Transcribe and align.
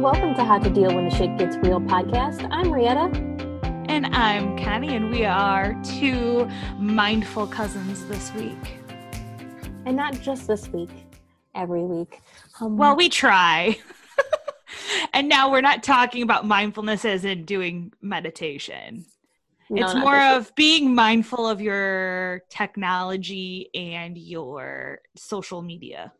and 0.00 0.04
welcome 0.04 0.34
to 0.34 0.42
How 0.42 0.58
to 0.58 0.70
Deal 0.70 0.94
When 0.94 1.10
the 1.10 1.14
Shit 1.14 1.36
Gets 1.36 1.58
Real 1.58 1.78
podcast. 1.78 2.48
I'm 2.50 2.72
Rietta. 2.72 3.10
And 3.90 4.06
I'm 4.06 4.56
Connie, 4.56 4.96
and 4.96 5.10
we 5.10 5.26
are 5.26 5.78
two 5.84 6.48
mindful 6.78 7.46
cousins 7.46 8.06
this 8.06 8.32
week. 8.32 8.78
And 9.84 9.96
not 9.96 10.18
just 10.22 10.46
this 10.46 10.70
week, 10.70 10.88
every 11.54 11.82
week. 11.82 12.20
Um, 12.62 12.78
well, 12.78 12.96
we 12.96 13.10
try. 13.10 13.78
and 15.12 15.28
now 15.28 15.50
we're 15.50 15.60
not 15.60 15.82
talking 15.82 16.22
about 16.22 16.46
mindfulness 16.46 17.04
as 17.04 17.26
in 17.26 17.44
doing 17.44 17.92
meditation. 18.00 19.04
No, 19.68 19.84
it's 19.84 19.94
more 19.94 20.18
of 20.18 20.54
being 20.54 20.94
mindful 20.94 21.46
of 21.46 21.60
your 21.60 22.40
technology 22.48 23.68
and 23.74 24.16
your 24.16 25.02
social 25.14 25.60
media. 25.60 26.10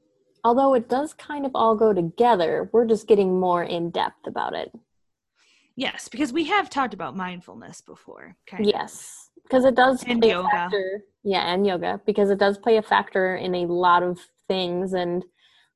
Although 0.45 0.75
it 0.75 0.89
does 0.89 1.13
kind 1.15 1.45
of 1.45 1.53
all 1.55 1.77
go 1.77 1.93
together, 1.93 2.71
we're 2.73 2.87
just 2.87 3.07
getting 3.07 3.39
more 3.39 3.63
in 3.63 3.91
depth 3.91 4.27
about 4.27 4.55
it. 4.55 4.73
Yes, 5.77 6.09
because 6.09 6.33
we 6.33 6.45
have 6.45 6.71
talked 6.71 6.95
about 6.95 7.17
mindfulness 7.17 7.81
before. 7.81 8.37
yes, 8.59 9.31
because 9.43 9.65
it 9.65 9.75
does 9.75 10.03
and 10.05 10.21
play 10.21 10.31
yoga. 10.31 10.49
a 10.49 10.51
factor. 10.51 11.03
Yeah, 11.23 11.53
and 11.53 11.67
yoga 11.67 12.01
because 12.07 12.31
it 12.31 12.39
does 12.39 12.59
play 12.59 12.77
a 12.77 12.83
factor 12.83 13.37
in 13.37 13.55
a 13.55 13.67
lot 13.67 14.03
of 14.03 14.19
things, 14.49 14.93
and 14.93 15.25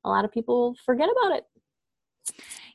a 0.03 0.09
lot 0.09 0.25
of 0.25 0.31
people 0.31 0.75
forget 0.85 1.09
about 1.09 1.37
it. 1.37 1.45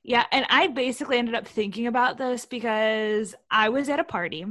Yeah, 0.02 0.24
and 0.32 0.46
I 0.48 0.68
basically 0.68 1.18
ended 1.18 1.34
up 1.34 1.46
thinking 1.46 1.86
about 1.86 2.16
this 2.16 2.46
because 2.46 3.34
I 3.50 3.68
was 3.68 3.88
at 3.88 4.00
a 4.00 4.04
party 4.04 4.46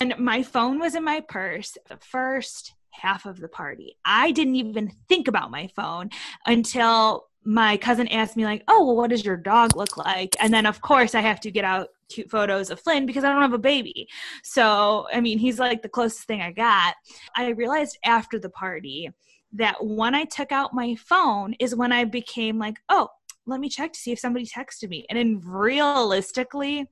and 0.00 0.14
my 0.18 0.42
phone 0.42 0.78
was 0.78 0.94
in 0.94 1.04
my 1.04 1.20
purse 1.20 1.76
the 1.88 1.98
first 1.98 2.74
half 2.90 3.26
of 3.26 3.40
the 3.40 3.48
party. 3.48 3.96
I 4.04 4.30
didn't 4.30 4.56
even 4.56 4.92
think 5.08 5.28
about 5.28 5.50
my 5.50 5.68
phone 5.74 6.10
until 6.46 7.26
my 7.44 7.76
cousin 7.76 8.08
asked 8.08 8.36
me 8.36 8.44
like, 8.44 8.62
"Oh, 8.68 8.84
well 8.84 8.96
what 8.96 9.10
does 9.10 9.24
your 9.24 9.36
dog 9.36 9.76
look 9.76 9.96
like?" 9.96 10.36
And 10.40 10.52
then 10.52 10.66
of 10.66 10.80
course 10.82 11.14
I 11.14 11.20
have 11.20 11.40
to 11.40 11.50
get 11.50 11.64
out 11.64 11.88
cute 12.10 12.30
photos 12.30 12.70
of 12.70 12.80
Flynn 12.80 13.06
because 13.06 13.24
I 13.24 13.32
don't 13.32 13.42
have 13.42 13.52
a 13.52 13.58
baby. 13.58 14.08
So, 14.42 15.06
I 15.12 15.20
mean, 15.20 15.38
he's 15.38 15.58
like 15.58 15.82
the 15.82 15.88
closest 15.88 16.26
thing 16.26 16.42
I 16.42 16.52
got. 16.52 16.96
I 17.36 17.48
realized 17.50 17.98
after 18.04 18.38
the 18.38 18.50
party 18.50 19.10
that 19.52 19.76
when 19.84 20.14
I 20.14 20.24
took 20.24 20.52
out 20.52 20.74
my 20.74 20.94
phone 20.96 21.54
is 21.58 21.74
when 21.74 21.92
I 21.92 22.04
became 22.04 22.58
like, 22.58 22.78
"Oh, 22.88 23.08
let 23.46 23.60
me 23.60 23.68
check 23.68 23.92
to 23.92 23.98
see 23.98 24.12
if 24.12 24.18
somebody 24.18 24.46
texted 24.46 24.88
me." 24.88 25.06
And 25.08 25.18
in 25.18 25.40
realistically, 25.40 26.88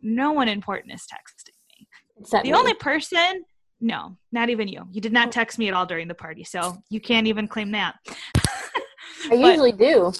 no 0.00 0.32
one 0.32 0.48
important 0.48 0.94
is 0.94 1.02
texting 1.02 1.54
me. 1.78 1.88
It's 2.18 2.30
the 2.30 2.42
me. 2.42 2.54
only 2.54 2.74
person, 2.74 3.44
no, 3.82 4.16
not 4.30 4.48
even 4.48 4.68
you. 4.68 4.86
You 4.90 5.00
did 5.00 5.12
not 5.12 5.28
oh. 5.28 5.30
text 5.32 5.58
me 5.58 5.68
at 5.68 5.74
all 5.74 5.84
during 5.84 6.08
the 6.08 6.14
party, 6.14 6.44
so 6.44 6.82
you 6.88 7.00
can't 7.00 7.26
even 7.26 7.48
claim 7.48 7.72
that. 7.72 7.96
I 9.30 9.34
usually 9.34 9.72
do. 9.72 10.12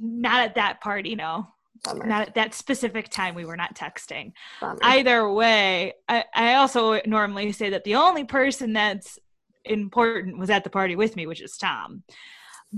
Not 0.00 0.40
at 0.40 0.54
that 0.54 0.80
party, 0.80 1.14
no. 1.14 1.46
Bummer. 1.84 2.06
Not 2.06 2.28
at 2.28 2.34
that 2.34 2.54
specific 2.54 3.10
time. 3.10 3.34
We 3.34 3.44
were 3.44 3.56
not 3.56 3.76
texting. 3.76 4.32
Bummer. 4.60 4.78
Either 4.82 5.30
way, 5.30 5.94
I, 6.08 6.24
I 6.34 6.54
also 6.54 7.00
normally 7.06 7.52
say 7.52 7.70
that 7.70 7.84
the 7.84 7.96
only 7.96 8.24
person 8.24 8.72
that's 8.72 9.18
important 9.64 10.38
was 10.38 10.50
at 10.50 10.64
the 10.64 10.70
party 10.70 10.96
with 10.96 11.14
me, 11.14 11.26
which 11.26 11.42
is 11.42 11.56
Tom. 11.58 12.02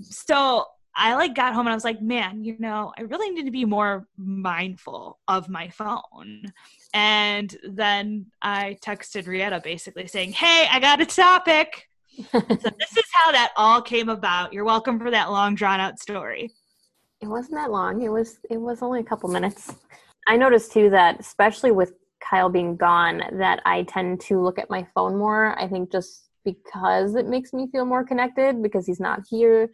So 0.03 0.67
I 0.95 1.15
like 1.15 1.35
got 1.35 1.55
home 1.55 1.67
and 1.67 1.73
I 1.73 1.77
was 1.77 1.85
like, 1.85 2.03
man, 2.03 2.43
you 2.43 2.57
know, 2.59 2.93
I 2.99 3.03
really 3.03 3.31
need 3.31 3.45
to 3.45 3.53
be 3.53 3.65
more 3.65 4.07
mindful 4.17 5.19
of 5.29 5.49
my 5.49 5.69
phone. 5.69 6.53
And 6.93 7.57
then 7.69 8.27
I 8.43 8.79
texted 8.85 9.27
Rietta 9.27 9.61
basically 9.63 10.07
saying, 10.07 10.33
hey, 10.33 10.67
I 10.71 10.81
got 10.81 11.01
a 11.01 11.07
topic. 11.07 11.89
so 12.33 12.41
this 12.41 12.97
is 12.97 13.05
how 13.13 13.33
that 13.33 13.53
all 13.57 13.81
came 13.81 14.09
about. 14.09 14.53
You're 14.53 14.65
welcome 14.65 14.99
for 14.99 15.11
that 15.11 15.31
long 15.31 15.55
drawn 15.55 15.81
out 15.81 15.99
story. 15.99 16.51
It 17.21 17.29
wasn't 17.29 17.55
that 17.55 17.71
long. 17.71 18.03
It 18.03 18.09
was 18.09 18.39
it 18.51 18.57
was 18.61 18.83
only 18.83 19.01
a 19.01 19.05
couple 19.05 19.29
minutes. 19.29 19.75
I 20.27 20.37
noticed 20.37 20.73
too 20.73 20.91
that 20.91 21.21
especially 21.21 21.71
with 21.71 21.93
Kyle 22.21 22.49
being 22.49 22.77
gone 22.77 23.23
that 23.33 23.61
I 23.65 23.83
tend 23.85 24.21
to 24.23 24.41
look 24.41 24.59
at 24.59 24.71
my 24.71 24.87
phone 24.95 25.17
more. 25.17 25.59
I 25.59 25.69
think 25.69 25.93
just 25.93 26.29
because 26.45 27.15
it 27.15 27.27
makes 27.27 27.53
me 27.53 27.69
feel 27.71 27.85
more 27.85 28.05
connected 28.05 28.63
because 28.63 28.87
he's 28.87 29.01
not 29.01 29.21
here 29.29 29.71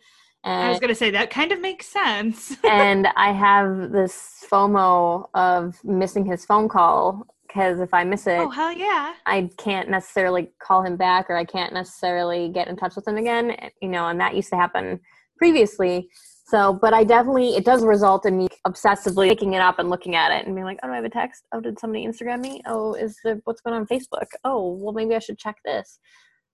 and, 0.46 0.62
I 0.62 0.70
was 0.70 0.78
going 0.78 0.88
to 0.88 0.94
say 0.94 1.10
that 1.10 1.30
kind 1.30 1.50
of 1.50 1.60
makes 1.60 1.86
sense. 1.86 2.56
and 2.64 3.08
I 3.16 3.32
have 3.32 3.90
this 3.90 4.44
FOMO 4.48 5.28
of 5.34 5.82
missing 5.84 6.24
his 6.24 6.44
phone 6.44 6.68
call 6.68 7.26
because 7.46 7.80
if 7.80 7.92
I 7.92 8.04
miss 8.04 8.26
it, 8.26 8.38
oh 8.38 8.50
hell 8.50 8.72
yeah, 8.72 9.14
I 9.26 9.50
can't 9.58 9.88
necessarily 9.88 10.52
call 10.62 10.82
him 10.82 10.96
back 10.96 11.26
or 11.28 11.36
I 11.36 11.44
can't 11.44 11.72
necessarily 11.72 12.48
get 12.48 12.68
in 12.68 12.76
touch 12.76 12.94
with 12.94 13.08
him 13.08 13.16
again. 13.16 13.50
Eh, 13.50 13.70
you 13.82 13.88
know, 13.88 14.06
and 14.06 14.20
that 14.20 14.36
used 14.36 14.50
to 14.50 14.56
happen 14.56 15.00
previously. 15.36 16.08
So, 16.46 16.78
but 16.80 16.94
I 16.94 17.02
definitely 17.02 17.56
it 17.56 17.64
does 17.64 17.84
result 17.84 18.24
in 18.24 18.38
me 18.38 18.46
obsessively 18.68 19.28
picking 19.28 19.54
it 19.54 19.60
up 19.60 19.80
and 19.80 19.90
looking 19.90 20.14
at 20.14 20.30
it 20.30 20.46
and 20.46 20.54
being 20.54 20.64
like, 20.64 20.78
oh, 20.84 20.86
do 20.86 20.92
I 20.92 20.96
have 20.96 21.04
a 21.04 21.10
text? 21.10 21.44
Oh, 21.52 21.60
did 21.60 21.80
somebody 21.80 22.06
Instagram 22.06 22.40
me? 22.40 22.62
Oh, 22.66 22.94
is 22.94 23.18
there 23.24 23.40
what's 23.44 23.60
going 23.60 23.74
on 23.74 23.86
Facebook? 23.86 24.28
Oh, 24.44 24.74
well, 24.74 24.92
maybe 24.92 25.16
I 25.16 25.18
should 25.18 25.38
check 25.38 25.56
this. 25.64 25.98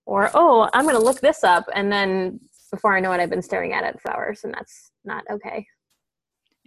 Or 0.07 0.31
oh, 0.33 0.67
I'm 0.73 0.85
going 0.85 0.95
to 0.95 1.01
look 1.01 1.21
this 1.21 1.43
up, 1.43 1.65
and 1.75 1.91
then 1.91 2.39
before 2.73 2.97
I 2.97 2.99
know 2.99 3.11
it, 3.11 3.19
I've 3.19 3.29
been 3.29 3.43
staring 3.43 3.71
at 3.71 3.83
it 3.83 4.01
for 4.01 4.11
hours, 4.11 4.43
and 4.43 4.51
that's 4.51 4.89
not 5.05 5.23
okay. 5.29 5.67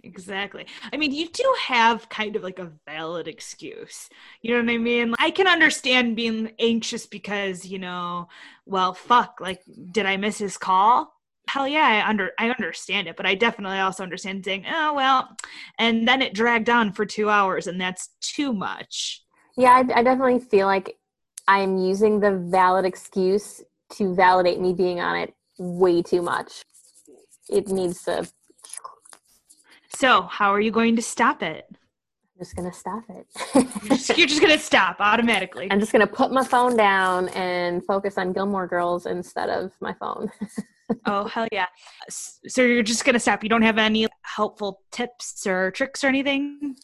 Exactly. 0.05 0.65
I 0.93 0.95
mean, 0.95 1.11
you 1.11 1.27
do 1.27 1.55
have 1.65 2.07
kind 2.07 2.37
of 2.37 2.43
like 2.43 2.59
a 2.59 2.71
valid 2.85 3.27
excuse. 3.27 4.07
You 4.41 4.53
know 4.53 4.63
what 4.63 4.73
I 4.73 4.77
mean? 4.77 5.13
I 5.19 5.31
can 5.31 5.47
understand 5.47 6.15
being 6.15 6.51
anxious 6.59 7.05
because, 7.05 7.65
you 7.65 7.77
know, 7.77 8.29
well, 8.65 8.93
fuck, 8.93 9.39
like, 9.41 9.63
did 9.91 10.05
I 10.05 10.15
miss 10.15 10.37
his 10.37 10.57
call? 10.57 11.13
Hell 11.49 11.67
yeah, 11.67 12.03
I 12.05 12.09
under 12.09 12.31
I 12.39 12.51
understand 12.51 13.09
it, 13.09 13.17
but 13.17 13.25
I 13.25 13.35
definitely 13.35 13.79
also 13.79 14.03
understand 14.03 14.45
saying, 14.45 14.65
oh 14.69 14.93
well, 14.93 15.29
and 15.77 16.07
then 16.07 16.21
it 16.21 16.33
dragged 16.33 16.69
on 16.69 16.93
for 16.93 17.05
two 17.05 17.29
hours, 17.29 17.67
and 17.67 17.79
that's 17.79 18.09
too 18.21 18.53
much. 18.53 19.23
Yeah, 19.57 19.71
I, 19.71 19.99
I 19.99 20.03
definitely 20.03 20.39
feel 20.39 20.67
like 20.67 20.97
I'm 21.47 21.77
using 21.77 22.19
the 22.19 22.31
valid 22.31 22.85
excuse 22.85 23.61
to 23.93 24.13
validate 24.13 24.59
me 24.59 24.73
being 24.73 24.99
on 24.99 25.15
it 25.15 25.33
way 25.57 26.01
too 26.01 26.21
much. 26.21 26.63
It 27.49 27.67
needs 27.67 28.03
to. 28.03 28.27
So, 29.95 30.23
how 30.23 30.53
are 30.53 30.59
you 30.59 30.71
going 30.71 30.95
to 30.95 31.01
stop 31.01 31.41
it? 31.41 31.65
I'm 31.71 32.39
just 32.39 32.55
going 32.55 32.69
to 32.69 32.77
stop 32.77 33.03
it. 33.09 33.25
you're, 34.17 34.27
just, 34.27 34.41
going 34.41 34.53
to 34.53 34.59
stop 34.59 34.97
automatically. 34.99 35.67
I'm 35.71 35.79
just 35.79 35.91
going 35.91 36.05
to 36.05 36.13
put 36.13 36.31
my 36.31 36.43
phone 36.43 36.77
down 36.77 37.29
and 37.29 37.83
focus 37.85 38.17
on 38.17 38.31
Gilmore 38.31 38.67
Girls 38.67 39.07
instead 39.07 39.49
of 39.49 39.71
my 39.79 39.93
phone. 39.93 40.29
oh, 41.05 41.25
hell 41.25 41.47
yeah. 41.51 41.65
So, 42.09 42.61
you're 42.61 42.83
just 42.83 43.05
going 43.05 43.13
to 43.13 43.19
stop. 43.19 43.43
You 43.43 43.49
don't 43.49 43.63
have 43.63 43.77
any 43.77 44.07
helpful 44.21 44.81
tips 44.91 45.47
or 45.47 45.71
tricks 45.71 46.03
or 46.03 46.07
anything? 46.07 46.75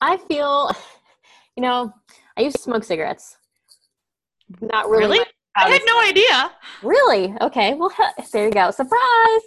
I 0.00 0.16
feel, 0.16 0.72
you 1.56 1.62
know, 1.62 1.92
I 2.36 2.42
used 2.42 2.56
to 2.56 2.62
smoke 2.62 2.84
cigarettes. 2.84 3.36
Not 4.60 4.88
really. 4.88 5.18
Really? 5.18 5.26
I 5.56 5.70
had 5.70 5.82
no 5.86 6.00
idea. 6.02 6.52
Really? 6.82 7.34
Okay. 7.40 7.74
Well, 7.74 7.92
there 8.32 8.46
you 8.46 8.52
go. 8.52 8.70
Surprise. 8.70 9.42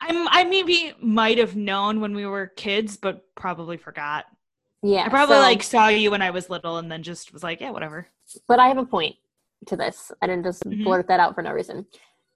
I'm. 0.00 0.26
I 0.28 0.44
maybe 0.44 0.92
might 1.00 1.38
have 1.38 1.56
known 1.56 2.00
when 2.00 2.14
we 2.14 2.26
were 2.26 2.48
kids, 2.56 2.96
but 2.96 3.24
probably 3.34 3.76
forgot. 3.76 4.26
Yeah. 4.82 5.04
I 5.04 5.08
probably 5.08 5.36
so, 5.36 5.42
like 5.42 5.62
saw 5.62 5.88
you 5.88 6.10
when 6.10 6.22
I 6.22 6.30
was 6.30 6.50
little, 6.50 6.78
and 6.78 6.90
then 6.90 7.02
just 7.02 7.32
was 7.32 7.42
like, 7.42 7.60
yeah, 7.60 7.70
whatever. 7.70 8.08
But 8.48 8.58
I 8.58 8.68
have 8.68 8.78
a 8.78 8.84
point 8.84 9.16
to 9.66 9.76
this. 9.76 10.10
I 10.22 10.26
didn't 10.26 10.44
just 10.44 10.64
mm-hmm. 10.64 10.84
blurt 10.84 11.06
that 11.08 11.20
out 11.20 11.34
for 11.34 11.42
no 11.42 11.52
reason. 11.52 11.86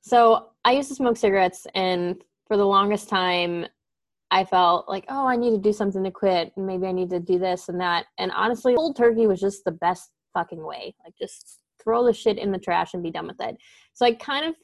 So 0.03 0.51
I 0.65 0.73
used 0.73 0.91
to 0.91 0.95
smoke 0.95 1.17
cigarettes, 1.17 1.67
and 1.75 2.23
for 2.47 2.57
the 2.57 2.67
longest 2.67 3.09
time, 3.09 3.67
I 4.31 4.45
felt 4.45 4.89
like, 4.89 5.07
oh, 5.09 5.27
I 5.27 5.37
need 5.37 5.51
to 5.51 5.59
do 5.59 5.73
something 5.73 6.05
to 6.05 6.11
quit. 6.11 6.53
Maybe 6.57 6.87
I 6.87 6.93
need 6.93 7.11
to 7.11 7.21
do 7.21 7.39
this 7.39 7.69
and 7.69 7.81
that. 7.81 8.07
And 8.19 8.31
honestly, 8.33 8.75
cold 8.75 8.97
turkey 8.97 9.27
was 9.27 9.41
just 9.41 9.65
the 9.65 9.73
best 9.73 10.11
fucking 10.35 10.63
way. 10.63 10.95
Like, 11.05 11.15
just 11.19 11.61
throw 11.83 12.05
the 12.05 12.13
shit 12.13 12.39
in 12.39 12.53
the 12.53 12.59
trash 12.59 12.95
and 12.95 13.03
be 13.03 13.11
done 13.11 13.27
with 13.27 13.41
it. 13.41 13.57
So 13.93 14.07
I 14.07 14.13
kind 14.15 14.47
of 14.47 14.55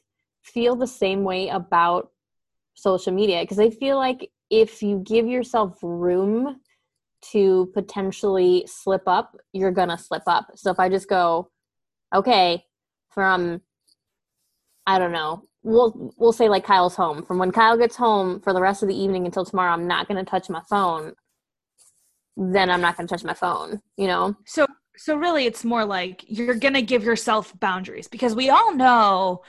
feel 0.43 0.75
the 0.75 0.87
same 0.87 1.23
way 1.23 1.49
about 1.49 2.09
social 2.73 3.13
media 3.13 3.41
because 3.41 3.59
I 3.59 3.69
feel 3.69 3.97
like 3.97 4.31
if 4.49 4.81
you 4.81 5.03
give 5.05 5.27
yourself 5.27 5.77
room 5.81 6.59
to 7.31 7.69
potentially 7.73 8.65
slip 8.67 9.03
up, 9.07 9.35
you're 9.53 9.71
gonna 9.71 9.97
slip 9.97 10.23
up. 10.27 10.47
So 10.55 10.71
if 10.71 10.79
I 10.79 10.89
just 10.89 11.07
go, 11.07 11.49
okay, 12.13 12.65
from 13.09 13.61
I 14.87 14.97
don't 14.97 15.11
know, 15.11 15.43
we'll 15.63 16.13
we'll 16.17 16.33
say 16.33 16.49
like 16.49 16.65
Kyle's 16.65 16.95
home. 16.95 17.23
From 17.23 17.37
when 17.37 17.51
Kyle 17.51 17.77
gets 17.77 17.95
home 17.95 18.41
for 18.41 18.53
the 18.53 18.61
rest 18.61 18.81
of 18.81 18.89
the 18.89 18.95
evening 18.97 19.25
until 19.25 19.45
tomorrow, 19.45 19.71
I'm 19.71 19.87
not 19.87 20.07
gonna 20.07 20.25
touch 20.25 20.49
my 20.49 20.61
phone. 20.69 21.13
Then 22.35 22.69
I'm 22.69 22.81
not 22.81 22.97
gonna 22.97 23.07
touch 23.07 23.23
my 23.23 23.33
phone. 23.33 23.81
You 23.97 24.07
know. 24.07 24.35
So 24.45 24.65
so 25.01 25.15
really 25.15 25.45
it's 25.45 25.65
more 25.65 25.83
like 25.83 26.23
you're 26.27 26.53
going 26.53 26.75
to 26.75 26.81
give 26.83 27.03
yourself 27.03 27.59
boundaries 27.59 28.07
because 28.07 28.35
we 28.35 28.51
all 28.51 28.75
know 28.75 29.41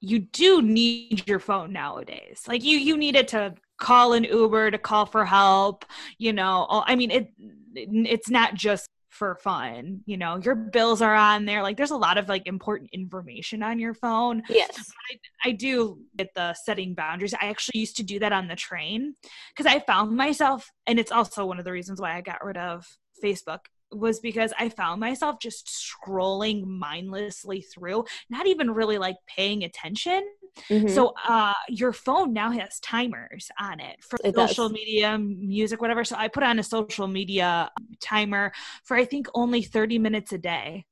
you 0.00 0.18
do 0.18 0.60
need 0.60 1.26
your 1.26 1.38
phone 1.38 1.72
nowadays. 1.72 2.42
Like 2.46 2.62
you 2.62 2.76
you 2.76 2.98
need 2.98 3.16
it 3.16 3.28
to 3.28 3.54
call 3.78 4.12
an 4.12 4.24
Uber, 4.24 4.72
to 4.72 4.78
call 4.78 5.06
for 5.06 5.24
help, 5.24 5.86
you 6.18 6.34
know. 6.34 6.66
I 6.86 6.96
mean 6.96 7.10
it 7.10 7.32
it's 7.74 8.28
not 8.28 8.54
just 8.54 8.86
for 9.08 9.36
fun. 9.36 10.02
You 10.04 10.18
know, 10.18 10.36
your 10.36 10.54
bills 10.54 11.00
are 11.00 11.14
on 11.14 11.46
there. 11.46 11.62
Like 11.62 11.78
there's 11.78 11.90
a 11.90 11.96
lot 11.96 12.18
of 12.18 12.28
like 12.28 12.46
important 12.46 12.90
information 12.92 13.62
on 13.62 13.78
your 13.78 13.94
phone. 13.94 14.42
Yes. 14.50 14.92
I, 15.10 15.48
I 15.48 15.52
do 15.52 16.00
get 16.14 16.34
the 16.34 16.52
setting 16.52 16.92
boundaries. 16.92 17.32
I 17.32 17.46
actually 17.46 17.80
used 17.80 17.96
to 17.96 18.02
do 18.02 18.18
that 18.18 18.32
on 18.32 18.48
the 18.48 18.56
train 18.56 19.14
because 19.56 19.72
I 19.72 19.78
found 19.80 20.14
myself, 20.14 20.70
and 20.86 20.98
it's 20.98 21.12
also 21.12 21.46
one 21.46 21.58
of 21.58 21.64
the 21.64 21.72
reasons 21.72 22.02
why 22.02 22.16
I 22.16 22.20
got 22.20 22.44
rid 22.44 22.58
of 22.58 22.86
Facebook 23.24 23.60
was 23.94 24.20
because 24.20 24.52
I 24.58 24.68
found 24.68 25.00
myself 25.00 25.38
just 25.40 25.66
scrolling 25.68 26.64
mindlessly 26.64 27.62
through, 27.62 28.04
not 28.30 28.46
even 28.46 28.70
really 28.70 28.98
like 28.98 29.16
paying 29.26 29.64
attention. 29.64 30.22
Mm-hmm. 30.70 30.88
So 30.88 31.12
uh 31.26 31.52
your 31.68 31.92
phone 31.92 32.32
now 32.32 32.50
has 32.52 32.78
timers 32.80 33.50
on 33.58 33.80
it 33.80 33.96
for 34.04 34.18
it 34.22 34.36
social 34.36 34.68
does. 34.68 34.72
media, 34.72 35.18
music, 35.18 35.80
whatever. 35.80 36.04
So 36.04 36.16
I 36.16 36.28
put 36.28 36.44
on 36.44 36.58
a 36.58 36.62
social 36.62 37.08
media 37.08 37.70
timer 38.00 38.52
for 38.84 38.96
I 38.96 39.04
think 39.04 39.26
only 39.34 39.62
30 39.62 39.98
minutes 39.98 40.32
a 40.32 40.38
day. 40.38 40.86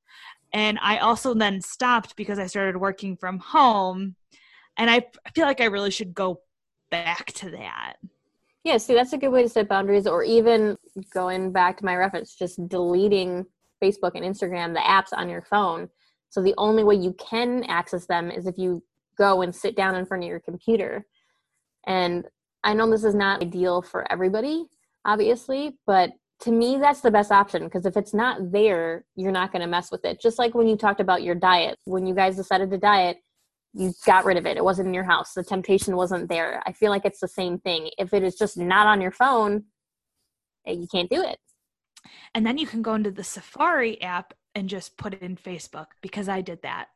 And 0.52 0.78
I 0.82 0.98
also 0.98 1.32
then 1.34 1.60
stopped 1.60 2.16
because 2.16 2.38
I 2.38 2.46
started 2.46 2.76
working 2.76 3.16
from 3.16 3.38
home. 3.38 4.16
And 4.76 4.90
I 4.90 5.06
feel 5.34 5.46
like 5.46 5.60
I 5.60 5.66
really 5.66 5.90
should 5.90 6.14
go 6.14 6.40
back 6.90 7.26
to 7.34 7.50
that. 7.50 7.94
Yeah, 8.64 8.76
see, 8.76 8.94
that's 8.94 9.12
a 9.12 9.18
good 9.18 9.30
way 9.30 9.42
to 9.42 9.48
set 9.48 9.68
boundaries, 9.68 10.06
or 10.06 10.22
even 10.22 10.76
going 11.12 11.50
back 11.52 11.78
to 11.78 11.84
my 11.84 11.96
reference, 11.96 12.34
just 12.34 12.68
deleting 12.68 13.44
Facebook 13.82 14.12
and 14.14 14.24
Instagram, 14.24 14.72
the 14.72 14.80
apps 14.80 15.16
on 15.16 15.28
your 15.28 15.42
phone. 15.42 15.88
So 16.30 16.42
the 16.42 16.54
only 16.56 16.84
way 16.84 16.94
you 16.94 17.14
can 17.14 17.64
access 17.64 18.06
them 18.06 18.30
is 18.30 18.46
if 18.46 18.56
you 18.56 18.82
go 19.18 19.42
and 19.42 19.54
sit 19.54 19.76
down 19.76 19.96
in 19.96 20.06
front 20.06 20.22
of 20.22 20.28
your 20.28 20.40
computer. 20.40 21.04
And 21.86 22.24
I 22.64 22.74
know 22.74 22.88
this 22.88 23.04
is 23.04 23.14
not 23.14 23.42
ideal 23.42 23.82
for 23.82 24.10
everybody, 24.10 24.66
obviously, 25.04 25.78
but 25.86 26.12
to 26.42 26.52
me, 26.52 26.78
that's 26.78 27.00
the 27.00 27.10
best 27.10 27.30
option 27.30 27.64
because 27.64 27.86
if 27.86 27.96
it's 27.96 28.14
not 28.14 28.50
there, 28.50 29.04
you're 29.14 29.32
not 29.32 29.52
going 29.52 29.62
to 29.62 29.68
mess 29.68 29.90
with 29.90 30.04
it. 30.04 30.20
Just 30.20 30.38
like 30.38 30.54
when 30.54 30.66
you 30.66 30.76
talked 30.76 31.00
about 31.00 31.22
your 31.22 31.34
diet, 31.34 31.78
when 31.84 32.06
you 32.06 32.14
guys 32.14 32.36
decided 32.36 32.70
to 32.70 32.78
diet, 32.78 33.18
you 33.74 33.92
got 34.04 34.24
rid 34.24 34.36
of 34.36 34.46
it. 34.46 34.56
It 34.56 34.64
wasn't 34.64 34.88
in 34.88 34.94
your 34.94 35.04
house. 35.04 35.32
The 35.32 35.42
temptation 35.42 35.96
wasn't 35.96 36.28
there. 36.28 36.62
I 36.66 36.72
feel 36.72 36.90
like 36.90 37.04
it's 37.04 37.20
the 37.20 37.28
same 37.28 37.58
thing. 37.58 37.90
If 37.98 38.12
it 38.12 38.22
is 38.22 38.36
just 38.36 38.58
not 38.58 38.86
on 38.86 39.00
your 39.00 39.10
phone, 39.10 39.64
eh, 40.66 40.72
you 40.72 40.86
can't 40.86 41.10
do 41.10 41.22
it. 41.22 41.38
And 42.34 42.44
then 42.44 42.58
you 42.58 42.66
can 42.66 42.82
go 42.82 42.94
into 42.94 43.10
the 43.10 43.24
Safari 43.24 44.00
app 44.02 44.34
and 44.54 44.68
just 44.68 44.96
put 44.98 45.14
it 45.14 45.22
in 45.22 45.36
Facebook 45.36 45.86
because 46.02 46.28
I 46.28 46.42
did 46.42 46.60
that. 46.62 46.88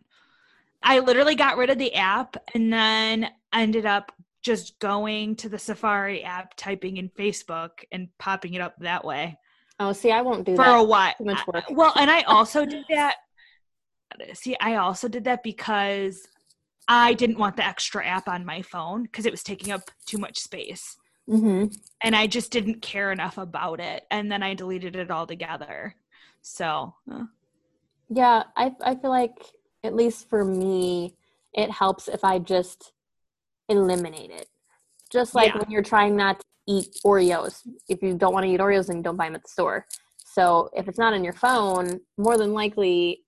I 0.82 0.98
literally 0.98 1.34
got 1.34 1.56
rid 1.56 1.70
of 1.70 1.78
the 1.78 1.94
app 1.94 2.36
and 2.54 2.72
then 2.72 3.30
ended 3.52 3.86
up 3.86 4.12
just 4.42 4.78
going 4.78 5.34
to 5.36 5.48
the 5.48 5.58
Safari 5.58 6.22
app, 6.22 6.54
typing 6.56 6.98
in 6.98 7.08
Facebook 7.08 7.70
and 7.90 8.08
popping 8.18 8.54
it 8.54 8.60
up 8.60 8.74
that 8.80 9.04
way. 9.04 9.38
Oh, 9.80 9.92
see, 9.92 10.12
I 10.12 10.22
won't 10.22 10.46
do 10.46 10.56
for 10.56 10.64
that. 10.64 10.78
a 10.78 10.82
while. 10.82 11.14
Too 11.18 11.24
much 11.24 11.46
work. 11.46 11.64
Well, 11.70 11.92
and 11.96 12.10
I 12.10 12.22
also 12.22 12.64
did 12.64 12.84
that. 12.90 13.16
See, 14.34 14.56
I 14.60 14.76
also 14.76 15.08
did 15.08 15.24
that 15.24 15.42
because 15.42 16.26
I 16.88 17.14
didn't 17.14 17.38
want 17.38 17.56
the 17.56 17.66
extra 17.66 18.06
app 18.06 18.28
on 18.28 18.44
my 18.44 18.62
phone 18.62 19.04
because 19.04 19.26
it 19.26 19.32
was 19.32 19.42
taking 19.42 19.72
up 19.72 19.90
too 20.06 20.18
much 20.18 20.38
space. 20.38 20.96
Mm-hmm. 21.28 21.74
And 22.02 22.14
I 22.14 22.26
just 22.26 22.52
didn't 22.52 22.82
care 22.82 23.10
enough 23.10 23.38
about 23.38 23.80
it. 23.80 24.04
And 24.10 24.30
then 24.30 24.42
I 24.42 24.54
deleted 24.54 24.94
it 24.94 25.10
altogether. 25.10 25.96
So, 26.42 26.94
uh. 27.10 27.24
yeah, 28.08 28.44
I, 28.56 28.72
I 28.84 28.94
feel 28.94 29.10
like, 29.10 29.36
at 29.82 29.94
least 29.94 30.28
for 30.28 30.44
me, 30.44 31.16
it 31.52 31.70
helps 31.70 32.06
if 32.08 32.22
I 32.22 32.38
just 32.38 32.92
eliminate 33.68 34.30
it. 34.30 34.48
Just 35.10 35.34
like 35.34 35.54
yeah. 35.54 35.58
when 35.58 35.70
you're 35.70 35.82
trying 35.82 36.16
not 36.16 36.38
to 36.40 36.44
eat 36.68 36.98
Oreos. 37.04 37.62
If 37.88 38.02
you 38.02 38.14
don't 38.14 38.32
want 38.32 38.44
to 38.44 38.50
eat 38.50 38.60
Oreos, 38.60 38.88
then 38.88 39.02
don't 39.02 39.16
buy 39.16 39.26
them 39.26 39.36
at 39.36 39.42
the 39.42 39.48
store. 39.48 39.86
So 40.24 40.70
if 40.74 40.88
it's 40.88 40.98
not 40.98 41.14
on 41.14 41.24
your 41.24 41.32
phone, 41.32 42.00
more 42.18 42.36
than 42.36 42.52
likely 42.52 43.24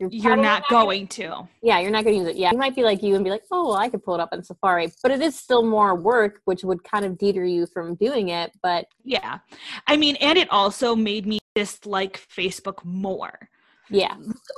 you're, 0.00 0.08
you're 0.10 0.36
not, 0.36 0.62
not 0.62 0.68
going 0.70 1.06
to. 1.08 1.46
Yeah, 1.62 1.78
you're 1.80 1.90
not 1.90 2.04
going 2.04 2.16
to 2.16 2.24
use 2.24 2.28
it. 2.34 2.36
Yeah, 2.36 2.52
you 2.52 2.58
might 2.58 2.74
be 2.74 2.82
like 2.82 3.02
you 3.02 3.16
and 3.16 3.22
be 3.22 3.30
like, 3.30 3.42
oh, 3.52 3.68
well, 3.68 3.76
I 3.76 3.90
could 3.90 4.02
pull 4.02 4.14
it 4.14 4.20
up 4.20 4.32
in 4.32 4.42
Safari, 4.42 4.90
but 5.02 5.12
it 5.12 5.20
is 5.20 5.38
still 5.38 5.62
more 5.62 5.94
work, 5.94 6.40
which 6.46 6.64
would 6.64 6.82
kind 6.84 7.04
of 7.04 7.18
deter 7.18 7.44
you 7.44 7.66
from 7.66 7.96
doing 7.96 8.30
it. 8.30 8.50
But 8.62 8.86
yeah, 9.04 9.40
I 9.86 9.98
mean, 9.98 10.16
and 10.16 10.38
it 10.38 10.50
also 10.50 10.96
made 10.96 11.26
me 11.26 11.38
dislike 11.54 12.18
Facebook 12.34 12.82
more. 12.82 13.50
Yeah, 13.90 14.16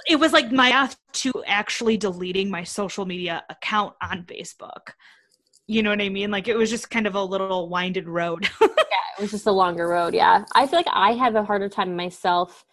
it 0.09 0.17
was 0.17 0.33
like 0.33 0.53
my 0.53 0.71
path 0.71 0.97
to 1.15 1.33
actually 1.45 1.97
deleting 1.97 2.49
my 2.49 2.63
social 2.63 3.05
media 3.05 3.43
account 3.51 3.95
on 4.01 4.25
Facebook. 4.25 4.93
You 5.67 5.83
know 5.83 5.91
what 5.91 6.03
I 6.03 6.09
mean? 6.09 6.31
Like 6.31 6.47
it 6.47 6.57
was 6.57 6.71
just 6.71 6.89
kind 6.89 7.07
of 7.09 7.17
a 7.17 7.23
little 7.23 7.69
winded 7.69 8.07
road. 8.07 8.49
yeah, 8.61 8.69
it 9.19 9.23
was 9.23 9.33
just 9.33 9.47
a 9.47 9.53
longer 9.53 9.89
road. 9.89 10.15
Yeah, 10.15 10.45
I 10.55 10.69
feel 10.69 10.79
like 10.79 10.87
I 10.93 11.15
have 11.15 11.35
a 11.35 11.43
harder 11.43 11.69
time 11.69 11.97
myself 11.97 12.65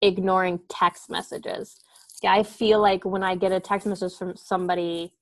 ignoring 0.00 0.60
text 0.70 1.10
messages 1.10 1.78
I 2.24 2.42
feel 2.42 2.80
like 2.80 3.04
when 3.04 3.22
I 3.22 3.34
get 3.34 3.52
a 3.52 3.60
text 3.60 3.86
message 3.86 4.14
from 4.14 4.36
somebody, 4.36 5.12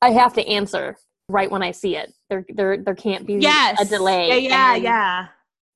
I 0.00 0.10
have 0.10 0.32
to 0.34 0.46
answer 0.46 0.96
right 1.28 1.50
when 1.50 1.62
I 1.62 1.72
see 1.72 1.96
it. 1.96 2.12
There, 2.30 2.44
there, 2.48 2.76
there 2.78 2.94
can't 2.94 3.26
be 3.26 3.34
yes. 3.34 3.80
a 3.80 3.84
delay. 3.84 4.28
Yeah, 4.28 4.36
yeah, 4.36 4.76
yeah. 4.76 5.26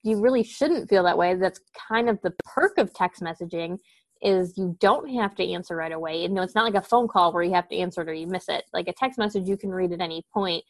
You 0.02 0.20
really 0.20 0.42
shouldn't 0.42 0.88
feel 0.88 1.04
that 1.04 1.18
way. 1.18 1.34
That's 1.34 1.60
kind 1.88 2.08
of 2.08 2.20
the 2.22 2.32
perk 2.44 2.78
of 2.78 2.92
text 2.92 3.22
messaging 3.22 3.78
is 4.22 4.56
you 4.56 4.76
don't 4.80 5.08
have 5.08 5.34
to 5.34 5.52
answer 5.52 5.76
right 5.76 5.92
away. 5.92 6.22
You 6.22 6.28
know, 6.28 6.42
it's 6.42 6.54
not 6.54 6.64
like 6.64 6.82
a 6.82 6.86
phone 6.86 7.08
call 7.08 7.32
where 7.32 7.42
you 7.42 7.52
have 7.54 7.68
to 7.68 7.76
answer 7.76 8.02
it 8.02 8.08
or 8.08 8.14
you 8.14 8.26
miss 8.26 8.48
it. 8.48 8.64
Like 8.72 8.88
a 8.88 8.92
text 8.92 9.18
message, 9.18 9.48
you 9.48 9.56
can 9.56 9.70
read 9.70 9.92
at 9.92 10.00
any 10.00 10.22
point. 10.32 10.64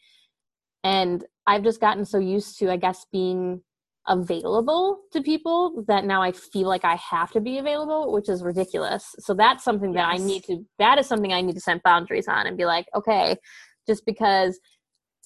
And 0.83 1.23
I've 1.47 1.63
just 1.63 1.79
gotten 1.79 2.03
so 2.03 2.17
used 2.17 2.59
to, 2.59 2.71
I 2.71 2.77
guess, 2.77 3.05
being 3.11 3.61
available 4.07 5.01
to 5.11 5.21
people 5.21 5.83
that 5.87 6.05
now 6.05 6.21
I 6.21 6.31
feel 6.31 6.67
like 6.67 6.83
I 6.83 6.95
have 6.95 7.31
to 7.31 7.41
be 7.41 7.57
available, 7.57 8.11
which 8.11 8.29
is 8.29 8.43
ridiculous. 8.43 9.15
So 9.19 9.33
that's 9.33 9.63
something 9.63 9.93
that 9.93 10.07
I 10.07 10.17
need 10.17 10.43
to 10.45 10.65
that 10.79 10.99
is 10.99 11.07
something 11.07 11.31
I 11.31 11.41
need 11.41 11.55
to 11.55 11.61
set 11.61 11.81
boundaries 11.83 12.27
on 12.27 12.47
and 12.47 12.57
be 12.57 12.65
like, 12.65 12.87
okay, 12.95 13.37
just 13.87 14.05
because 14.05 14.59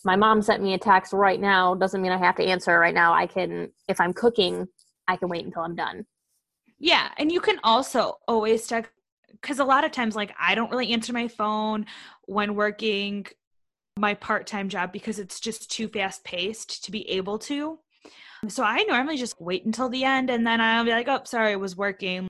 my 0.05 0.15
mom 0.15 0.41
sent 0.41 0.61
me 0.61 0.73
a 0.73 0.77
text 0.77 1.11
right 1.11 1.39
now 1.39 1.73
doesn't 1.73 2.01
mean 2.01 2.11
I 2.11 2.17
have 2.17 2.35
to 2.35 2.43
answer 2.43 2.79
right 2.79 2.93
now. 2.93 3.13
I 3.13 3.25
can 3.25 3.71
if 3.87 3.99
I'm 3.99 4.13
cooking, 4.13 4.67
I 5.07 5.17
can 5.17 5.29
wait 5.29 5.45
until 5.45 5.63
I'm 5.63 5.75
done. 5.75 6.05
Yeah, 6.79 7.09
and 7.17 7.31
you 7.31 7.41
can 7.41 7.59
also 7.63 8.17
always 8.27 8.67
text 8.67 8.91
because 9.31 9.59
a 9.59 9.65
lot 9.65 9.85
of 9.85 9.91
times 9.91 10.15
like 10.15 10.33
I 10.39 10.53
don't 10.53 10.69
really 10.69 10.93
answer 10.93 11.13
my 11.13 11.27
phone 11.27 11.87
when 12.25 12.53
working 12.53 13.25
my 13.97 14.13
part-time 14.13 14.69
job 14.69 14.91
because 14.91 15.17
it's 15.17 15.39
just 15.39 15.71
too 15.71 15.87
fast 15.87 16.23
paced 16.23 16.83
to 16.83 16.91
be 16.91 17.09
able 17.09 17.39
to 17.39 17.79
so 18.47 18.63
I 18.63 18.83
normally 18.83 19.17
just 19.17 19.39
wait 19.41 19.65
until 19.65 19.89
the 19.89 20.03
end 20.03 20.29
and 20.29 20.45
then 20.45 20.61
I'll 20.61 20.85
be 20.85 20.91
like, 20.91 21.07
oh, 21.07 21.21
sorry, 21.25 21.53
it 21.53 21.59
was 21.59 21.75
working. 21.75 22.27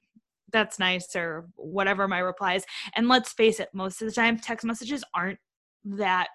That's 0.54 0.80
nice, 0.80 1.14
or 1.16 1.48
whatever 1.56 2.08
my 2.08 2.20
replies. 2.20 2.64
And 2.96 3.10
let's 3.10 3.34
face 3.34 3.60
it, 3.60 3.70
most 3.74 4.02
of 4.02 4.08
the 4.08 4.14
time, 4.14 4.40
text 4.40 4.66
messages 4.66 5.04
aren't 5.14 5.40
that 5.84 6.30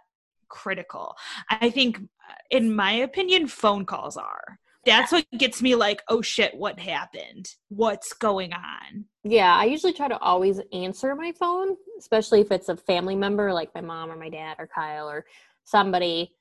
critical. 0.49 1.17
I 1.49 1.71
think, 1.71 1.97
uh, 1.99 2.35
in 2.51 2.77
my 2.77 2.93
opinion, 2.93 3.47
phone 3.47 3.87
calls 3.87 4.19
are. 4.19 4.59
That's 4.85 5.13
what 5.13 5.25
gets 5.39 5.63
me 5.63 5.77
like, 5.77 6.03
oh 6.09 6.23
shit, 6.23 6.55
what 6.55 6.79
happened? 6.79 7.49
What's 7.69 8.13
going 8.13 8.53
on? 8.53 9.07
Yeah, 9.25 9.55
I 9.55 9.65
usually 9.65 9.93
try 9.93 10.09
to 10.09 10.19
always 10.19 10.61
answer 10.73 11.15
my 11.15 11.33
phone, 11.33 11.77
especially 11.99 12.41
if 12.41 12.51
it's 12.51 12.69
a 12.69 12.77
family 12.77 13.15
member 13.15 13.53
like 13.53 13.75
my 13.75 13.81
mom 13.81 14.11
or 14.11 14.17
my 14.17 14.29
dad 14.29 14.57
or 14.59 14.67
Kyle 14.67 15.09
or 15.09 15.25
somebody 15.65 16.33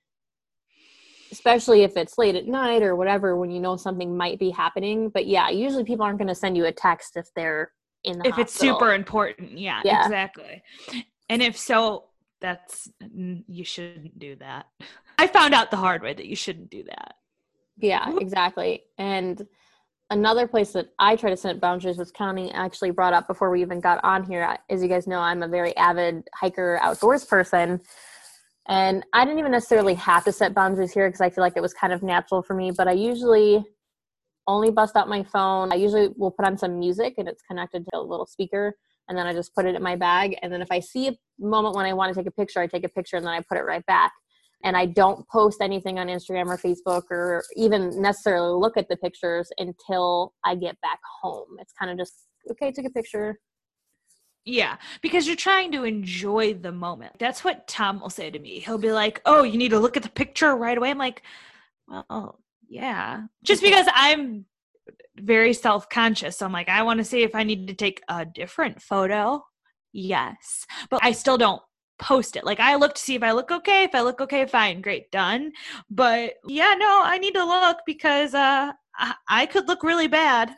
especially 1.32 1.84
if 1.84 1.96
it's 1.98 2.18
late 2.18 2.36
at 2.36 2.48
night 2.48 2.84
or 2.84 2.96
whatever 2.96 3.36
when 3.36 3.50
you 3.50 3.60
know 3.60 3.78
something 3.78 4.16
might 4.16 4.40
be 4.40 4.50
happening. 4.50 5.10
But 5.10 5.28
yeah 5.28 5.50
usually 5.50 5.84
people 5.84 6.06
aren't 6.06 6.18
going 6.18 6.28
to 6.28 6.36
send 6.36 6.58
you 6.58 6.66
a 6.66 6.72
text 6.72 7.18
if 7.18 7.28
they're 7.36 7.72
in 8.04 8.20
the 8.20 8.28
if 8.28 8.36
hospital. 8.36 8.44
it's 8.44 8.54
super 8.54 8.94
important 8.94 9.58
yeah, 9.58 9.82
yeah. 9.84 10.04
exactly. 10.04 10.64
And 11.30 11.42
if 11.42 11.58
so 11.58 12.06
that's 12.40 12.90
you 13.48 13.64
shouldn't 13.64 14.18
do 14.18 14.36
that. 14.38 14.66
I 15.18 15.28
found 15.28 15.54
out 15.54 15.72
the 15.72 15.78
hard 15.78 16.02
way 16.02 16.14
that 16.14 16.26
you 16.26 16.36
shouldn't 16.36 16.70
do 16.70 16.84
that. 16.84 17.16
Yeah 17.78 18.18
exactly. 18.20 18.84
And 18.98 19.46
another 20.12 20.46
place 20.46 20.74
that 20.74 20.90
i 21.00 21.16
try 21.16 21.30
to 21.30 21.38
set 21.38 21.60
boundaries 21.60 21.98
was 21.98 22.12
connie 22.12 22.52
actually 22.52 22.92
brought 22.92 23.14
up 23.14 23.28
before 23.28 23.50
we 23.50 23.62
even 23.62 23.80
got 23.80 24.00
on 24.04 24.24
here 24.24 24.58
as 24.70 24.84
you 24.84 24.88
guys 24.88 25.08
know 25.08 25.20
i'm 25.20 25.42
a 25.42 25.48
very 25.48 25.76
avid 25.78 26.28
hiker 26.36 26.78
outdoors 26.82 27.26
person 27.26 27.82
and 28.68 29.04
I 29.14 29.26
didn't 29.26 29.40
even 29.40 29.52
necessarily 29.52 29.96
have 29.96 30.24
to 30.26 30.32
set 30.32 30.54
boundaries 30.54 30.94
here 30.94 31.08
because 31.08 31.22
I 31.22 31.30
feel 31.30 31.44
like 31.44 31.58
it 31.58 31.62
was 31.62 31.74
kind 31.74 31.92
of 31.92 32.04
natural 32.04 32.42
for 32.42 32.54
me, 32.54 32.72
but 32.72 32.88
I 32.88 32.94
usually 32.94 33.64
only 34.48 34.72
bust 34.72 34.96
out 34.96 35.10
my 35.10 35.24
phone. 35.24 35.72
I 35.72 35.76
usually 35.76 36.10
will 36.18 36.32
put 36.32 36.46
on 36.46 36.58
some 36.58 36.80
music 36.80 37.16
and 37.18 37.28
it's 37.28 37.42
connected 37.42 37.86
to 37.86 37.98
a 37.98 38.02
little 38.02 38.26
speaker 38.26 38.76
and 39.08 39.18
then 39.18 39.28
I 39.28 39.34
just 39.34 39.54
put 39.56 39.66
it 39.66 39.76
in 39.76 39.84
my 39.84 39.96
bag. 39.96 40.38
And 40.42 40.52
then 40.54 40.62
if 40.62 40.72
I 40.72 40.80
see 40.80 41.08
a 41.08 41.18
moment 41.40 41.76
when 41.76 41.86
I 41.86 41.94
want 41.94 42.14
to 42.14 42.20
take 42.20 42.28
a 42.28 42.32
picture, 42.32 42.60
I 42.60 42.68
take 42.68 42.86
a 42.86 42.90
picture 42.90 43.18
and 43.18 43.26
then 43.26 43.34
I 43.34 43.42
put 43.42 43.58
it 43.58 43.64
right 43.64 43.86
back. 43.86 44.12
And 44.64 44.78
I 44.78 44.86
don't 44.86 45.28
post 45.28 45.60
anything 45.60 45.98
on 45.98 46.08
Instagram 46.08 46.46
or 46.48 46.58
Facebook 46.58 47.04
or 47.10 47.44
even 47.56 48.00
necessarily 48.00 48.54
look 48.54 48.78
at 48.78 48.88
the 48.90 48.98
pictures 48.98 49.50
until 49.58 50.34
I 50.46 50.56
get 50.56 50.80
back 50.82 51.00
home. 51.22 51.58
It's 51.60 51.74
kind 51.74 51.92
of 51.92 51.98
just, 51.98 52.14
okay, 52.52 52.72
take 52.72 52.86
a 52.86 52.92
picture, 52.92 53.40
yeah, 54.46 54.78
because 55.02 55.28
you're 55.28 55.36
trying 55.36 55.72
to 55.74 55.84
enjoy 55.84 56.54
the 56.54 56.72
moment. 56.72 57.14
That's 57.20 57.44
what 57.44 57.68
Tom 57.68 58.00
will 58.00 58.10
say 58.10 58.30
to 58.30 58.40
me. 58.40 58.60
He'll 58.60 58.78
be 58.78 58.92
like, 58.92 59.22
"Oh, 59.26 59.44
you 59.44 59.58
need 59.58 59.70
to 59.70 59.80
look 59.80 59.98
at 59.98 60.04
the 60.04 60.10
picture 60.10 60.56
right 60.56 60.78
away." 60.78 60.90
I'm 60.90 60.98
like, 60.98 61.22
"Well, 61.88 62.40
yeah." 62.68 63.24
Just 63.44 63.62
because 63.62 63.88
I'm 63.94 64.46
very 65.18 65.54
self 65.54 65.90
conscious. 65.90 66.38
So 66.38 66.46
I'm 66.46 66.52
like, 66.52 66.70
I 66.70 66.84
want 66.84 67.00
to 67.00 67.04
see 67.04 67.24
if 67.24 67.36
I 67.36 67.44
need 67.44 67.68
to 67.68 67.74
take 67.74 68.02
a 68.10 68.26
different 68.26 68.82
photo. 68.82 69.44
Yes. 69.94 70.66
But 70.90 71.02
I 71.04 71.12
still 71.12 71.38
don't 71.38 71.62
post 72.00 72.36
it. 72.36 72.44
Like 72.44 72.60
I 72.60 72.76
look 72.76 72.96
to 72.96 73.02
see 73.02 73.16
if 73.16 73.24
I 73.24 73.32
look 73.32 73.52
okay. 73.52 73.84
If 73.84 73.94
I 73.94 74.02
look 74.02 74.22
okay, 74.22 74.46
fine, 74.46 74.82
great, 74.82 75.12
done. 75.12 75.52
But 75.90 76.34
yeah, 76.48 76.74
no, 76.78 77.02
I 77.04 77.18
need 77.18 77.36
to 77.36 77.44
look 77.44 77.78
because 77.86 78.34
uh 78.34 78.72
I, 78.98 79.14
I 79.30 79.46
could 79.46 79.68
look 79.68 79.84
really 79.84 80.08
bad. 80.08 80.56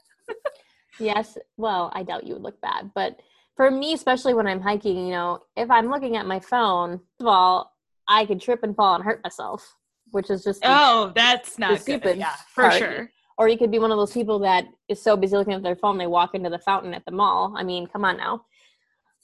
yes. 1.00 1.38
Well, 1.58 1.92
I 1.94 2.04
doubt 2.04 2.26
you 2.26 2.34
would 2.34 2.44
look 2.44 2.62
bad, 2.62 2.92
but 2.96 3.20
for 3.56 3.70
me, 3.70 3.94
especially 3.94 4.34
when 4.34 4.48
I'm 4.48 4.62
hiking, 4.62 4.98
you 4.98 5.12
know, 5.12 5.40
if 5.56 5.70
I'm 5.70 5.90
looking 5.90 6.18
at 6.18 6.26
my 6.26 6.40
phone, 6.40 6.98
first 6.98 7.22
of 7.22 7.28
all, 7.28 7.72
I 8.08 8.26
could 8.26 8.42
trip 8.42 8.62
and 8.64 8.76
fall 8.76 8.96
and 8.96 9.04
hurt 9.04 9.22
myself, 9.24 9.76
which 10.12 10.30
is 10.30 10.44
just 10.44 10.62
oh, 10.64 11.12
that's 11.16 11.60
not 11.60 11.80
stupid. 11.80 12.18
Yeah, 12.18 12.36
for 12.54 12.64
part. 12.64 12.74
sure. 12.80 13.12
Or 13.38 13.48
you 13.48 13.58
could 13.58 13.72
be 13.72 13.80
one 13.80 13.92
of 13.92 13.98
those 13.98 14.12
people 14.12 14.40
that 14.40 14.66
is 14.90 15.02
so 15.02 15.18
busy 15.18 15.36
looking 15.36 15.54
at 15.54 15.64
their 15.64 15.76
phone 15.76 15.98
they 15.98 16.08
walk 16.08 16.36
into 16.36 16.50
the 16.50 16.60
fountain 16.60 16.94
at 16.94 17.04
the 17.06 17.12
mall. 17.12 17.56
I 17.58 17.64
mean, 17.64 17.88
come 17.88 18.06
on 18.06 18.18
now. 18.18 18.46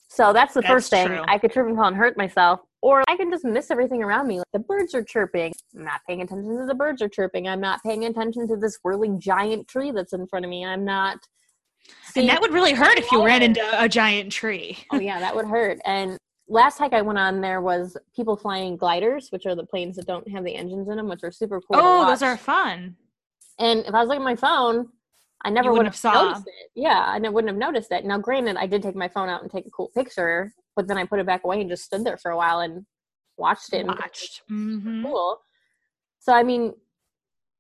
So 0.07 0.33
that's 0.33 0.55
the 0.55 0.61
that's 0.61 0.71
first 0.71 0.89
thing. 0.89 1.07
True. 1.07 1.23
I 1.27 1.37
could 1.37 1.51
trip 1.51 1.67
and 1.67 1.75
fall 1.75 1.85
and 1.85 1.95
hurt 1.95 2.17
myself, 2.17 2.61
or 2.81 3.03
I 3.07 3.15
can 3.15 3.29
just 3.29 3.45
miss 3.45 3.69
everything 3.69 4.01
around 4.01 4.27
me. 4.27 4.39
Like 4.39 4.47
the 4.53 4.59
birds 4.59 4.95
are 4.95 5.03
chirping. 5.03 5.53
I'm 5.75 5.83
not 5.83 6.01
paying 6.07 6.21
attention 6.21 6.57
to 6.57 6.65
the 6.65 6.73
birds 6.73 7.01
are 7.01 7.09
chirping. 7.09 7.47
I'm 7.47 7.61
not 7.61 7.83
paying 7.83 8.05
attention 8.05 8.47
to 8.47 8.55
this 8.55 8.79
whirling 8.83 9.19
giant 9.19 9.67
tree 9.67 9.91
that's 9.91 10.13
in 10.13 10.25
front 10.25 10.45
of 10.45 10.49
me. 10.49 10.65
I'm 10.65 10.85
not 10.85 11.19
and 12.15 12.29
that 12.29 12.41
would 12.41 12.53
really 12.53 12.73
hurt 12.73 12.97
if 12.97 13.11
you 13.11 13.23
ran 13.23 13.41
into 13.41 13.61
a 13.73 13.87
giant 13.87 14.31
tree. 14.31 14.77
oh 14.91 14.99
yeah, 14.99 15.19
that 15.19 15.35
would 15.35 15.45
hurt. 15.45 15.79
And 15.85 16.17
last 16.47 16.77
hike 16.77 16.93
I 16.93 17.01
went 17.01 17.19
on 17.19 17.41
there 17.41 17.61
was 17.61 17.95
people 18.15 18.35
flying 18.35 18.75
gliders, 18.75 19.29
which 19.31 19.45
are 19.45 19.55
the 19.55 19.65
planes 19.65 19.95
that 19.95 20.07
don't 20.07 20.27
have 20.29 20.43
the 20.43 20.55
engines 20.55 20.89
in 20.89 20.97
them, 20.97 21.07
which 21.07 21.23
are 21.23 21.31
super 21.31 21.61
cool. 21.61 21.79
Oh, 21.79 22.07
those 22.07 22.23
are 22.23 22.37
fun. 22.37 22.95
And 23.59 23.81
if 23.85 23.93
I 23.93 23.99
was 23.99 24.07
looking 24.07 24.21
at 24.21 24.25
my 24.25 24.35
phone, 24.35 24.89
I 25.43 25.49
never 25.49 25.71
would 25.71 25.85
have 25.85 25.95
saw. 25.95 26.13
noticed 26.13 26.47
it. 26.47 26.71
Yeah, 26.75 27.05
I 27.07 27.19
wouldn't 27.19 27.49
have 27.49 27.57
noticed 27.57 27.91
it. 27.91 28.05
Now, 28.05 28.17
granted, 28.17 28.57
I 28.57 28.65
did 28.65 28.81
take 28.81 28.95
my 28.95 29.07
phone 29.07 29.29
out 29.29 29.41
and 29.41 29.51
take 29.51 29.65
a 29.65 29.69
cool 29.69 29.89
picture, 29.95 30.51
but 30.75 30.87
then 30.87 30.97
I 30.97 31.05
put 31.05 31.19
it 31.19 31.25
back 31.25 31.43
away 31.43 31.61
and 31.61 31.69
just 31.69 31.83
stood 31.83 32.03
there 32.03 32.17
for 32.17 32.31
a 32.31 32.37
while 32.37 32.59
and 32.59 32.85
watched 33.37 33.73
it. 33.73 33.85
Watched. 33.85 34.41
Mm-hmm. 34.51 35.03
Cool. 35.03 35.39
So, 36.19 36.33
I 36.33 36.43
mean, 36.43 36.73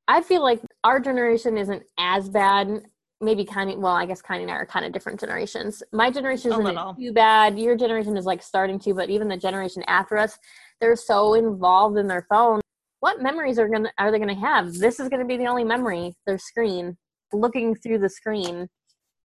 I 0.07 0.21
feel 0.21 0.41
like 0.41 0.61
our 0.83 0.99
generation 0.99 1.57
isn't 1.57 1.83
as 1.97 2.29
bad 2.29 2.83
maybe 3.21 3.43
kind 3.43 3.69
of 3.69 3.77
well 3.77 3.93
i 3.93 4.05
guess 4.05 4.21
kind 4.21 4.41
and 4.41 4.49
i 4.49 4.53
are 4.53 4.65
kind 4.65 4.85
of 4.85 4.91
different 4.91 5.19
generations. 5.19 5.83
My 5.91 6.09
generation 6.09 6.51
isn't 6.51 6.97
too 6.97 7.13
bad. 7.13 7.59
Your 7.59 7.75
generation 7.75 8.17
is 8.17 8.25
like 8.25 8.41
starting 8.41 8.79
to 8.79 8.93
but 8.93 9.09
even 9.09 9.27
the 9.27 9.37
generation 9.37 9.83
after 9.87 10.17
us 10.17 10.37
they're 10.79 10.95
so 10.95 11.33
involved 11.33 11.97
in 11.97 12.07
their 12.07 12.25
phone. 12.29 12.61
What 13.01 13.21
memories 13.21 13.59
are 13.59 13.67
gonna 13.67 13.91
are 13.97 14.11
they 14.11 14.19
gonna 14.19 14.39
have? 14.39 14.73
This 14.73 14.99
is 14.99 15.09
gonna 15.09 15.25
be 15.25 15.37
the 15.37 15.47
only 15.47 15.63
memory 15.63 16.15
their 16.25 16.37
screen 16.37 16.97
looking 17.33 17.75
through 17.75 17.99
the 17.99 18.09
screen 18.09 18.67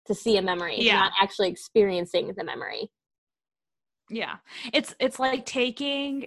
to 0.06 0.14
see 0.14 0.36
a 0.38 0.42
memory 0.42 0.76
yeah. 0.78 0.98
not 0.98 1.12
actually 1.20 1.48
experiencing 1.48 2.32
the 2.36 2.44
memory 2.44 2.90
yeah. 4.10 4.36
It's 4.72 4.94
it's 4.98 5.18
like 5.18 5.46
taking 5.46 6.26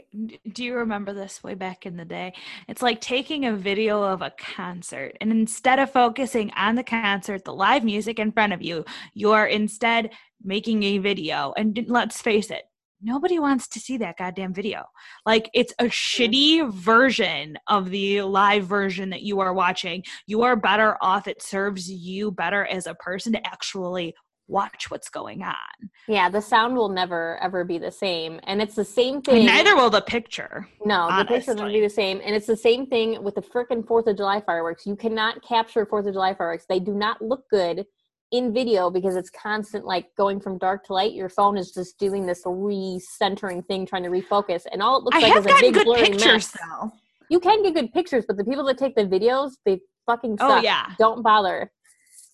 do 0.52 0.64
you 0.64 0.76
remember 0.76 1.14
this 1.14 1.44
way 1.44 1.54
back 1.54 1.86
in 1.86 1.98
the 1.98 2.06
day? 2.06 2.34
It's 2.68 2.82
like 2.82 3.02
taking 3.02 3.46
a 3.46 3.54
video 3.54 4.02
of 4.02 4.22
a 4.22 4.34
concert 4.38 5.18
and 5.20 5.32
instead 5.32 5.80
of 5.80 5.92
focusing 5.92 6.52
on 6.52 6.76
the 6.76 6.84
concert, 6.84 7.44
the 7.44 7.54
live 7.54 7.84
music 7.84 8.20
in 8.20 8.32
front 8.32 8.54
of 8.54 8.62
you, 8.62 8.86
you're 9.14 9.46
instead 9.46 10.12
making 10.44 10.84
a 10.84 10.98
video. 10.98 11.54
And 11.58 11.86
let's 11.88 12.22
face 12.22 12.50
it, 12.52 12.64
nobody 13.02 13.38
wants 13.38 13.68
to 13.68 13.80
see 13.80 13.98
that 13.98 14.18
goddamn 14.18 14.54
video. 14.54 14.86
Like 15.26 15.50
it's 15.54 15.74
a 15.80 15.86
shitty 15.86 16.72
version 16.72 17.58
of 17.68 17.90
the 17.90 18.22
live 18.22 18.66
version 18.66 19.10
that 19.10 19.24
you 19.24 19.42
are 19.42 19.54
watching. 19.54 20.04
You 20.26 20.44
are 20.44 20.56
better 20.56 20.98
off. 21.02 21.28
It 21.28 21.42
serves 21.42 21.92
you 21.92 22.32
better 22.32 22.66
as 22.66 22.88
a 22.88 22.96
person 22.96 23.34
to 23.34 23.46
actually 23.46 24.16
watch 24.48 24.92
what's 24.92 25.10
going 25.10 25.42
on. 25.42 25.90
Yeah, 26.08 26.30
the 26.30 26.42
sound 26.42 26.76
will 26.76 26.90
never 26.90 27.38
ever 27.42 27.64
be 27.64 27.78
the 27.78 27.92
same. 27.92 28.40
And 28.44 28.62
it's 28.62 28.76
the 28.76 28.86
same 28.86 29.22
thing. 29.22 29.38
And 29.38 29.46
neither 29.46 29.76
will 29.76 29.90
the 29.90 30.02
picture. 30.02 30.68
No, 30.86 31.02
honestly. 31.02 31.24
the 31.24 31.40
picture 31.46 31.64
will 31.64 31.74
be 31.74 31.82
the 31.82 31.90
same. 31.90 32.22
And 32.24 32.36
it's 32.36 32.48
the 32.48 32.58
same 32.58 32.86
thing 32.88 33.24
with 33.24 33.36
the 33.36 33.42
freaking 33.42 33.86
4th 33.86 34.08
of 34.08 34.18
July 34.18 34.42
fireworks. 34.42 34.86
You 34.86 34.96
cannot 34.96 35.42
capture 35.44 35.86
4th 35.86 36.08
of 36.08 36.14
July 36.14 36.34
fireworks. 36.34 36.66
They 36.68 36.80
do 36.80 36.94
not 36.94 37.22
look 37.22 37.50
good 37.50 37.86
in 38.34 38.52
video 38.52 38.90
because 38.90 39.16
it's 39.16 39.30
constant 39.30 39.86
like 39.86 40.08
going 40.18 40.40
from 40.40 40.58
dark 40.58 40.84
to 40.86 40.94
light. 40.94 41.14
Your 41.14 41.30
phone 41.30 41.56
is 41.56 41.72
just 41.72 42.00
doing 42.00 42.26
this 42.26 42.44
recentering 42.44 43.66
thing 43.66 43.86
trying 43.86 44.04
to 44.04 44.10
refocus. 44.10 44.64
And 44.72 44.82
all 44.82 44.98
it 44.98 45.04
looks 45.04 45.18
I 45.18 45.22
like 45.22 45.38
is 45.38 45.46
a 45.46 45.60
big 45.60 45.86
blurry 45.86 46.10
pictures, 46.10 46.26
mess. 46.26 46.52
Though. 46.52 46.92
You 47.30 47.40
can 47.40 47.64
get 47.64 47.76
good 47.76 47.94
pictures, 47.94 48.26
but 48.28 48.38
the 48.38 48.44
people 48.44 48.66
that 48.66 48.78
take 48.78 48.96
the 48.96 49.06
videos, 49.06 49.52
they 49.66 49.80
fucking 50.08 50.38
oh, 50.40 50.50
suck. 50.50 50.60
Oh, 50.60 50.64
yeah. 50.64 50.88
Don't 50.98 51.22
bother. 51.22 51.72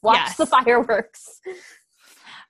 Watch 0.01 0.17
yes. 0.17 0.37
the 0.37 0.45
fireworks. 0.57 1.41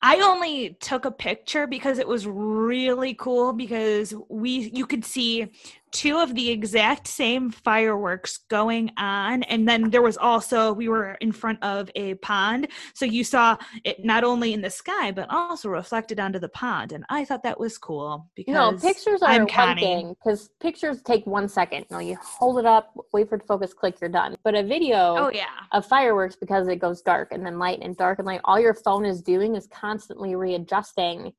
I 0.02 0.18
only 0.22 0.78
took 0.80 1.04
a 1.06 1.12
picture 1.12 1.68
because 1.68 2.00
it 2.00 2.08
was 2.08 2.26
really 2.26 3.14
cool 3.14 3.52
because 3.52 4.14
we 4.30 4.70
you 4.74 4.86
could 4.86 5.04
see 5.04 5.48
two 5.92 6.18
of 6.18 6.36
the 6.36 6.50
exact 6.50 7.08
same 7.08 7.50
fireworks 7.52 8.40
going 8.50 8.92
on. 8.98 9.44
And 9.44 9.68
then 9.68 9.90
there 9.90 10.02
was 10.02 10.18
also 10.18 10.74
we 10.74 10.90
were 10.90 11.14
in 11.22 11.32
front 11.32 11.62
of 11.64 11.90
a 11.96 12.16
pond. 12.16 12.68
So 12.94 13.06
you 13.06 13.24
saw 13.24 13.58
it 13.84 14.04
not 14.04 14.24
only 14.24 14.54
in 14.54 14.62
the 14.62 14.70
sky 14.70 15.12
but 15.12 15.28
also 15.30 15.70
reflected 15.70 16.20
onto 16.20 16.40
the 16.40 16.50
pond. 16.50 16.92
And 16.92 17.06
i 17.10 17.26
thought 17.26 17.44
that 17.44 17.60
was 17.60 17.78
cool 17.78 18.30
because 18.36 18.54
no 18.54 18.78
pictures 18.78 19.22
are 19.22 19.30
I'm 19.30 19.46
one 19.46 19.78
thing 19.78 20.16
because 20.24 20.50
pictures 20.60 21.02
take 21.02 21.26
one 21.26 21.48
second. 21.48 21.86
You 21.90 21.96
know 21.96 22.00
you 22.00 22.18
hold 22.22 22.60
it 22.60 22.66
up 22.66 22.94
wait 23.14 23.30
for 23.30 23.36
it 23.36 23.40
to 23.40 23.46
focus 23.46 23.74
click 23.74 24.00
you're 24.02 24.10
done. 24.10 24.36
But 24.44 24.56
a 24.56 24.64
video 24.64 24.98
oh 24.98 25.32
yeah. 25.34 25.46
of 25.72 25.86
fireworks 25.86 26.36
because 26.36 26.68
it 26.68 26.78
goes 26.78 27.02
dark 27.02 27.32
and 27.32 27.46
then 27.46 27.60
light 27.60 27.80
and 27.82 27.96
dark 27.98 28.20
and 28.20 28.26
light 28.26 28.42
all 28.44 28.60
your 28.60 28.74
phone 28.74 29.06
is 29.06 29.22
doing 29.22 29.56
is 29.56 29.68
constantly 29.68 30.36
readjusting 30.36 31.34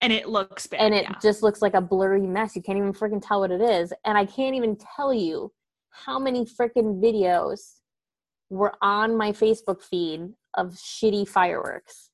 and 0.00 0.12
it 0.12 0.28
looks 0.28 0.66
bad. 0.66 0.80
And 0.80 0.94
it 0.94 1.04
yeah. 1.04 1.14
just 1.22 1.42
looks 1.42 1.62
like 1.62 1.74
a 1.74 1.80
blurry 1.80 2.26
mess. 2.26 2.54
You 2.54 2.62
can't 2.62 2.78
even 2.78 2.92
freaking 2.92 3.22
tell 3.26 3.40
what 3.40 3.50
it 3.50 3.60
is. 3.60 3.92
And 4.04 4.16
I 4.18 4.26
can't 4.26 4.54
even 4.54 4.76
tell 4.76 5.12
you 5.12 5.52
how 5.90 6.18
many 6.18 6.44
freaking 6.44 7.02
videos 7.02 7.76
were 8.50 8.74
on 8.82 9.16
my 9.16 9.32
Facebook 9.32 9.82
feed 9.82 10.32
of 10.54 10.72
shitty 10.72 11.28
fireworks. 11.28 12.10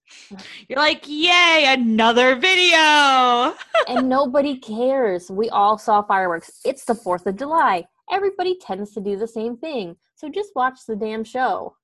You're 0.69 0.79
like, 0.79 1.05
yay, 1.07 1.65
another 1.69 2.37
video. 2.37 3.55
and 3.89 4.09
nobody 4.09 4.59
cares. 4.59 5.31
We 5.31 5.49
all 5.51 5.79
saw 5.79 6.03
fireworks. 6.03 6.61
It's 6.65 6.85
the 6.85 6.95
4th 6.95 7.27
of 7.27 7.37
July. 7.37 7.85
Everybody 8.11 8.59
tends 8.61 8.93
to 8.95 9.01
do 9.01 9.17
the 9.17 9.27
same 9.27 9.57
thing. 9.57 9.97
So 10.15 10.29
just 10.29 10.51
watch 10.55 10.81
the 10.87 10.97
damn 10.97 11.25
show 11.25 11.75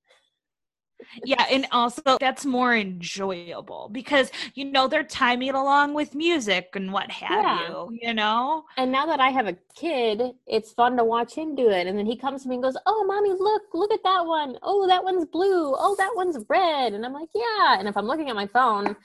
yeah 1.23 1.45
and 1.49 1.65
also 1.71 2.17
that's 2.19 2.45
more 2.45 2.75
enjoyable 2.75 3.89
because 3.91 4.31
you 4.55 4.65
know 4.65 4.87
they're 4.87 5.03
timing 5.03 5.49
it 5.49 5.55
along 5.55 5.93
with 5.93 6.13
music 6.13 6.69
and 6.75 6.91
what 6.91 7.09
have 7.11 7.43
yeah. 7.43 7.67
you 7.67 7.99
you 8.01 8.13
know? 8.13 8.65
And 8.77 8.91
now 8.91 9.05
that 9.05 9.19
i 9.19 9.29
have 9.29 9.47
a 9.47 9.55
kid 9.75 10.21
it's 10.47 10.71
fun 10.71 10.97
to 10.97 11.03
watch 11.03 11.33
him 11.33 11.55
do 11.55 11.69
it 11.69 11.87
and 11.87 11.97
then 11.97 12.05
he 12.05 12.15
comes 12.15 12.43
to 12.43 12.49
me 12.49 12.55
and 12.55 12.63
goes 12.63 12.77
oh 12.85 13.05
mommy 13.05 13.29
look 13.29 13.63
look 13.73 13.91
at 13.91 14.03
that 14.03 14.25
one. 14.25 14.57
Oh 14.63 14.87
that 14.87 15.03
one's 15.03 15.25
blue. 15.25 15.75
Oh 15.77 15.95
that 15.97 16.11
one's 16.15 16.37
red. 16.49 16.93
And 16.93 17.05
i'm 17.05 17.13
like 17.13 17.29
yeah. 17.33 17.79
And 17.79 17.87
if 17.87 17.97
i'm 17.97 18.05
looking 18.05 18.29
at 18.29 18.35
my 18.35 18.47
phone 18.47 18.95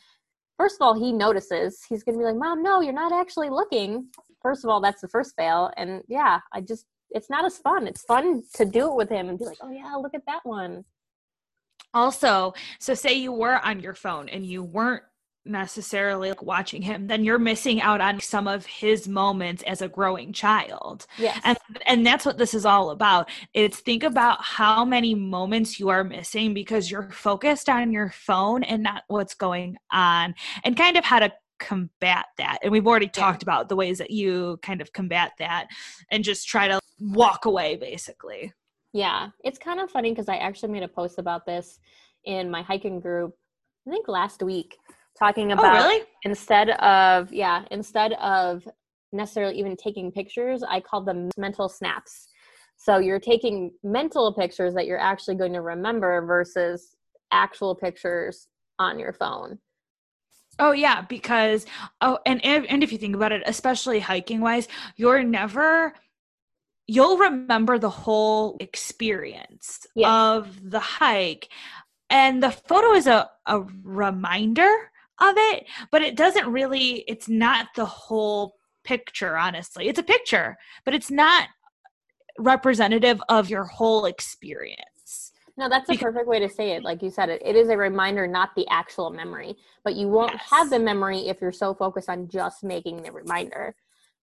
first 0.59 0.77
of 0.77 0.83
all 0.83 0.99
he 0.99 1.13
notices. 1.13 1.83
He's 1.89 2.03
gonna 2.03 2.19
be 2.19 2.25
like 2.25 2.37
mom 2.37 2.63
no 2.63 2.81
you're 2.81 2.93
not 2.93 3.13
actually 3.13 3.51
looking. 3.51 4.09
First 4.43 4.65
of 4.65 4.71
all 4.71 4.81
that's 4.81 5.01
the 5.01 5.09
first 5.09 5.35
fail 5.37 5.71
and 5.77 6.03
yeah 6.09 6.41
i 6.53 6.61
just 6.61 6.87
it's 7.11 7.31
not 7.31 7.45
as 7.45 7.59
fun. 7.59 7.87
It's 7.87 8.03
fun 8.03 8.43
to 8.55 8.65
do 8.65 8.91
it 8.91 8.97
with 8.97 9.09
him 9.09 9.29
and 9.29 9.39
be 9.39 9.45
like 9.45 9.59
oh 9.63 9.71
yeah 9.71 9.95
look 9.95 10.15
at 10.15 10.27
that 10.27 10.41
one 10.45 10.85
also 11.95 12.53
so 12.79 12.95
say 12.95 13.15
you 13.15 13.33
were 13.33 13.65
on 13.65 13.81
your 13.81 13.95
phone 13.95 14.29
and 14.29 14.45
you 14.45 14.63
weren't 14.63 15.03
necessarily 15.47 16.31
like 16.31 16.43
watching 16.43 16.81
him 16.81 17.07
then 17.07 17.23
you're 17.23 17.39
missing 17.39 17.81
out 17.83 18.01
on 18.01 18.19
some 18.19 18.49
of 18.49 18.65
his 18.65 19.07
moments 19.07 19.63
as 19.65 19.83
a 19.83 19.89
growing 19.89 20.33
child. 20.33 21.07
Yes. 21.19 21.39
And 21.45 21.59
and 21.87 22.07
that's 22.07 22.25
what 22.25 22.39
this 22.39 22.55
is 22.55 22.65
all 22.65 22.91
about. 22.91 23.29
It's 23.53 23.81
think 23.81 24.03
about 24.05 24.43
how 24.43 24.85
many 24.85 25.15
moments 25.15 25.79
you 25.79 25.91
are 25.91 26.03
missing 26.03 26.55
because 26.55 26.91
you're 26.91 27.11
focused 27.11 27.69
on 27.69 27.93
your 27.93 28.11
phone 28.11 28.63
and 28.63 28.83
not 28.83 29.03
what's 29.09 29.35
going 29.35 29.77
on 29.93 30.35
and 30.65 30.77
kind 30.77 30.97
of 30.97 31.05
how 31.05 31.19
to 31.19 31.33
combat 31.59 32.27
that. 32.39 32.59
And 32.63 32.73
we've 32.73 32.87
already 32.87 33.09
talked 33.09 33.43
about 33.43 33.69
the 33.69 33.77
ways 33.77 33.99
that 33.99 34.11
you 34.11 34.59
kind 34.63 34.81
of 34.81 34.93
combat 34.93 35.33
that 35.39 35.69
and 36.11 36.25
just 36.25 36.49
try 36.49 36.69
to 36.69 36.81
walk 36.99 37.45
away 37.45 37.77
basically 37.77 38.53
yeah, 38.95 39.31
it's 39.43 39.59
kind 39.59 39.81
of 39.81 39.91
funny 39.91 40.11
because 40.11 40.29
I 40.29 40.37
actually 40.37 40.73
made 40.73 40.85
a 40.85 40.89
post 40.89 41.19
about 41.19 41.45
this 41.45 41.81
in 42.25 42.49
my 42.49 42.63
hiking 42.63 43.01
group, 43.01 43.35
I 43.87 43.91
think 43.91 44.07
last 44.07 44.41
week, 44.41 44.79
talking 45.19 45.51
oh, 45.51 45.55
about 45.55 45.83
oh, 45.83 45.89
really? 45.89 46.05
instead 46.23 46.71
of, 46.71 47.33
yeah, 47.33 47.65
instead 47.73 48.13
of 48.15 48.67
necessarily 49.13 49.59
even 49.59 49.77
taking 49.77 50.13
pictures, 50.13 50.63
I 50.63 50.79
called 50.79 51.07
them 51.07 51.29
mental 51.37 51.69
snaps. 51.69 52.29
So 52.77 52.99
you're 52.99 53.19
taking 53.19 53.73
mental 53.83 54.33
pictures 54.33 54.75
that 54.75 54.87
you're 54.87 54.99
actually 54.99 55.35
going 55.35 55.55
to 55.55 55.61
remember 55.61 56.25
versus 56.25 56.95
actual 57.33 57.75
pictures 57.75 58.47
on 58.79 59.01
your 59.01 59.13
phone. 59.13 59.59
Oh 60.61 60.71
yeah, 60.71 61.03
because 61.03 61.67
oh 62.01 62.21
and 62.27 62.41
if, 62.45 62.65
and 62.69 62.85
if 62.85 62.93
you 62.93 62.99
think 62.99 63.17
about 63.17 63.33
it, 63.33 63.43
especially 63.45 63.99
hiking 63.99 64.41
wise, 64.41 64.69
you're 64.97 65.25
never 65.25 65.95
you'll 66.87 67.19
remember 67.19 67.79
the 67.79 67.91
whole 67.91 68.57
experience 68.61 69.87
yes. 69.95 70.09
of 70.09 70.71
the 70.71 70.81
hike 70.81 71.49
and 72.11 72.43
the 72.43 72.51
photo 72.51 72.93
is 72.93 73.07
a, 73.07 73.29
a 73.47 73.61
reminder 73.83 74.91
of 75.21 75.35
it, 75.37 75.67
but 75.91 76.03
it 76.03 76.17
doesn't 76.17 76.47
really, 76.47 77.05
it's 77.09 77.29
not 77.29 77.69
the 77.77 77.87
whole 77.87 78.57
picture, 78.85 79.37
honestly. 79.37 79.89
It's 79.89 79.99
a 79.99 80.05
picture, 80.05 80.57
but 80.85 80.95
it's 80.95 81.11
not 81.11 81.49
representative 82.39 83.23
of 83.29 83.49
your 83.49 83.65
whole 83.65 84.05
experience. 84.05 85.33
No, 85.57 85.69
that's 85.69 85.89
a 85.89 85.97
perfect 85.97 86.27
way 86.27 86.41
to 86.41 86.49
say 86.49 86.73
it. 86.73 86.83
Like 86.83 87.01
you 87.01 87.11
said, 87.11 87.29
it, 87.29 87.41
it 87.45 87.55
is 87.55 87.69
a 87.69 87.77
reminder, 87.77 88.27
not 88.27 88.51
the 88.57 88.67
actual 88.69 89.11
memory. 89.11 89.57
But 89.85 89.95
you 89.95 90.09
won't 90.09 90.33
yes. 90.33 90.51
have 90.51 90.69
the 90.69 90.81
memory 90.81 91.29
if 91.29 91.41
you're 91.41 91.53
so 91.53 91.75
focused 91.75 92.09
on 92.09 92.29
just 92.29 92.65
making 92.65 93.03
the 93.03 93.13
reminder. 93.13 93.77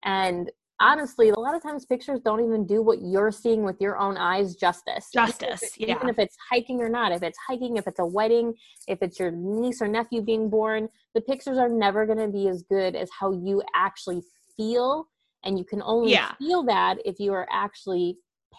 And 0.04 0.52
honestly, 0.82 1.30
a 1.30 1.40
lot 1.40 1.56
of 1.56 1.62
times 1.62 1.86
pictures 1.86 2.20
don't 2.20 2.44
even 2.44 2.66
do 2.66 2.82
what 2.82 3.02
you're 3.02 3.32
seeing 3.32 3.64
with 3.64 3.80
your 3.80 3.98
own 3.98 4.18
eyes 4.18 4.56
justice. 4.56 5.10
Justice, 5.14 5.62
even 5.64 5.64
if, 5.64 5.80
yeah. 5.80 5.96
Even 5.96 6.10
if 6.10 6.20
it's 6.20 6.36
hiking 6.50 6.82
or 6.82 6.90
not, 6.90 7.12
if 7.12 7.24
it's 7.24 7.38
hiking, 7.48 7.78
if 7.78 7.88
it's 7.88 8.00
a 8.00 8.06
wedding, 8.06 8.54
if 8.88 9.02
it's 9.02 9.20
your 9.20 9.32
niece 9.32 9.82
or 9.82 9.88
nephew 9.88 10.22
being 10.22 10.50
born, 10.50 10.90
the 11.16 11.22
pictures 11.22 11.58
are 11.58 11.70
never 11.70 12.06
going 12.06 12.18
to 12.18 12.28
be 12.28 12.48
as 12.48 12.64
good 12.64 12.96
as 12.96 13.10
how 13.18 13.32
you 13.32 13.62
actually 13.76 14.22
feel. 14.58 15.08
And 15.44 15.58
you 15.58 15.64
can 15.64 15.82
only 15.82 16.12
yeah. 16.12 16.34
feel 16.38 16.64
that 16.64 16.98
if 17.06 17.20
you 17.20 17.34
are 17.34 17.48
actually 17.52 18.18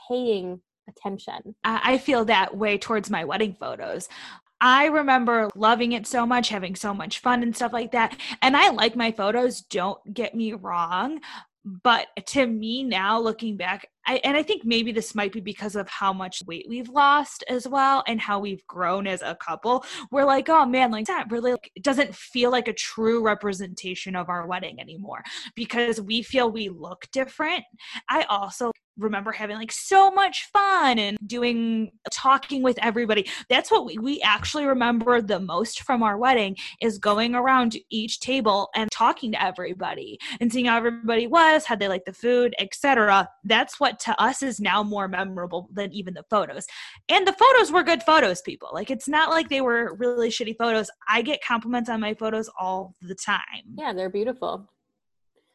paying 0.08 0.60
attention. 0.88 1.54
I 1.64 1.98
feel 1.98 2.24
that 2.24 2.56
way 2.56 2.78
towards 2.78 3.10
my 3.10 3.24
wedding 3.24 3.56
photos. 3.58 4.08
I 4.60 4.86
remember 4.86 5.48
loving 5.56 5.92
it 5.92 6.06
so 6.06 6.24
much, 6.24 6.48
having 6.48 6.76
so 6.76 6.94
much 6.94 7.18
fun 7.18 7.42
and 7.42 7.54
stuff 7.54 7.72
like 7.72 7.92
that. 7.92 8.16
And 8.42 8.56
I 8.56 8.70
like 8.70 8.94
my 8.94 9.10
photos, 9.10 9.60
don't 9.60 10.14
get 10.14 10.36
me 10.36 10.52
wrong 10.52 11.20
but 11.64 12.08
to 12.26 12.46
me 12.46 12.82
now 12.82 13.20
looking 13.20 13.56
back 13.56 13.88
I, 14.06 14.20
and 14.24 14.36
i 14.36 14.42
think 14.42 14.64
maybe 14.64 14.92
this 14.92 15.14
might 15.14 15.32
be 15.32 15.40
because 15.40 15.76
of 15.76 15.88
how 15.88 16.12
much 16.12 16.42
weight 16.46 16.66
we've 16.68 16.88
lost 16.88 17.44
as 17.48 17.66
well 17.68 18.02
and 18.06 18.20
how 18.20 18.38
we've 18.38 18.66
grown 18.66 19.06
as 19.06 19.22
a 19.22 19.34
couple. 19.36 19.84
We're 20.10 20.24
like 20.24 20.48
oh 20.48 20.66
man 20.66 20.90
like 20.90 21.06
that 21.06 21.30
really 21.30 21.52
like, 21.52 21.70
doesn't 21.82 22.14
feel 22.14 22.50
like 22.50 22.68
a 22.68 22.72
true 22.72 23.22
representation 23.22 24.16
of 24.16 24.28
our 24.28 24.46
wedding 24.46 24.80
anymore 24.80 25.22
because 25.54 26.00
we 26.00 26.22
feel 26.22 26.50
we 26.50 26.68
look 26.68 27.06
different. 27.12 27.64
I 28.08 28.22
also 28.24 28.72
remember 28.98 29.32
having 29.32 29.56
like 29.56 29.72
so 29.72 30.10
much 30.10 30.48
fun 30.52 30.98
and 30.98 31.16
doing 31.26 31.90
talking 32.10 32.62
with 32.62 32.78
everybody. 32.82 33.26
That's 33.48 33.70
what 33.70 33.86
we, 33.86 33.98
we 33.98 34.20
actually 34.22 34.66
remember 34.66 35.20
the 35.22 35.40
most 35.40 35.82
from 35.82 36.02
our 36.02 36.18
wedding 36.18 36.56
is 36.80 36.98
going 36.98 37.34
around 37.34 37.76
each 37.90 38.20
table 38.20 38.68
and 38.74 38.90
talking 38.90 39.32
to 39.32 39.42
everybody 39.42 40.18
and 40.40 40.52
seeing 40.52 40.66
how 40.66 40.76
everybody 40.76 41.26
was 41.26 41.64
how 41.64 41.76
they 41.76 41.88
liked 41.88 42.06
the 42.06 42.12
food 42.12 42.54
etc 42.58 43.28
that's 43.44 43.80
what 43.80 43.91
to 44.00 44.20
us 44.20 44.42
is 44.42 44.60
now 44.60 44.82
more 44.82 45.08
memorable 45.08 45.68
than 45.72 45.92
even 45.92 46.14
the 46.14 46.24
photos. 46.30 46.66
And 47.08 47.26
the 47.26 47.32
photos 47.32 47.70
were 47.72 47.82
good 47.82 48.02
photos 48.02 48.42
people. 48.42 48.68
Like 48.72 48.90
it's 48.90 49.08
not 49.08 49.30
like 49.30 49.48
they 49.48 49.60
were 49.60 49.94
really 49.96 50.28
shitty 50.28 50.56
photos. 50.58 50.90
I 51.08 51.22
get 51.22 51.44
compliments 51.44 51.88
on 51.88 52.00
my 52.00 52.14
photos 52.14 52.50
all 52.58 52.94
the 53.02 53.14
time. 53.14 53.74
Yeah 53.76 53.92
they're 53.92 54.10
beautiful. 54.10 54.68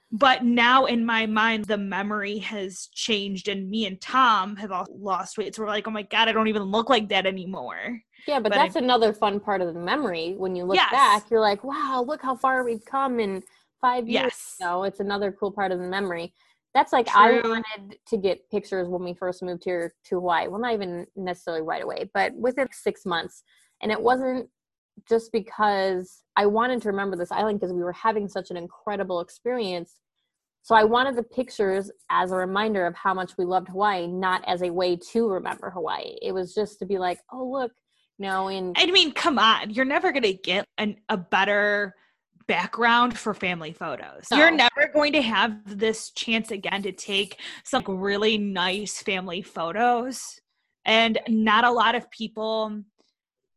But 0.10 0.46
now 0.46 0.86
in 0.86 1.06
my 1.06 1.26
mind 1.26 1.66
the 1.66 1.78
memory 1.78 2.38
has 2.40 2.88
changed 2.94 3.48
and 3.48 3.70
me 3.70 3.86
and 3.86 4.00
tom 4.00 4.56
have 4.56 4.72
all 4.72 4.88
lost 4.90 5.38
weight. 5.38 5.56
So 5.56 5.64
we're 5.64 5.70
like 5.70 5.88
oh 5.88 5.92
my 5.92 6.04
god 6.04 6.28
i 6.28 6.32
don't 6.32 6.48
even 6.48 6.64
look 6.64 6.90
like 6.90 7.10
that 7.10 7.26
anymore. 7.26 8.02
Yeah 8.28 8.40
but, 8.40 8.52
but 8.52 8.56
that's 8.56 8.76
I, 8.76 8.80
another 8.80 9.14
fun 9.14 9.40
part 9.40 9.62
of 9.62 9.74
the 9.74 9.80
memory. 9.80 10.34
When 10.38 10.56
you 10.56 10.66
look 10.66 10.76
yes. 10.78 10.92
back 10.92 11.30
you're 11.30 11.42
like 11.42 11.64
wow 11.64 12.04
look 12.08 12.22
how 12.22 12.36
far 12.36 12.64
we've 12.64 12.86
come 12.86 13.20
in 13.20 13.44
five 13.82 14.08
years 14.08 14.24
yes. 14.24 14.56
know 14.60 14.84
it's 14.84 15.00
another 15.00 15.32
cool 15.32 15.52
part 15.52 15.72
of 15.72 15.80
the 15.80 15.88
memory 15.88 16.34
that's 16.78 16.94
like 16.94 17.08
True. 17.08 17.42
i 17.42 17.48
wanted 17.48 17.98
to 18.08 18.18
get 18.18 18.50
pictures 18.50 18.88
when 18.88 19.04
we 19.04 19.14
first 19.14 19.42
moved 19.42 19.64
here 19.64 19.94
to 20.06 20.16
hawaii 20.16 20.48
well 20.48 20.62
not 20.62 20.74
even 20.74 21.08
necessarily 21.16 21.64
right 21.64 21.84
away 21.84 22.10
but 22.14 22.34
within 22.36 22.68
six 22.72 23.06
months 23.06 23.44
and 23.82 23.92
it 23.92 24.02
wasn't 24.02 24.48
just 25.08 25.32
because 25.32 26.24
I 26.36 26.46
wanted 26.46 26.82
to 26.82 26.90
remember 26.90 27.16
this 27.16 27.32
island 27.32 27.60
because 27.60 27.74
we 27.74 27.84
were 27.84 27.94
having 27.94 28.28
such 28.28 28.52
an 28.52 28.58
incredible 28.58 29.20
experience. 29.20 30.00
So 30.62 30.76
I 30.76 30.84
wanted 30.84 31.16
the 31.16 31.24
pictures 31.24 31.92
as 32.10 32.32
a 32.32 32.36
reminder 32.36 32.86
of 32.86 32.96
how 32.96 33.14
much 33.14 33.38
we 33.38 33.46
loved 33.46 33.70
Hawaii, 33.70 34.08
not 34.08 34.44
as 34.48 34.62
a 34.64 34.70
way 34.70 34.98
to 35.12 35.28
remember 35.30 35.70
Hawaii. 35.70 36.18
It 36.22 36.34
was 36.34 36.54
just 36.54 36.80
to 36.80 36.86
be 36.86 36.98
like, 36.98 37.20
oh 37.32 37.46
look, 37.46 37.72
no. 38.20 38.50
And 38.50 38.76
I 38.78 38.88
mean, 38.88 39.14
come 39.14 39.40
on, 39.40 39.70
you're 39.70 39.86
never 39.86 40.12
gonna 40.12 40.34
get 40.34 40.66
an, 40.78 40.98
a 41.10 41.18
better 41.18 41.94
background 42.48 43.18
for 43.18 43.34
family 43.34 43.74
photos. 43.74 44.26
No. 44.32 44.38
You're 44.38 44.52
never 44.52 44.90
going 44.94 45.14
to 45.14 45.22
have 45.22 45.58
this 45.66 46.12
chance 46.12 46.52
again 46.52 46.82
to 46.84 46.92
take 46.92 47.40
some 47.64 47.84
really 47.86 48.38
nice 48.38 49.02
family 49.02 49.42
photos, 49.42 50.40
and 50.86 51.20
not 51.28 51.66
a 51.66 51.72
lot 51.72 51.96
of 51.96 52.10
people 52.12 52.84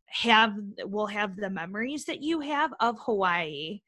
have 0.08 0.54
will 0.84 1.06
have 1.06 1.36
the 1.36 1.50
memories 1.50 2.04
that 2.06 2.22
you 2.22 2.40
have 2.40 2.72
of 2.80 2.98
Hawaii 3.00 3.80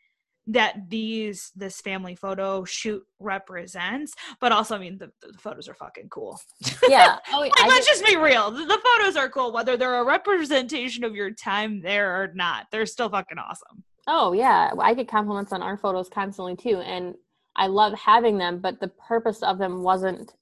that 0.48 0.74
these 0.88 1.52
this 1.54 1.80
family 1.80 2.16
photo 2.16 2.64
shoot 2.64 3.02
represents. 3.20 4.14
But 4.40 4.52
also 4.52 4.76
i 4.76 4.78
mean 4.78 4.98
the, 4.98 5.10
the 5.20 5.38
photos 5.38 5.68
are 5.68 5.74
fucking 5.74 6.08
cool. 6.10 6.40
Yeah. 6.88 7.18
Oh, 7.32 7.40
like, 7.40 7.52
let's 7.66 7.86
just 7.86 8.04
be 8.04 8.16
real. 8.16 8.50
The, 8.50 8.64
the, 8.64 8.78
photos 8.84 9.16
are 9.16 9.28
cool 9.28 9.52
whether 9.52 9.76
they're 9.76 10.00
a 10.00 10.04
representation 10.04 11.04
of 11.04 11.14
your 11.14 11.30
time 11.30 11.80
there 11.80 12.22
or 12.22 12.32
not. 12.34 12.66
They're 12.70 12.86
still 12.86 13.08
fucking 13.08 13.38
awesome 13.38 13.84
oh 14.06 14.32
yeah 14.32 14.70
i 14.80 14.94
get 14.94 15.08
compliments 15.08 15.52
on 15.52 15.62
our 15.62 15.76
photos 15.76 16.08
constantly 16.08 16.56
too 16.56 16.80
and 16.80 17.14
i 17.56 17.66
love 17.66 17.92
having 17.94 18.38
them 18.38 18.58
but 18.58 18.80
the 18.80 18.88
purpose 18.88 19.42
of 19.42 19.58
them 19.58 19.82
wasn't 19.82 20.34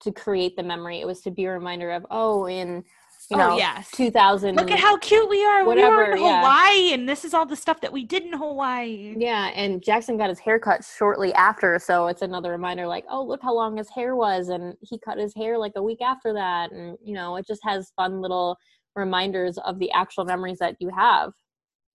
to 0.00 0.10
create 0.12 0.56
the 0.56 0.62
memory 0.62 1.00
it 1.00 1.06
was 1.06 1.20
to 1.20 1.30
be 1.30 1.44
a 1.44 1.50
reminder 1.50 1.90
of 1.90 2.06
oh 2.10 2.46
in 2.46 2.84
you 3.30 3.36
oh, 3.36 3.50
know, 3.50 3.56
yes. 3.56 3.90
2000. 3.92 4.56
Look 4.56 4.70
at 4.70 4.78
how 4.78 4.98
cute 4.98 5.28
we 5.28 5.44
are. 5.44 5.64
Whatever, 5.64 5.96
we 5.96 6.02
are 6.02 6.12
in 6.12 6.18
Hawaii, 6.18 6.88
yeah. 6.88 6.94
and 6.94 7.08
this 7.08 7.24
is 7.24 7.32
all 7.32 7.46
the 7.46 7.56
stuff 7.56 7.80
that 7.80 7.92
we 7.92 8.04
did 8.04 8.24
in 8.24 8.32
Hawaii. 8.32 9.14
Yeah, 9.16 9.46
and 9.54 9.82
Jackson 9.82 10.16
got 10.16 10.28
his 10.28 10.38
hair 10.38 10.58
cut 10.58 10.84
shortly 10.84 11.32
after, 11.34 11.78
so 11.78 12.08
it's 12.08 12.22
another 12.22 12.50
reminder 12.50 12.86
like, 12.86 13.04
oh, 13.10 13.24
look 13.24 13.40
how 13.42 13.54
long 13.54 13.76
his 13.78 13.88
hair 13.88 14.14
was, 14.14 14.48
and 14.48 14.74
he 14.82 14.98
cut 14.98 15.18
his 15.18 15.34
hair 15.34 15.58
like 15.58 15.72
a 15.76 15.82
week 15.82 16.02
after 16.02 16.32
that. 16.34 16.72
And, 16.72 16.98
you 17.02 17.14
know, 17.14 17.36
it 17.36 17.46
just 17.46 17.62
has 17.64 17.92
fun 17.96 18.20
little 18.20 18.58
reminders 18.94 19.58
of 19.58 19.78
the 19.78 19.90
actual 19.92 20.24
memories 20.24 20.58
that 20.58 20.76
you 20.78 20.90
have. 20.90 21.32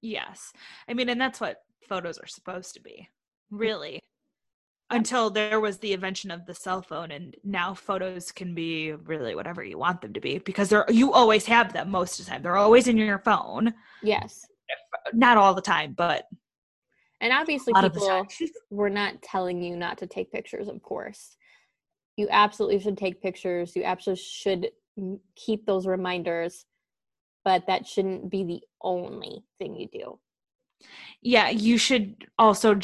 Yes. 0.02 0.54
I 0.88 0.94
mean, 0.94 1.10
and 1.10 1.20
that's 1.20 1.42
what 1.42 1.62
photos 1.88 2.18
are 2.18 2.28
supposed 2.28 2.74
to 2.76 2.82
be, 2.82 3.10
hmm. 3.50 3.58
really. 3.58 4.00
Until 4.92 5.30
there 5.30 5.60
was 5.60 5.78
the 5.78 5.94
invention 5.94 6.32
of 6.32 6.48
the 6.48 6.56
cell 6.56 6.82
phone 6.82 7.12
and 7.12 7.36
now 7.44 7.76
photos 7.76 8.32
can 8.32 8.56
be 8.56 8.94
really 8.94 9.36
whatever 9.36 9.64
you 9.64 9.78
want 9.78 10.02
them 10.02 10.14
to 10.14 10.20
be 10.20 10.40
because 10.40 10.70
they're 10.70 10.86
you 10.90 11.14
always 11.14 11.46
have 11.46 11.74
them 11.74 11.92
most 11.92 12.20
of 12.20 12.26
the 12.26 12.32
time. 12.32 12.42
They're 12.42 12.58
always 12.58 12.88
in 12.88 12.98
your 12.98 13.20
phone. 13.20 13.72
Yes. 14.02 14.48
Not 15.14 15.38
all 15.38 15.54
the 15.54 15.62
time 15.62 15.94
but 15.96 16.26
and 17.22 17.32
obviously 17.32 17.72
people 17.80 18.26
we're 18.72 18.90
not 18.90 19.22
telling 19.22 19.62
you 19.62 19.76
not 19.76 20.00
to 20.00 20.08
take 20.08 20.32
pictures 20.32 20.68
of 20.68 20.82
course. 20.82 21.38
You 22.18 22.28
absolutely 22.32 22.80
should 22.80 22.98
take 22.98 23.22
pictures. 23.22 23.76
You 23.76 23.84
absolutely 23.84 24.24
should 24.24 24.70
keep 25.36 25.68
those 25.68 25.86
reminders 25.86 26.66
but 27.44 27.68
that 27.68 27.88
shouldn't 27.88 28.30
be 28.30 28.44
the 28.44 28.62
only 28.82 29.44
thing 29.58 29.76
you 29.76 29.88
do. 29.92 30.20
Yeah 31.22 31.50
you 31.50 31.78
should 31.78 32.28
also 32.38 32.80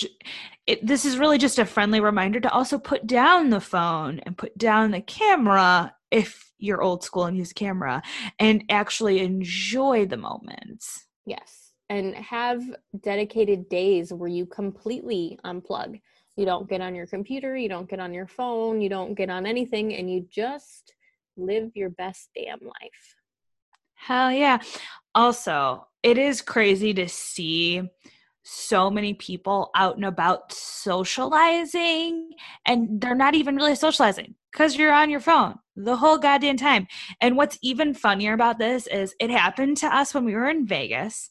it, 0.67 0.85
this 0.85 1.05
is 1.05 1.17
really 1.17 1.37
just 1.37 1.59
a 1.59 1.65
friendly 1.65 2.01
reminder 2.01 2.39
to 2.41 2.51
also 2.51 2.77
put 2.77 3.07
down 3.07 3.49
the 3.49 3.61
phone 3.61 4.19
and 4.19 4.37
put 4.37 4.57
down 4.57 4.91
the 4.91 5.01
camera 5.01 5.93
if 6.11 6.51
you're 6.57 6.81
old 6.81 7.03
school 7.03 7.25
and 7.25 7.37
use 7.37 7.53
camera 7.53 8.01
and 8.39 8.63
actually 8.69 9.19
enjoy 9.19 10.05
the 10.05 10.17
moments. 10.17 11.07
Yes 11.25 11.65
and 11.89 12.15
have 12.15 12.63
dedicated 13.01 13.69
days 13.69 14.11
where 14.11 14.29
you 14.29 14.45
completely 14.45 15.37
unplug. 15.45 16.01
You 16.35 16.45
don't 16.45 16.67
get 16.67 16.81
on 16.81 16.95
your 16.95 17.07
computer 17.07 17.55
you 17.55 17.69
don't 17.69 17.89
get 17.89 18.01
on 18.01 18.13
your 18.13 18.27
phone 18.27 18.81
you 18.81 18.89
don't 18.89 19.13
get 19.13 19.29
on 19.29 19.45
anything 19.45 19.95
and 19.95 20.11
you 20.11 20.27
just 20.29 20.93
live 21.37 21.71
your 21.75 21.89
best 21.91 22.29
damn 22.35 22.59
life 22.59 23.14
hell 23.95 24.31
yeah 24.31 24.59
also 25.13 25.87
it 26.03 26.17
is 26.17 26.41
crazy 26.41 26.93
to 26.93 27.07
see 27.07 27.81
so 28.43 28.91
many 28.91 29.13
people 29.15 29.71
out 29.75 29.95
and 29.95 30.05
about 30.05 30.51
socializing 30.51 32.29
and 32.65 33.01
they're 33.01 33.15
not 33.15 33.33
even 33.33 33.55
really 33.55 33.75
socializing 33.75 34.35
because 34.51 34.77
you're 34.77 34.93
on 34.93 35.09
your 35.09 35.19
phone 35.19 35.55
the 35.75 35.95
whole 35.95 36.17
goddamn 36.17 36.57
time. 36.57 36.87
And 37.21 37.35
what's 37.35 37.59
even 37.61 37.93
funnier 37.93 38.33
about 38.33 38.59
this 38.59 38.87
is 38.87 39.15
it 39.19 39.29
happened 39.29 39.77
to 39.77 39.87
us 39.87 40.13
when 40.13 40.25
we 40.25 40.35
were 40.35 40.49
in 40.49 40.65
Vegas. 40.65 41.29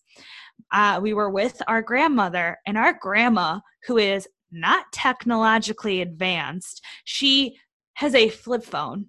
Uh, 0.72 1.00
we 1.02 1.14
were 1.14 1.30
with 1.30 1.60
our 1.66 1.82
grandmother, 1.82 2.58
and 2.66 2.76
our 2.76 2.92
grandma, 2.92 3.60
who 3.86 3.98
is 3.98 4.28
not 4.50 4.86
technologically 4.92 6.00
advanced, 6.00 6.82
she 7.04 7.56
has 7.94 8.14
a 8.14 8.28
flip 8.28 8.64
phone. 8.64 9.06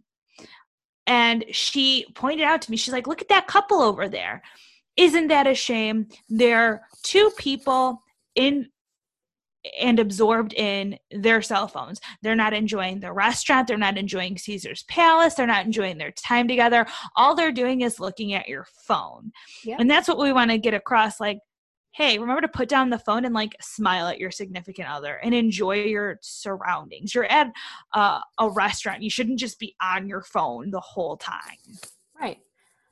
And 1.08 1.46
she 1.52 2.06
pointed 2.16 2.44
out 2.44 2.62
to 2.64 2.72
me, 2.72 2.78
she's 2.78 2.94
like, 2.94 3.08
Look 3.08 3.22
at 3.22 3.30
that 3.30 3.48
couple 3.48 3.82
over 3.82 4.10
there. 4.10 4.42
Isn't 4.98 5.28
that 5.28 5.48
a 5.48 5.56
shame? 5.56 6.08
They're 6.30 6.84
two 7.04 7.32
people 7.38 8.02
in 8.36 8.70
and 9.80 10.00
absorbed 10.00 10.54
in 10.54 10.98
their 11.12 11.42
cell 11.42 11.68
phones. 11.68 12.00
They're 12.22 12.36
not 12.36 12.54
enjoying 12.54 13.00
the 13.00 13.12
restaurant. 13.12 13.68
They're 13.68 13.78
not 13.78 13.98
enjoying 13.98 14.38
Caesar's 14.38 14.84
Palace. 14.84 15.36
They're 15.36 15.48
not 15.48 15.66
enjoying 15.66 15.98
their 15.98 16.12
time 16.12 16.48
together. 16.48 16.86
All 17.16 17.36
they're 17.36 17.52
doing 17.52 17.82
is 17.82 18.00
looking 18.00 18.34
at 18.34 18.48
your 18.48 18.68
phone. 18.88 19.32
Yep. 19.64 19.80
And 19.80 19.90
that's 19.90 20.08
what 20.08 20.20
we 20.20 20.34
want 20.34 20.52
to 20.52 20.58
get 20.58 20.74
across. 20.74 21.20
Like, 21.20 21.40
hey, 21.96 22.18
remember 22.18 22.42
to 22.42 22.48
put 22.50 22.68
down 22.68 22.90
the 22.90 23.00
phone 23.00 23.24
and 23.24 23.34
like 23.34 23.56
smile 23.62 24.08
at 24.08 24.20
your 24.20 24.30
significant 24.30 24.90
other 24.90 25.16
and 25.24 25.34
enjoy 25.34 25.76
your 25.76 26.20
surroundings. 26.22 27.16
You're 27.16 27.32
at 27.32 27.54
uh, 27.94 28.20
a 28.38 28.50
restaurant. 28.50 29.02
You 29.02 29.10
shouldn't 29.10 29.40
just 29.40 29.60
be 29.60 29.78
on 29.82 30.10
your 30.10 30.22
phone 30.22 30.72
the 30.72 30.82
whole 30.82 31.16
time. 31.16 31.40
Right. 32.20 32.40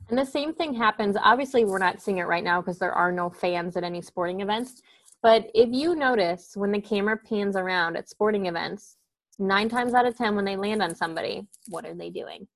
And 0.07 0.17
the 0.17 0.25
same 0.25 0.53
thing 0.53 0.73
happens. 0.73 1.17
Obviously, 1.21 1.65
we're 1.65 1.79
not 1.79 2.01
seeing 2.01 2.19
it 2.19 2.27
right 2.27 2.45
now 2.45 2.61
because 2.61 2.79
there 2.79 2.93
are 2.93 3.11
no 3.11 3.29
fans 3.29 3.75
at 3.75 3.83
any 3.83 4.01
sporting 4.01 4.39
events. 4.39 4.81
But 5.21 5.51
if 5.53 5.67
you 5.73 5.95
notice 5.95 6.53
when 6.55 6.71
the 6.71 6.79
camera 6.79 7.17
pans 7.17 7.57
around 7.57 7.97
at 7.97 8.07
sporting 8.07 8.45
events, 8.45 8.95
nine 9.37 9.67
times 9.67 9.93
out 9.93 10.07
of 10.07 10.17
ten, 10.17 10.33
when 10.33 10.45
they 10.45 10.55
land 10.55 10.81
on 10.81 10.95
somebody, 10.95 11.45
what 11.67 11.85
are 11.85 11.93
they 11.93 12.09
doing? 12.09 12.47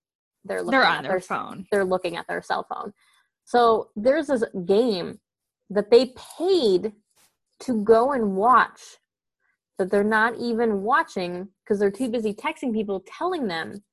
They're 0.45 0.61
looking 0.61 0.79
they're 0.79 0.87
on 0.87 1.03
their, 1.03 1.13
their 1.13 1.19
phone. 1.19 1.65
They're 1.71 1.83
looking 1.83 2.15
at 2.15 2.25
their 2.29 2.41
cell 2.41 2.65
phone. 2.69 2.93
So 3.43 3.89
there's 3.97 4.27
this 4.27 4.45
game 4.65 5.19
that 5.69 5.91
they 5.91 6.13
paid 6.37 6.93
to 7.59 7.83
go 7.83 8.11
and 8.13 8.35
watch 8.35 8.81
that 9.77 9.91
they're 9.91 10.03
not 10.03 10.35
even 10.37 10.81
watching 10.81 11.47
because 11.63 11.79
they're 11.79 11.91
too 11.91 12.09
busy 12.09 12.33
texting 12.33 12.73
people 12.73 13.03
telling 13.05 13.47
them 13.47 13.83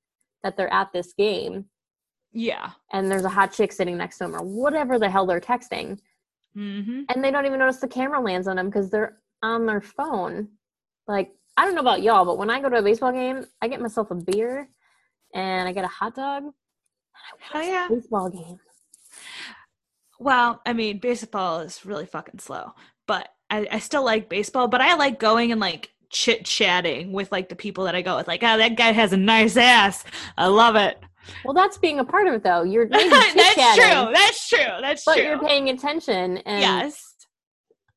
that 0.43 0.57
they're 0.57 0.73
at 0.73 0.93
this 0.93 1.13
game. 1.13 1.67
Yeah. 2.33 2.71
And 2.93 3.11
there's 3.11 3.25
a 3.25 3.31
hot 3.31 3.53
chick 3.53 3.73
sitting 3.73 3.97
next 3.97 4.19
to 4.19 4.25
them 4.25 4.35
or 4.35 4.43
whatever 4.43 4.99
the 4.99 5.09
hell 5.09 5.27
they're 5.27 5.41
texting. 5.41 5.99
Mm-hmm. 6.57 7.03
And 7.09 7.25
they 7.25 7.31
don't 7.31 7.47
even 7.47 7.59
notice 7.59 7.79
the 7.79 7.89
camera 7.89 8.21
lands 8.21 8.49
on 8.49 8.57
them 8.57 8.67
because 8.67 8.91
they're 8.91 9.19
on 9.43 9.67
their 9.67 9.81
phone. 9.81 10.49
Like, 11.07 11.33
I 11.57 11.65
don't 11.65 11.75
know 11.75 11.81
about 11.81 12.03
y'all, 12.03 12.25
but 12.25 12.39
when 12.39 12.51
I 12.51 12.61
go 12.61 12.69
to 12.69 12.79
a 12.79 12.83
baseball 12.83 13.13
game, 13.13 13.45
I 13.63 13.69
get 13.69 13.81
myself 13.81 14.11
a 14.11 14.15
beer 14.15 14.69
and 15.35 15.69
I 15.69 15.73
get 15.73 15.85
a 15.85 15.89
hot 15.89 16.15
dog. 16.15 16.45
Oh 17.55 17.61
yeah. 17.61 17.89
baseball 17.89 18.31
game. 18.31 18.59
Well, 20.25 20.63
I 20.65 20.73
mean, 20.73 21.01
baseball 21.01 21.61
is 21.61 21.85
really 21.85 22.07
fucking 22.07 22.41
slow, 22.41 22.73
but 23.07 23.29
I, 23.51 23.69
I 23.71 23.79
still 23.79 24.03
like 24.03 24.31
baseball. 24.31 24.69
But 24.69 24.81
I 24.81 24.95
like 24.95 25.21
going 25.21 25.53
and 25.53 25.61
like 25.61 25.91
chit 26.09 26.47
chatting 26.47 27.13
with 27.13 27.31
like 27.31 27.51
the 27.51 27.55
people 27.55 27.85
that 27.85 27.95
I 27.95 28.01
go 28.01 28.17
with. 28.17 28.27
Like, 28.27 28.43
oh, 28.43 28.57
that 28.57 28.75
guy 28.75 28.93
has 28.93 29.13
a 29.13 29.19
nice 29.19 29.59
ass. 29.59 30.03
I 30.39 30.47
love 30.47 30.77
it. 30.77 30.99
Well, 31.45 31.53
that's 31.53 31.77
being 31.77 31.99
a 31.99 32.05
part 32.07 32.27
of 32.27 32.33
it, 32.33 32.43
though. 32.43 32.63
You're 32.63 32.89
that's 32.91 33.05
true. 33.05 34.13
That's 34.15 34.49
true. 34.49 34.81
That's 34.81 35.05
but 35.05 35.17
true. 35.17 35.25
But 35.25 35.29
you're 35.29 35.47
paying 35.47 35.69
attention, 35.69 36.39
and 36.39 36.61
yes, 36.63 37.27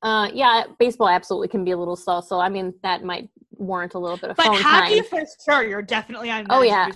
uh, 0.01 0.29
yeah, 0.33 0.63
baseball 0.79 1.07
absolutely 1.07 1.47
can 1.47 1.63
be 1.63 1.71
a 1.71 1.77
little 1.77 1.95
slow. 1.95 2.19
So 2.19 2.41
I 2.41 2.49
mean, 2.49 2.73
that 2.83 3.05
might 3.05 3.29
warrant 3.51 3.93
a 3.93 3.99
little 3.99 4.17
bit 4.17 4.31
of 4.31 4.35
but 4.35 4.47
phone 4.47 4.61
hockey 4.61 4.99
time. 4.99 5.05
for 5.05 5.25
sure. 5.45 5.63
You're 5.63 5.81
definitely 5.81 6.29
on. 6.29 6.45
Oh 6.49 6.61
yeah. 6.61 6.91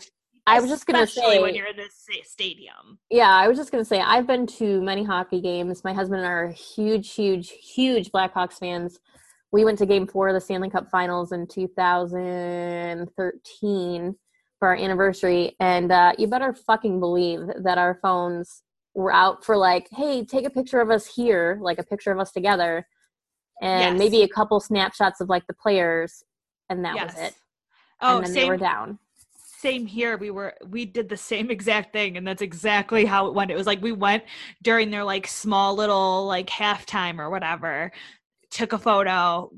I 0.48 0.60
was 0.60 0.70
just 0.70 0.86
gonna 0.86 1.08
say 1.08 1.42
when 1.42 1.56
you're 1.56 1.68
in 1.68 1.78
this 1.78 2.06
stadium. 2.24 3.00
Yeah, 3.10 3.30
I 3.30 3.48
was 3.48 3.58
just 3.58 3.72
gonna 3.72 3.86
say 3.86 4.02
I've 4.02 4.28
been 4.28 4.46
to 4.48 4.82
many 4.82 5.04
hockey 5.04 5.40
games. 5.40 5.84
My 5.84 5.94
husband 5.94 6.22
and 6.22 6.28
I 6.28 6.32
are 6.32 6.50
huge, 6.50 7.14
huge, 7.14 7.52
huge 7.52 8.12
Blackhawks 8.12 8.58
fans. 8.60 9.00
We 9.52 9.64
went 9.66 9.78
to 9.80 9.86
Game 9.86 10.08
Four 10.08 10.30
of 10.30 10.34
the 10.34 10.42
Stanley 10.42 10.70
Cup 10.70 10.90
Finals 10.90 11.32
in 11.32 11.46
2013 11.48 14.16
for 14.60 14.68
our 14.68 14.76
anniversary, 14.76 15.56
and 15.60 15.92
uh, 15.92 16.14
you 16.18 16.26
better 16.28 16.54
fucking 16.54 17.00
believe 17.00 17.42
that 17.64 17.78
our 17.78 18.00
phones 18.02 18.64
were 18.94 19.14
out 19.14 19.46
for 19.46 19.56
like, 19.58 19.88
hey, 19.92 20.26
take 20.26 20.46
a 20.46 20.50
picture 20.50 20.82
of 20.82 20.90
us 20.90 21.06
here, 21.06 21.60
like 21.62 21.80
a 21.80 21.84
picture 21.84 22.12
of 22.12 22.20
us 22.20 22.32
together, 22.32 22.88
and 23.62 23.98
yes. 23.98 24.00
maybe 24.00 24.24
a 24.24 24.28
couple 24.28 24.60
snapshots 24.60 25.22
of 25.22 25.30
like 25.30 25.46
the 25.48 25.54
players, 25.54 26.24
and 26.70 26.84
that 26.84 26.96
yes. 26.96 27.14
was 27.14 27.28
it. 27.28 27.36
Oh, 28.02 28.18
and 28.18 28.26
then 28.26 28.34
same, 28.34 28.44
they 28.44 28.50
were 28.50 28.58
down. 28.58 29.00
Same 29.62 29.86
here. 29.86 30.18
We 30.18 30.32
were 30.32 30.56
we 30.68 30.86
did 30.86 31.08
the 31.08 31.18
same 31.18 31.52
exact 31.52 31.94
thing, 31.94 32.18
and 32.18 32.26
that's 32.26 32.42
exactly 32.42 33.06
how 33.06 33.28
it 33.28 33.36
went. 33.36 33.52
It 33.52 33.58
was 33.58 33.68
like 33.68 33.82
we 33.82 33.92
went 33.92 34.24
during 34.64 34.90
their 34.90 35.04
like 35.04 35.28
small 35.28 35.76
little 35.76 36.26
like 36.26 36.48
halftime 36.48 37.20
or 37.20 37.30
whatever, 37.30 37.92
took 38.50 38.74
a 38.74 38.80
photo 38.80 39.52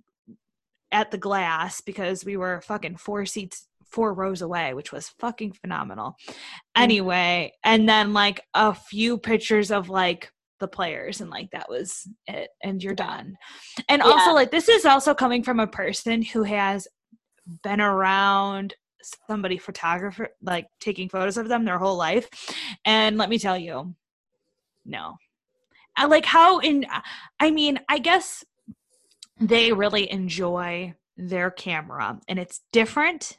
at 0.91 1.09
the 1.09 1.17
glass 1.17 1.79
because 1.79 2.25
we 2.25 2.35
were 2.35 2.61
fucking 2.61 2.97
four 2.97 3.25
seats 3.25 3.67
four 3.93 4.13
rows 4.13 4.41
away, 4.41 4.73
which 4.73 4.91
was 4.91 5.09
fucking 5.19 5.53
phenomenal. 5.53 6.17
Mm. 6.27 6.35
Anyway, 6.75 7.53
and 7.63 7.87
then 7.87 8.11
like 8.11 8.41
a 8.53 8.73
few 8.73 9.17
pictures 9.17 9.71
of 9.71 9.87
like 9.87 10.31
the 10.59 10.67
players 10.67 11.21
and 11.21 11.29
like 11.29 11.49
that 11.51 11.69
was 11.69 12.07
it 12.27 12.49
and 12.61 12.83
you're 12.83 12.95
done. 12.95 13.37
And 13.87 14.01
yeah. 14.03 14.09
also 14.09 14.33
like 14.33 14.51
this 14.51 14.67
is 14.67 14.85
also 14.85 15.13
coming 15.13 15.43
from 15.43 15.59
a 15.59 15.67
person 15.67 16.21
who 16.21 16.43
has 16.43 16.87
been 17.63 17.81
around 17.81 18.73
somebody 19.27 19.57
photographer 19.57 20.29
like 20.41 20.67
taking 20.79 21.09
photos 21.09 21.37
of 21.37 21.47
them 21.47 21.65
their 21.65 21.79
whole 21.79 21.97
life 21.97 22.29
and 22.85 23.17
let 23.17 23.29
me 23.29 23.37
tell 23.37 23.57
you 23.57 23.93
no 24.85 25.15
I 25.95 26.05
like 26.05 26.25
how 26.25 26.59
in 26.59 26.85
i 27.39 27.51
mean 27.51 27.79
i 27.87 27.99
guess 27.99 28.43
they 29.39 29.71
really 29.71 30.11
enjoy 30.11 30.93
their 31.17 31.51
camera 31.51 32.19
and 32.27 32.39
it's 32.39 32.61
different 32.71 33.37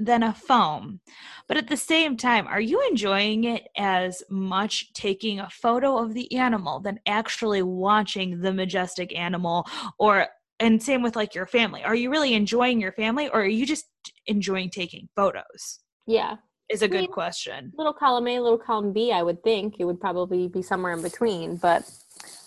than 0.00 0.22
a 0.22 0.32
phone. 0.32 1.00
But 1.46 1.56
at 1.56 1.68
the 1.68 1.76
same 1.76 2.16
time, 2.16 2.46
are 2.46 2.60
you 2.60 2.86
enjoying 2.88 3.44
it 3.44 3.68
as 3.76 4.22
much 4.30 4.92
taking 4.92 5.40
a 5.40 5.50
photo 5.50 5.98
of 5.98 6.14
the 6.14 6.32
animal 6.36 6.80
than 6.80 7.00
actually 7.06 7.62
watching 7.62 8.40
the 8.40 8.52
majestic 8.52 9.16
animal 9.16 9.66
or 9.98 10.28
and 10.60 10.82
same 10.82 11.02
with 11.02 11.14
like 11.14 11.36
your 11.36 11.46
family. 11.46 11.84
Are 11.84 11.94
you 11.94 12.10
really 12.10 12.34
enjoying 12.34 12.80
your 12.80 12.90
family 12.90 13.28
or 13.28 13.42
are 13.42 13.46
you 13.46 13.64
just 13.64 13.86
enjoying 14.28 14.70
taking 14.70 15.08
photos? 15.16 15.80
Yeah. 16.06 16.36
Is 16.70 16.82
a 16.82 16.88
good 16.88 17.00
mean, 17.00 17.12
question. 17.12 17.72
Little 17.76 17.94
column 17.94 18.28
A, 18.28 18.38
little 18.40 18.58
column 18.58 18.92
B, 18.92 19.10
I 19.10 19.22
would 19.22 19.42
think. 19.42 19.76
It 19.78 19.84
would 19.84 20.00
probably 20.00 20.48
be 20.48 20.62
somewhere 20.62 20.92
in 20.92 21.02
between, 21.02 21.56
but 21.56 21.90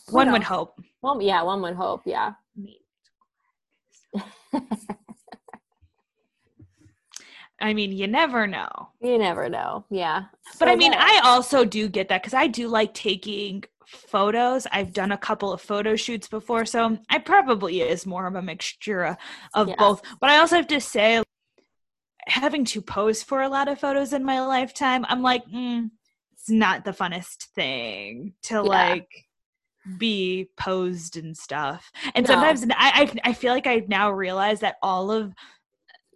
one 0.09 0.27
knows? 0.27 0.33
would 0.33 0.43
hope. 0.43 0.79
Well, 1.01 1.21
yeah, 1.21 1.41
one 1.41 1.61
would 1.63 1.75
hope, 1.75 2.03
yeah. 2.05 2.33
I 7.59 7.73
mean, 7.73 7.91
you 7.91 8.07
never 8.07 8.47
know. 8.47 8.67
You 9.01 9.17
never 9.17 9.47
know. 9.49 9.85
Yeah. 9.89 10.23
But 10.59 10.67
so 10.67 10.71
I 10.71 10.75
mean, 10.75 10.93
I 10.93 11.21
also 11.23 11.63
do 11.63 11.87
get 11.87 12.09
that 12.09 12.21
because 12.21 12.33
I 12.33 12.47
do 12.47 12.67
like 12.67 12.93
taking 12.93 13.63
photos. 13.85 14.65
I've 14.71 14.93
done 14.93 15.11
a 15.11 15.17
couple 15.17 15.53
of 15.53 15.61
photo 15.61 15.95
shoots 15.95 16.27
before, 16.27 16.65
so 16.65 16.97
I 17.09 17.19
probably 17.19 17.81
is 17.81 18.05
more 18.05 18.25
of 18.25 18.35
a 18.35 18.41
mixture 18.41 19.15
of 19.53 19.67
yeah. 19.67 19.75
both. 19.77 20.01
But 20.19 20.31
I 20.31 20.37
also 20.37 20.55
have 20.55 20.67
to 20.67 20.81
say, 20.81 21.23
having 22.27 22.65
to 22.65 22.81
pose 22.81 23.23
for 23.23 23.41
a 23.41 23.49
lot 23.49 23.67
of 23.67 23.79
photos 23.79 24.13
in 24.13 24.23
my 24.23 24.41
lifetime, 24.41 25.05
I'm 25.07 25.21
like, 25.21 25.45
mm, 25.47 25.89
it's 26.33 26.49
not 26.49 26.85
the 26.85 26.91
funnest 26.91 27.45
thing 27.55 28.33
to 28.43 28.55
yeah. 28.55 28.61
like 28.61 29.09
be 29.97 30.49
posed 30.57 31.17
and 31.17 31.35
stuff. 31.35 31.91
And 32.13 32.27
no. 32.27 32.33
sometimes 32.33 32.63
I, 32.71 33.11
I 33.23 33.29
I 33.29 33.33
feel 33.33 33.53
like 33.53 33.67
I 33.67 33.83
now 33.87 34.11
realize 34.11 34.59
that 34.59 34.75
all 34.81 35.11
of 35.11 35.33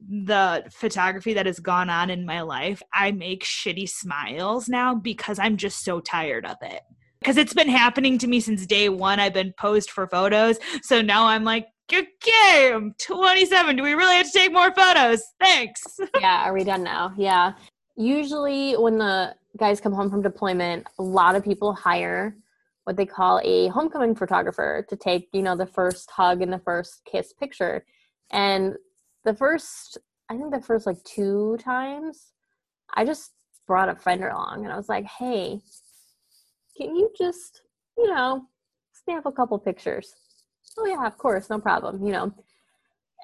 the 0.07 0.63
photography 0.71 1.33
that 1.33 1.45
has 1.45 1.59
gone 1.59 1.89
on 1.89 2.09
in 2.09 2.25
my 2.25 2.41
life, 2.41 2.81
I 2.93 3.11
make 3.11 3.43
shitty 3.43 3.89
smiles 3.89 4.69
now 4.69 4.95
because 4.95 5.39
I'm 5.39 5.57
just 5.57 5.83
so 5.83 5.99
tired 5.99 6.45
of 6.45 6.57
it. 6.61 6.81
Because 7.19 7.37
it's 7.37 7.53
been 7.53 7.69
happening 7.69 8.19
to 8.19 8.27
me 8.27 8.39
since 8.39 8.67
day 8.67 8.89
one. 8.89 9.19
I've 9.19 9.33
been 9.33 9.53
posed 9.57 9.89
for 9.89 10.05
photos. 10.07 10.59
So 10.83 11.01
now 11.01 11.25
I'm 11.25 11.43
like, 11.43 11.65
okay, 11.91 12.71
I'm 12.73 12.93
27. 12.99 13.75
Do 13.75 13.83
we 13.83 13.93
really 13.93 14.15
have 14.17 14.31
to 14.31 14.31
take 14.31 14.51
more 14.51 14.73
photos? 14.73 15.21
Thanks. 15.39 15.81
yeah, 16.19 16.47
are 16.47 16.53
we 16.53 16.63
done 16.63 16.83
now? 16.83 17.13
Yeah. 17.17 17.53
Usually, 17.95 18.73
when 18.73 18.97
the 18.97 19.35
guys 19.57 19.79
come 19.79 19.93
home 19.93 20.09
from 20.09 20.21
deployment, 20.21 20.87
a 20.99 21.03
lot 21.03 21.35
of 21.35 21.43
people 21.43 21.73
hire 21.73 22.35
what 22.83 22.97
they 22.97 23.05
call 23.05 23.41
a 23.43 23.67
homecoming 23.69 24.15
photographer 24.15 24.85
to 24.89 24.95
take, 24.95 25.27
you 25.33 25.41
know, 25.41 25.55
the 25.55 25.65
first 25.65 26.09
hug 26.11 26.41
and 26.41 26.53
the 26.53 26.59
first 26.59 27.01
kiss 27.05 27.33
picture. 27.33 27.85
And 28.31 28.75
the 29.23 29.33
first 29.33 29.97
I 30.29 30.37
think 30.37 30.51
the 30.51 30.61
first 30.61 30.85
like 30.85 31.03
two 31.03 31.57
times 31.59 32.31
I 32.93 33.05
just 33.05 33.31
brought 33.67 33.89
a 33.89 33.95
friend 33.95 34.23
along 34.23 34.63
and 34.63 34.73
I 34.73 34.77
was 34.77 34.89
like, 34.89 35.05
"Hey, 35.05 35.59
can 36.77 36.95
you 36.95 37.11
just, 37.17 37.61
you 37.97 38.07
know, 38.07 38.45
snap 39.03 39.25
a 39.25 39.31
couple 39.31 39.57
pictures?" 39.59 40.13
Oh 40.77 40.85
yeah, 40.85 41.05
of 41.05 41.17
course, 41.17 41.49
no 41.49 41.59
problem, 41.59 42.05
you 42.05 42.11
know. 42.11 42.33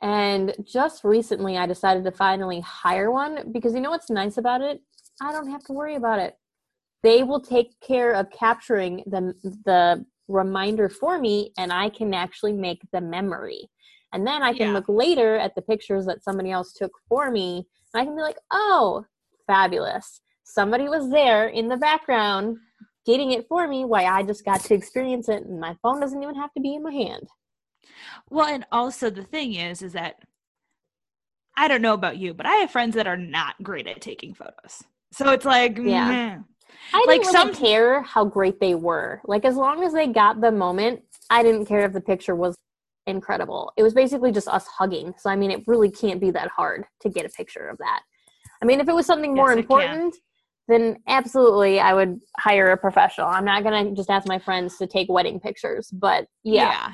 And 0.01 0.55
just 0.63 1.03
recently 1.03 1.57
I 1.57 1.67
decided 1.67 2.03
to 2.05 2.11
finally 2.11 2.59
hire 2.61 3.11
one 3.11 3.51
because 3.51 3.73
you 3.73 3.81
know 3.81 3.91
what's 3.91 4.09
nice 4.09 4.37
about 4.37 4.61
it? 4.61 4.81
I 5.21 5.31
don't 5.31 5.49
have 5.49 5.63
to 5.65 5.73
worry 5.73 5.95
about 5.95 6.19
it. 6.19 6.37
They 7.03 7.23
will 7.23 7.41
take 7.41 7.79
care 7.81 8.13
of 8.13 8.31
capturing 8.31 9.03
the 9.05 9.33
the 9.65 10.05
reminder 10.27 10.89
for 10.89 11.19
me 11.19 11.51
and 11.57 11.71
I 11.71 11.89
can 11.89 12.13
actually 12.13 12.53
make 12.53 12.81
the 12.91 13.01
memory. 13.01 13.69
And 14.13 14.25
then 14.25 14.43
I 14.43 14.53
can 14.53 14.67
yeah. 14.69 14.73
look 14.73 14.85
later 14.87 15.37
at 15.37 15.55
the 15.55 15.61
pictures 15.61 16.05
that 16.05 16.23
somebody 16.23 16.51
else 16.51 16.73
took 16.73 16.91
for 17.07 17.31
me 17.31 17.67
and 17.93 18.01
I 18.01 18.05
can 18.05 18.15
be 18.15 18.21
like, 18.21 18.37
oh, 18.51 19.05
fabulous. 19.47 20.21
Somebody 20.43 20.89
was 20.89 21.09
there 21.11 21.47
in 21.47 21.67
the 21.67 21.77
background 21.77 22.57
getting 23.05 23.31
it 23.31 23.47
for 23.47 23.67
me 23.67 23.85
Why 23.85 24.05
I 24.05 24.23
just 24.23 24.45
got 24.45 24.61
to 24.61 24.73
experience 24.73 25.29
it 25.29 25.43
and 25.43 25.59
my 25.59 25.75
phone 25.81 25.99
doesn't 25.99 26.21
even 26.21 26.35
have 26.35 26.53
to 26.53 26.61
be 26.61 26.75
in 26.75 26.83
my 26.83 26.93
hand. 26.93 27.27
Well, 28.29 28.47
and 28.47 28.65
also 28.71 29.09
the 29.09 29.23
thing 29.23 29.53
is, 29.55 29.81
is 29.81 29.93
that 29.93 30.19
I 31.57 31.67
don't 31.67 31.81
know 31.81 31.93
about 31.93 32.17
you, 32.17 32.33
but 32.33 32.45
I 32.45 32.55
have 32.55 32.71
friends 32.71 32.95
that 32.95 33.07
are 33.07 33.17
not 33.17 33.55
great 33.61 33.87
at 33.87 34.01
taking 34.01 34.33
photos. 34.33 34.83
So 35.11 35.29
it's 35.31 35.45
like, 35.45 35.77
Yeah. 35.77 36.39
I 36.93 37.03
Like 37.07 37.21
didn't 37.21 37.33
really 37.35 37.53
some- 37.53 37.63
care 37.63 38.01
how 38.01 38.25
great 38.25 38.59
they 38.59 38.75
were. 38.75 39.21
Like 39.25 39.45
as 39.45 39.55
long 39.55 39.83
as 39.83 39.93
they 39.93 40.07
got 40.07 40.41
the 40.41 40.51
moment, 40.51 41.03
I 41.29 41.43
didn't 41.43 41.65
care 41.65 41.85
if 41.85 41.93
the 41.93 42.01
picture 42.01 42.35
was 42.35 42.55
incredible. 43.07 43.71
It 43.77 43.83
was 43.83 43.93
basically 43.93 44.31
just 44.31 44.47
us 44.47 44.65
hugging. 44.67 45.13
So 45.17 45.29
I 45.29 45.35
mean, 45.35 45.51
it 45.51 45.63
really 45.67 45.91
can't 45.91 46.19
be 46.19 46.31
that 46.31 46.47
hard 46.49 46.85
to 47.01 47.09
get 47.09 47.25
a 47.25 47.29
picture 47.29 47.67
of 47.67 47.77
that. 47.79 48.01
I 48.61 48.65
mean, 48.65 48.79
if 48.79 48.87
it 48.87 48.95
was 48.95 49.05
something 49.05 49.35
more 49.35 49.49
Yes, 49.51 49.59
important, 49.59 50.15
then 50.67 50.97
absolutely 51.07 51.79
I 51.79 51.93
would 51.93 52.19
hire 52.37 52.71
a 52.71 52.77
professional. 52.77 53.27
I'm 53.27 53.45
not 53.45 53.63
gonna 53.63 53.91
just 53.93 54.09
ask 54.09 54.27
my 54.27 54.39
friends 54.39 54.77
to 54.77 54.87
take 54.87 55.09
wedding 55.09 55.39
pictures, 55.39 55.89
but 55.91 56.27
yeah, 56.43 56.93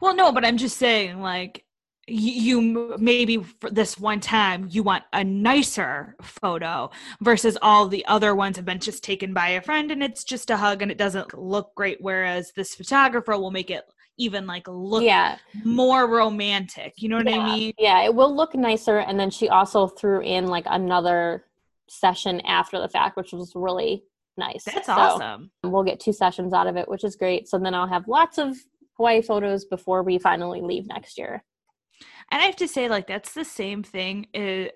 Well, 0.00 0.14
no, 0.14 0.32
but 0.32 0.44
I'm 0.44 0.56
just 0.56 0.76
saying, 0.76 1.20
like, 1.20 1.64
y- 2.08 2.14
you 2.14 2.96
maybe 2.98 3.38
for 3.60 3.70
this 3.70 3.98
one 3.98 4.20
time 4.20 4.66
you 4.70 4.82
want 4.82 5.04
a 5.12 5.24
nicer 5.24 6.16
photo 6.22 6.90
versus 7.20 7.56
all 7.62 7.88
the 7.88 8.04
other 8.06 8.34
ones 8.34 8.56
have 8.56 8.64
been 8.66 8.78
just 8.78 9.02
taken 9.02 9.32
by 9.32 9.48
a 9.50 9.60
friend 9.62 9.90
and 9.90 10.02
it's 10.02 10.24
just 10.24 10.50
a 10.50 10.56
hug 10.56 10.82
and 10.82 10.90
it 10.90 10.98
doesn't 10.98 11.36
look 11.38 11.74
great. 11.74 11.98
Whereas 12.00 12.52
this 12.52 12.74
photographer 12.74 13.32
will 13.38 13.50
make 13.50 13.70
it 13.70 13.84
even 14.16 14.46
like 14.46 14.68
look 14.68 15.02
yeah, 15.02 15.38
more 15.64 16.06
romantic. 16.06 16.94
You 16.98 17.08
know 17.08 17.16
what 17.16 17.28
yeah. 17.30 17.38
I 17.38 17.56
mean? 17.56 17.72
Yeah, 17.78 18.02
it 18.04 18.14
will 18.14 18.34
look 18.34 18.54
nicer. 18.54 18.98
And 18.98 19.18
then 19.18 19.30
she 19.30 19.48
also 19.48 19.88
threw 19.88 20.20
in 20.20 20.46
like 20.46 20.64
another 20.68 21.46
session 21.88 22.40
after 22.42 22.78
the 22.80 22.88
fact, 22.88 23.16
which 23.16 23.32
was 23.32 23.52
really 23.56 24.04
nice. 24.36 24.64
That's 24.64 24.86
So- 24.86 24.92
awesome. 24.92 25.50
we'll 25.64 25.82
get 25.82 26.00
two 26.00 26.12
sessions 26.12 26.52
out 26.52 26.66
of 26.66 26.76
it, 26.76 26.88
which 26.88 27.02
is 27.02 27.16
great. 27.16 27.48
So 27.48 27.58
then 27.58 27.74
I'll 27.74 27.88
have 27.88 28.06
lots 28.06 28.38
of 28.38 28.56
Hawaii 28.96 29.22
photos 29.22 29.64
before 29.64 30.02
we 30.02 30.18
finally 30.18 30.60
leave 30.60 30.86
next 30.86 31.18
year. 31.18 31.42
And 32.30 32.40
I 32.40 32.46
have 32.46 32.56
to 32.56 32.68
say, 32.68 32.88
like, 32.88 33.06
that's 33.06 33.34
the 33.34 33.44
same 33.44 33.82
thing. 33.82 34.28
Is, 34.32 34.70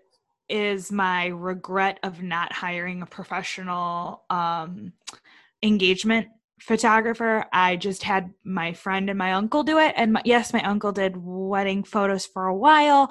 is 0.48 0.90
my 0.90 1.26
regret 1.26 1.98
of 2.02 2.22
not 2.22 2.52
hiring 2.52 3.02
a 3.02 3.06
professional 3.06 4.22
um, 4.30 4.92
engagement 5.62 6.28
photographer. 6.60 7.44
I 7.52 7.76
just 7.76 8.02
had 8.02 8.32
my 8.44 8.72
friend 8.72 9.08
and 9.08 9.18
my 9.18 9.34
uncle 9.34 9.62
do 9.62 9.78
it. 9.78 9.94
And 9.96 10.14
my, 10.14 10.22
yes, 10.24 10.52
my 10.52 10.62
uncle 10.62 10.92
did 10.92 11.16
wedding 11.16 11.84
photos 11.84 12.26
for 12.26 12.46
a 12.46 12.56
while, 12.56 13.10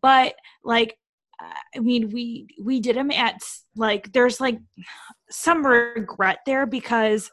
but 0.00 0.34
like, 0.62 0.96
I 1.74 1.80
mean, 1.80 2.10
we 2.10 2.46
we 2.62 2.80
did 2.80 2.96
them 2.96 3.10
at 3.10 3.42
like 3.76 4.12
there's 4.12 4.40
like 4.40 4.58
some 5.30 5.66
regret 5.66 6.38
there 6.46 6.64
because 6.64 7.30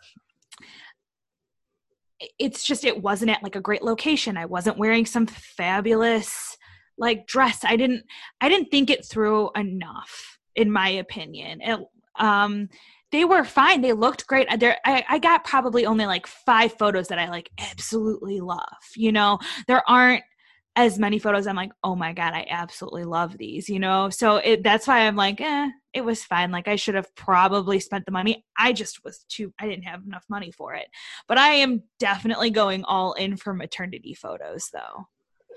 it's 2.40 2.64
just 2.64 2.86
it 2.86 3.02
wasn't 3.02 3.32
at 3.32 3.44
like 3.44 3.56
a 3.56 3.62
great 3.62 3.84
location. 3.84 4.38
I 4.38 4.46
wasn't 4.46 4.78
wearing 4.78 5.06
some 5.06 5.28
fabulous 5.28 6.58
like 6.98 7.28
dress. 7.28 7.64
I 7.64 7.76
didn't 7.76 8.04
I 8.40 8.50
didn't 8.50 8.70
think 8.70 8.90
it 8.90 9.06
through 9.06 9.52
enough 9.56 10.38
in 10.56 10.72
my 10.72 10.90
opinion. 10.90 11.62
It, 11.62 11.80
um 12.20 12.70
they 13.12 13.26
were 13.26 13.44
fine. 13.44 13.82
They 13.82 13.92
looked 13.92 14.26
great. 14.28 14.48
There 14.60 14.78
I, 14.86 15.04
I 15.10 15.20
got 15.20 15.44
probably 15.44 15.86
only 15.86 16.06
like 16.06 16.28
five 16.28 16.74
photos 16.78 17.10
that 17.10 17.20
I 17.20 17.30
like 17.30 17.50
absolutely 17.60 18.40
love. 18.40 18.68
You 18.96 19.12
know, 19.12 19.40
there 19.68 19.84
aren't 19.90 20.24
as 20.76 20.98
many 20.98 21.20
photos 21.20 21.48
I'm 21.48 21.56
like, 21.56 21.72
oh 21.84 21.96
my 21.96 22.14
God, 22.14 22.34
I 22.34 22.48
absolutely 22.50 23.04
love 23.04 23.38
these, 23.38 23.68
you 23.70 23.80
know? 23.80 24.10
So 24.10 24.38
it 24.38 24.64
that's 24.64 24.88
why 24.88 25.02
I'm 25.02 25.16
like, 25.16 25.42
eh, 25.42 25.70
it 25.94 26.06
was 26.06 26.24
fine. 26.24 26.52
Like 26.52 26.68
I 26.68 26.76
should 26.76 26.96
have 26.96 27.14
probably 27.16 27.80
spent 27.80 28.06
the 28.06 28.12
money. 28.12 28.46
I 28.58 28.74
just 28.74 29.04
was 29.04 29.26
too 29.30 29.54
I 29.60 29.68
didn't 29.68 29.84
have 29.84 30.04
enough 30.06 30.26
money 30.30 30.52
for 30.52 30.74
it. 30.74 30.88
But 31.28 31.38
I 31.38 31.50
am 31.50 31.84
definitely 32.00 32.50
going 32.50 32.84
all 32.86 33.14
in 33.14 33.38
for 33.38 33.54
maternity 33.54 34.14
photos 34.14 34.70
though. 34.72 35.08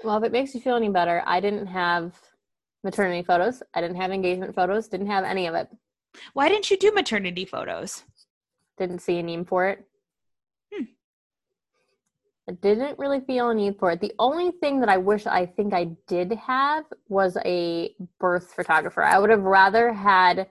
Well, 0.02 0.18
if 0.18 0.24
it 0.24 0.32
makes 0.32 0.54
you 0.54 0.60
feel 0.60 0.76
any 0.76 0.88
better, 0.88 1.22
I 1.24 1.40
didn't 1.40 1.66
have 1.66 2.20
maternity 2.82 3.22
photos. 3.22 3.62
I 3.74 3.80
didn't 3.80 3.96
have 3.96 4.10
engagement 4.10 4.54
photos. 4.54 4.88
Didn't 4.88 5.06
have 5.06 5.24
any 5.24 5.46
of 5.46 5.54
it. 5.54 5.68
Why 6.32 6.48
didn't 6.48 6.70
you 6.70 6.76
do 6.76 6.92
maternity 6.92 7.44
photos? 7.44 8.04
Didn't 8.78 9.00
see 9.00 9.18
a 9.18 9.22
need 9.22 9.48
for 9.48 9.66
it. 9.66 9.84
I 12.48 12.52
didn't 12.52 12.98
really 12.98 13.20
feel 13.20 13.50
a 13.50 13.54
need 13.54 13.78
for 13.78 13.90
it. 13.90 14.00
The 14.00 14.12
only 14.18 14.50
thing 14.50 14.80
that 14.80 14.90
I 14.90 14.98
wish 14.98 15.26
I 15.26 15.46
think 15.46 15.72
I 15.72 15.96
did 16.06 16.32
have 16.32 16.84
was 17.08 17.38
a 17.44 17.94
birth 18.20 18.52
photographer. 18.54 19.02
I 19.02 19.18
would 19.18 19.30
have 19.30 19.42
rather 19.42 19.92
had 19.92 20.48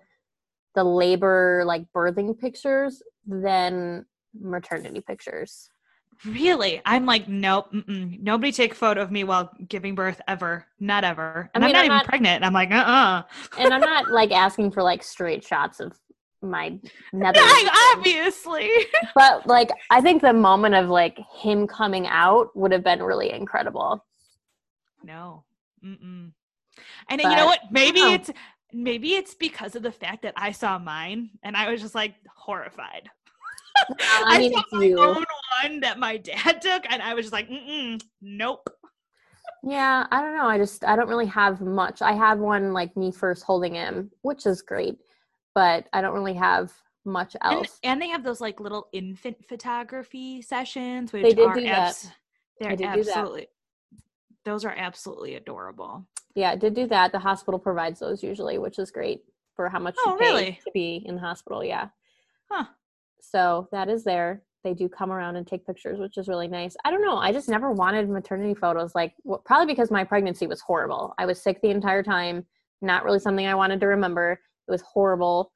the 0.73 0.83
labor, 0.83 1.63
like 1.65 1.85
birthing 1.95 2.39
pictures, 2.39 3.03
than 3.27 4.05
maternity 4.39 5.01
pictures. 5.01 5.69
Really? 6.25 6.81
I'm 6.85 7.05
like, 7.05 7.27
nope, 7.27 7.67
nobody 7.87 8.51
take 8.51 8.71
a 8.71 8.75
photo 8.75 9.01
of 9.01 9.11
me 9.11 9.23
while 9.23 9.51
giving 9.67 9.93
birth 9.93 10.19
ever, 10.27 10.65
not 10.79 11.03
ever. 11.03 11.51
And 11.53 11.63
I 11.63 11.67
mean, 11.67 11.75
am 11.75 11.79
not 11.79 11.79
I'm 11.79 11.85
even 11.85 11.97
not- 11.97 12.05
pregnant. 12.05 12.35
And 12.37 12.45
I'm 12.45 12.53
like, 12.53 12.71
uh, 12.71 12.75
uh 12.75 13.21
and 13.59 13.73
I'm 13.73 13.81
not 13.81 14.09
like 14.09 14.31
asking 14.31 14.71
for 14.71 14.81
like 14.81 15.03
straight 15.03 15.43
shots 15.43 15.79
of 15.79 15.93
my 16.43 16.77
nether. 17.11 17.39
obviously. 17.93 18.69
but 19.15 19.47
like 19.47 19.69
I 19.89 20.01
think 20.01 20.21
the 20.21 20.33
moment 20.33 20.75
of 20.75 20.89
like 20.89 21.19
him 21.35 21.67
coming 21.67 22.07
out 22.07 22.55
would 22.55 22.71
have 22.71 22.83
been 22.83 23.01
really 23.01 23.31
incredible. 23.31 24.05
no, 25.03 25.43
mm-mm. 25.83 26.31
And 27.09 27.21
you 27.21 27.35
know 27.35 27.45
what? 27.45 27.59
Maybe 27.71 27.99
it's 27.99 28.29
maybe 28.73 29.13
it's 29.13 29.35
because 29.35 29.75
of 29.75 29.83
the 29.83 29.91
fact 29.91 30.23
that 30.23 30.33
I 30.35 30.51
saw 30.51 30.79
mine 30.79 31.29
and 31.43 31.55
I 31.55 31.71
was 31.71 31.81
just 31.81 31.95
like 31.95 32.15
horrified. 32.35 33.09
I 34.09 34.39
mean, 34.39 34.53
saw 34.53 34.63
my 34.71 34.85
you. 34.85 34.99
own 34.99 35.25
one 35.63 35.79
that 35.81 35.99
my 35.99 36.17
dad 36.17 36.61
took, 36.61 36.83
and 36.89 37.01
I 37.01 37.13
was 37.13 37.25
just 37.25 37.33
like, 37.33 37.49
nope. 38.21 38.67
Yeah, 39.65 40.05
I 40.11 40.21
don't 40.21 40.35
know. 40.35 40.45
I 40.45 40.57
just 40.57 40.83
I 40.83 40.95
don't 40.95 41.07
really 41.07 41.25
have 41.27 41.61
much. 41.61 42.01
I 42.01 42.13
have 42.13 42.39
one 42.39 42.73
like 42.73 42.95
me 42.97 43.11
first 43.11 43.43
holding 43.43 43.75
him, 43.75 44.11
which 44.21 44.45
is 44.45 44.61
great, 44.61 44.97
but 45.55 45.87
I 45.93 46.01
don't 46.01 46.13
really 46.13 46.33
have 46.33 46.71
much 47.05 47.35
else. 47.41 47.79
and 47.83 48.01
they 48.01 48.07
have 48.07 48.23
those 48.23 48.39
like 48.41 48.59
little 48.59 48.87
infant 48.93 49.37
photography 49.47 50.41
sessions, 50.41 51.11
which 51.11 51.23
they 51.23 51.33
did 51.33 51.45
are 51.47 51.53
do 51.55 51.61
that. 51.63 51.69
abs- 51.89 52.11
they're 52.59 52.69
did 52.75 52.93
do 52.93 53.03
that. 53.03 53.17
absolutely 53.17 53.47
those 54.45 54.65
are 54.65 54.73
absolutely 54.77 55.35
adorable. 55.35 56.05
Yeah, 56.35 56.51
I 56.51 56.55
did 56.57 56.73
do 56.73 56.85
that. 56.87 57.11
The 57.13 57.19
hospital 57.19 57.57
provides 57.59 57.99
those 58.01 58.21
usually, 58.21 58.57
which 58.57 58.77
is 58.77 58.91
great 58.91 59.21
for 59.55 59.69
how 59.69 59.79
much 59.79 59.95
Oh, 59.99 60.11
you 60.13 60.17
pay 60.17 60.25
really? 60.25 60.59
to 60.65 60.71
be 60.73 61.01
in 61.05 61.15
the 61.15 61.21
hospital. 61.21 61.63
Yeah. 61.63 61.87
Huh. 62.51 62.65
So 63.21 63.69
that 63.71 63.87
is 63.87 64.03
there. 64.03 64.43
They 64.65 64.73
do 64.73 64.89
come 64.89 65.11
around 65.13 65.37
and 65.37 65.47
take 65.47 65.65
pictures, 65.65 65.97
which 65.99 66.17
is 66.17 66.27
really 66.27 66.49
nice. 66.49 66.75
I 66.83 66.91
don't 66.91 67.01
know. 67.05 67.17
I 67.17 67.31
just 67.31 67.47
never 67.47 67.71
wanted 67.71 68.09
maternity 68.09 68.53
photos. 68.53 68.93
Like, 68.95 69.13
wh- 69.29 69.41
probably 69.45 69.67
because 69.67 69.91
my 69.91 70.03
pregnancy 70.03 70.45
was 70.47 70.59
horrible. 70.59 71.13
I 71.17 71.25
was 71.25 71.41
sick 71.41 71.61
the 71.61 71.69
entire 71.69 72.03
time. 72.03 72.45
Not 72.81 73.05
really 73.05 73.19
something 73.19 73.45
I 73.45 73.55
wanted 73.55 73.79
to 73.79 73.87
remember. 73.87 74.41
It 74.67 74.71
was 74.71 74.81
horrible. 74.81 75.51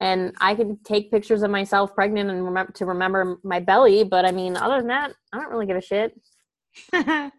And 0.00 0.34
I 0.40 0.54
can 0.54 0.78
take 0.84 1.10
pictures 1.10 1.42
of 1.42 1.50
myself 1.50 1.94
pregnant 1.94 2.30
and 2.30 2.44
remember 2.44 2.72
to 2.72 2.86
remember 2.86 3.38
my 3.42 3.60
belly, 3.60 4.04
but 4.04 4.24
I 4.24 4.32
mean, 4.32 4.56
other 4.56 4.78
than 4.78 4.88
that, 4.88 5.12
I 5.32 5.38
don't 5.38 5.50
really 5.50 5.66
give 5.66 5.76
a 5.76 5.80
shit. 5.80 6.12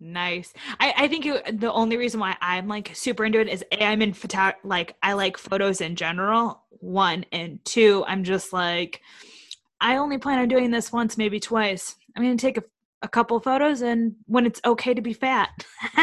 nice. 0.00 0.52
I, 0.80 0.94
I 0.96 1.08
think 1.08 1.26
it, 1.26 1.60
the 1.60 1.72
only 1.72 1.96
reason 1.96 2.18
why 2.18 2.36
I'm 2.40 2.66
like 2.68 2.90
super 2.94 3.24
into 3.24 3.40
it 3.40 3.48
is 3.48 3.64
A, 3.72 3.84
I'm 3.84 4.02
in 4.02 4.14
photo 4.14 4.52
like 4.64 4.96
I 5.02 5.12
like 5.12 5.36
photos 5.36 5.80
in 5.80 5.94
general. 5.94 6.64
One 6.70 7.26
and 7.32 7.64
two, 7.64 8.04
I'm 8.06 8.24
just 8.24 8.52
like 8.52 9.02
I 9.80 9.96
only 9.96 10.18
plan 10.18 10.38
on 10.38 10.48
doing 10.48 10.70
this 10.70 10.92
once, 10.92 11.16
maybe 11.16 11.38
twice. 11.38 11.96
I'm 12.16 12.22
gonna 12.22 12.36
take 12.36 12.58
a, 12.58 12.64
a 13.02 13.08
couple 13.08 13.38
photos 13.40 13.82
and 13.82 14.14
when 14.26 14.46
it's 14.46 14.60
okay 14.64 14.94
to 14.94 15.02
be 15.02 15.12
fat. 15.12 15.50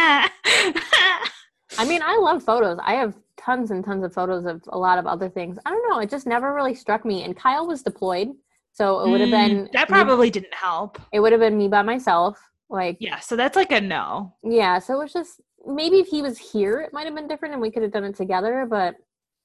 I 1.77 1.85
mean, 1.85 2.01
I 2.01 2.17
love 2.17 2.43
photos. 2.43 2.79
I 2.81 2.93
have 2.93 3.15
tons 3.47 3.71
and 3.71 3.83
tons 3.83 4.03
of 4.03 4.13
photos 4.13 4.45
of 4.45 4.61
a 4.69 4.77
lot 4.77 4.99
of 4.99 5.07
other 5.07 5.29
things. 5.29 5.57
I 5.65 5.69
don't 5.71 5.89
know. 5.89 5.99
It 5.99 6.09
just 6.09 6.27
never 6.27 6.53
really 6.53 6.75
struck 6.75 7.05
me. 7.05 7.23
And 7.23 7.35
Kyle 7.35 7.65
was 7.65 7.81
deployed, 7.81 8.29
so 8.73 8.99
it 8.99 9.09
would 9.09 9.21
have 9.21 9.29
Mm, 9.29 9.47
been 9.49 9.69
that 9.73 9.89
me- 9.89 9.93
probably 9.95 10.29
didn't 10.29 10.53
help. 10.53 10.99
it 11.13 11.19
would 11.21 11.31
have 11.31 11.39
been 11.41 11.57
me 11.57 11.67
by 11.69 11.81
myself. 11.81 12.37
Like, 12.69 12.97
Yeah, 12.99 13.19
so 13.19 13.35
that's 13.37 13.55
like 13.55 13.71
a 13.71 13.79
no. 13.79 14.35
yeah. 14.43 14.79
So 14.79 14.95
it 14.95 15.03
was 15.03 15.13
just 15.13 15.39
maybe 15.65 15.97
if 15.99 16.07
he 16.07 16.21
was 16.21 16.37
here, 16.37 16.81
it 16.81 16.91
might 16.93 17.05
have 17.05 17.15
been 17.15 17.27
different, 17.29 17.53
and 17.53 17.61
we 17.61 17.71
could 17.71 17.83
have 17.83 17.93
done 17.93 18.03
it 18.03 18.15
together. 18.15 18.67
But 18.69 18.95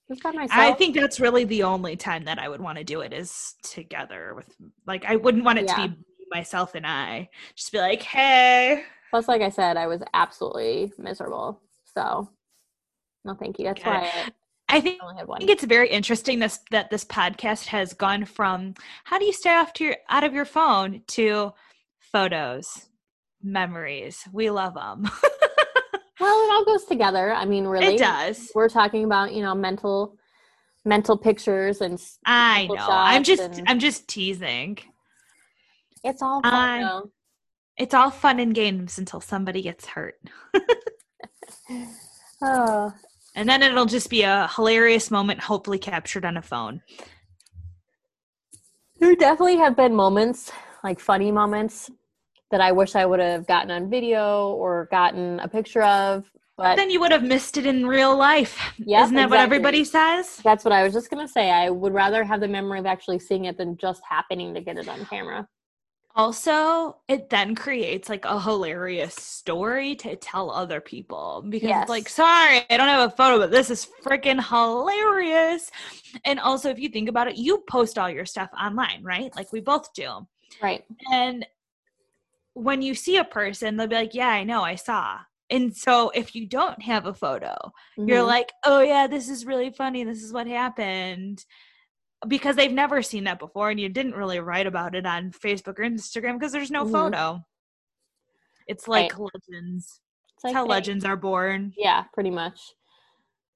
just 0.09 0.23
by 0.25 0.33
myself. 0.33 0.51
I 0.61 0.73
think 0.73 0.97
that's 0.97 1.21
really 1.21 1.45
the 1.45 1.63
only 1.63 1.95
time 1.97 2.25
that 2.25 2.39
I 2.41 2.49
would 2.49 2.61
want 2.61 2.79
to 2.79 2.85
do 2.85 3.01
it 3.03 3.13
is 3.13 3.55
together 3.63 4.35
with 4.35 4.49
like 4.87 5.05
I 5.05 5.15
wouldn't 5.17 5.45
want 5.45 5.61
it 5.61 5.67
Yeah. 5.67 5.77
to 5.85 5.89
be 5.91 5.97
myself 6.33 6.75
and 6.75 6.85
I. 6.87 7.29
Just 7.55 7.71
be 7.71 7.79
like, 7.79 8.03
hey. 8.03 8.83
Plus, 9.11 9.29
like 9.29 9.43
I 9.43 9.51
said, 9.51 9.77
I 9.77 9.87
was 9.87 10.03
absolutely 10.15 10.93
miserable. 10.99 11.61
So, 11.95 12.29
no, 13.25 13.35
thank 13.35 13.59
you. 13.59 13.67
That's 13.67 13.85
why 13.85 14.11
I 14.69 14.77
I 14.77 14.81
think 14.81 15.01
only 15.03 15.17
had 15.17 15.29
I 15.31 15.39
think 15.39 15.51
it's 15.51 15.65
very 15.65 15.91
interesting 15.91 16.39
this 16.39 16.61
that 16.71 16.91
this 16.91 17.05
podcast 17.05 17.67
has 17.67 17.93
gone 17.93 18.25
from 18.25 18.75
how 19.05 19.19
do 19.19 19.25
you 19.25 19.33
stay 19.33 19.55
off 19.55 19.73
to 19.75 19.85
your 19.85 19.97
out 20.09 20.25
of 20.25 20.33
your 20.33 20.45
phone 20.45 21.03
to 21.09 21.53
photos, 21.99 22.89
memories. 23.43 24.25
We 24.33 24.51
love 24.51 24.75
them. 24.75 25.11
Well, 26.21 26.49
it 26.49 26.53
all 26.53 26.65
goes 26.65 26.85
together. 26.85 27.33
I 27.33 27.47
mean, 27.47 27.65
really, 27.65 27.97
it 27.97 27.99
does. 27.99 28.53
we're 28.55 28.69
talking 28.69 29.03
about 29.05 29.33
you 29.33 29.43
know 29.43 29.57
mental 29.57 30.17
mental 30.85 31.19
pictures 31.19 31.81
and 31.81 31.99
I 32.25 32.69
know. 32.69 32.87
I'm 32.89 33.25
just 33.25 33.43
and- 33.43 33.65
I'm 33.69 33.81
just 33.81 34.07
teasing. 34.07 34.79
it's 36.05 36.23
all 36.23 36.41
fun 36.43 36.53
I- 36.53 37.01
it's 37.77 37.93
all 37.93 38.11
fun 38.11 38.39
and 38.39 38.55
games 38.55 38.99
until 38.99 39.21
somebody 39.21 39.63
gets 39.63 39.87
hurt. 39.87 40.15
oh, 42.43 42.93
and 43.35 43.49
then 43.49 43.63
it'll 43.63 43.87
just 43.87 44.11
be 44.11 44.23
a 44.23 44.49
hilarious 44.55 45.11
moment, 45.11 45.41
hopefully 45.41 45.79
captured 45.79 46.25
on 46.25 46.37
a 46.37 46.43
phone. 46.43 46.83
There 48.99 49.15
definitely 49.17 49.57
have 49.57 49.77
been 49.77 49.95
moments, 49.95 50.53
like 50.85 51.01
funny 51.01 51.33
moments, 51.33 51.91
that 52.51 52.61
I 52.61 52.71
wish 52.73 52.95
I 52.95 53.07
would 53.07 53.21
have 53.21 53.47
gotten 53.47 53.71
on 53.71 53.91
video 53.91 54.51
or 54.51 54.87
gotten 54.91 55.41
a 55.41 55.49
picture 55.49 55.83
of. 55.83 56.31
But 56.57 56.77
then 56.77 56.91
you 56.91 57.01
would 57.01 57.11
have 57.11 57.23
missed 57.25 57.57
it 57.57 57.65
in 57.67 57.87
real 57.87 58.17
life. 58.17 58.59
Yep, 58.79 59.05
Isn't 59.05 59.17
that 59.17 59.31
what 59.31 59.41
everybody 59.41 59.85
says? 59.85 60.39
that's 60.45 60.65
what 60.65 60.73
I 60.73 60.85
was 60.85 60.93
just 60.93 61.11
gonna 61.11 61.27
say. 61.27 61.51
I 61.51 61.71
would 61.71 61.95
rather 61.95 62.23
have 62.23 62.41
the 62.41 62.49
memory 62.49 62.79
of 62.79 62.87
actually 62.87 63.19
seeing 63.19 63.47
it 63.47 63.57
than 63.57 63.77
just 63.79 64.03
happening 64.09 64.53
to 64.55 64.61
get 64.61 64.77
it 64.77 64.87
on 64.89 65.05
camera. 65.07 65.49
Also, 66.15 66.99
it 67.09 67.31
then 67.31 67.55
creates 67.55 68.09
like 68.09 68.25
a 68.27 68.39
hilarious 68.41 69.15
story 69.15 69.95
to 69.97 70.15
tell 70.17 70.51
other 70.51 70.81
people 70.81 71.43
because 71.49 71.69
Yes. 71.69 71.83
it's 71.85 71.91
like, 71.91 72.09
sorry, 72.09 72.61
I 72.69 72.77
don't 72.77 72.89
have 72.89 73.11
a 73.11 73.17
photo, 73.17 73.39
but 73.39 73.51
this 73.51 73.71
is 73.71 73.89
freaking 74.05 74.43
hilarious. 74.47 75.71
And 76.25 76.39
also, 76.39 76.69
if 76.69 76.79
you 76.79 76.91
think 76.91 77.09
about 77.09 77.29
it, 77.29 77.37
you 77.37 77.65
post 77.69 77.99
all 77.99 78.11
your 78.11 78.27
stuff 78.27 78.51
online, 78.61 79.03
right? 79.03 79.35
Like 79.35 79.53
we 79.53 79.61
both 79.61 79.93
do. 79.95 80.27
Right. 80.63 80.85
And 81.11 81.47
when 82.55 82.83
you 82.83 82.95
see 82.95 83.17
a 83.17 83.25
person, 83.25 83.77
they'll 83.77 83.87
be 83.87 83.97
like, 83.97 84.15
yeah, 84.15 84.29
I 84.29 84.45
know, 84.45 84.63
I 84.63 84.75
saw. 84.75 85.19
And 85.49 85.75
so 85.75 86.11
if 86.11 86.35
you 86.35 86.47
don't 86.47 86.81
have 86.83 87.07
a 87.07 87.15
photo, 87.15 87.55
you're 87.97 88.19
Mhm. 88.23 88.27
like, 88.27 88.53
oh 88.65 88.81
yeah, 88.81 89.07
this 89.07 89.31
is 89.31 89.47
really 89.47 89.71
funny. 89.71 90.05
This 90.05 90.23
is 90.23 90.33
what 90.33 90.47
happened. 90.47 91.45
Because 92.29 92.57
they've 92.57 92.73
never 92.73 93.03
seen 93.03 93.25
that 93.25 93.39
before 93.39 93.71
and 93.71 93.81
you 93.81 93.89
didn't 93.89 94.15
really 94.15 94.39
write 94.39 94.67
about 94.67 94.95
it 94.95 95.05
on 95.07 95.33
Facebook 95.33 95.79
or 95.79 95.85
Instagram 95.85 96.39
because 96.39 96.53
there's 96.53 96.71
no 96.71 96.85
Mhm. 96.85 96.93
photo. 96.93 97.45
It's 98.69 98.87
like 98.87 99.13
legends. 99.19 100.01
It's 100.35 100.45
like, 100.45 100.55
how 100.55 100.65
hey, 100.65 100.71
legends 100.71 101.05
are 101.05 101.17
born. 101.17 101.73
Yeah, 101.77 102.05
pretty 102.15 102.31
much. 102.31 102.75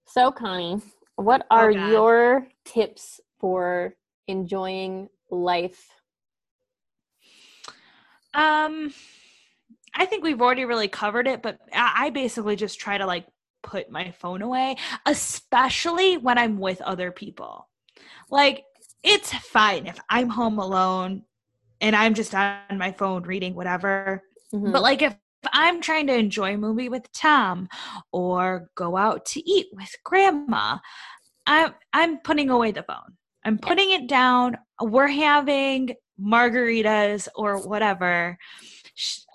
So, 0.06 0.32
Connie, 0.32 0.80
what 1.16 1.46
are 1.50 1.72
God. 1.72 1.90
your 1.90 2.48
tips 2.64 3.20
for 3.38 3.94
enjoying 4.26 5.08
life? 5.30 5.88
Um 8.34 8.92
I 9.94 10.04
think 10.04 10.22
we've 10.24 10.42
already 10.42 10.64
really 10.66 10.88
covered 10.88 11.26
it, 11.26 11.42
but 11.42 11.58
I 11.72 12.06
I 12.06 12.10
basically 12.10 12.56
just 12.56 12.78
try 12.78 12.98
to 12.98 13.06
like 13.06 13.26
put 13.62 13.90
my 13.90 14.10
phone 14.12 14.42
away, 14.42 14.76
especially 15.06 16.16
when 16.18 16.38
I'm 16.38 16.58
with 16.58 16.80
other 16.82 17.10
people. 17.10 17.68
Like 18.30 18.64
it's 19.02 19.32
fine 19.32 19.86
if 19.86 19.98
I'm 20.08 20.28
home 20.28 20.58
alone 20.58 21.22
and 21.80 21.94
I'm 21.94 22.14
just 22.14 22.34
on 22.34 22.58
my 22.78 22.92
phone 22.92 23.22
reading 23.22 23.54
whatever. 23.54 24.22
Mhm. 24.52 24.72
But 24.72 24.82
like 24.82 25.02
if 25.02 25.16
I'm 25.52 25.80
trying 25.80 26.06
to 26.08 26.14
enjoy 26.14 26.54
a 26.54 26.58
movie 26.58 26.88
with 26.88 27.10
Tom 27.12 27.68
or 28.12 28.70
go 28.74 28.96
out 28.96 29.26
to 29.26 29.48
eat 29.48 29.68
with 29.72 29.94
grandma, 30.04 30.78
I'm 31.46 31.74
I'm 31.92 32.18
putting 32.18 32.50
away 32.50 32.72
the 32.72 32.82
phone. 32.82 33.16
I'm 33.44 33.58
putting 33.58 33.90
it 33.92 34.08
down. 34.08 34.56
We're 34.80 35.06
having 35.06 35.94
margaritas 36.20 37.28
or 37.36 37.66
whatever. 37.66 38.38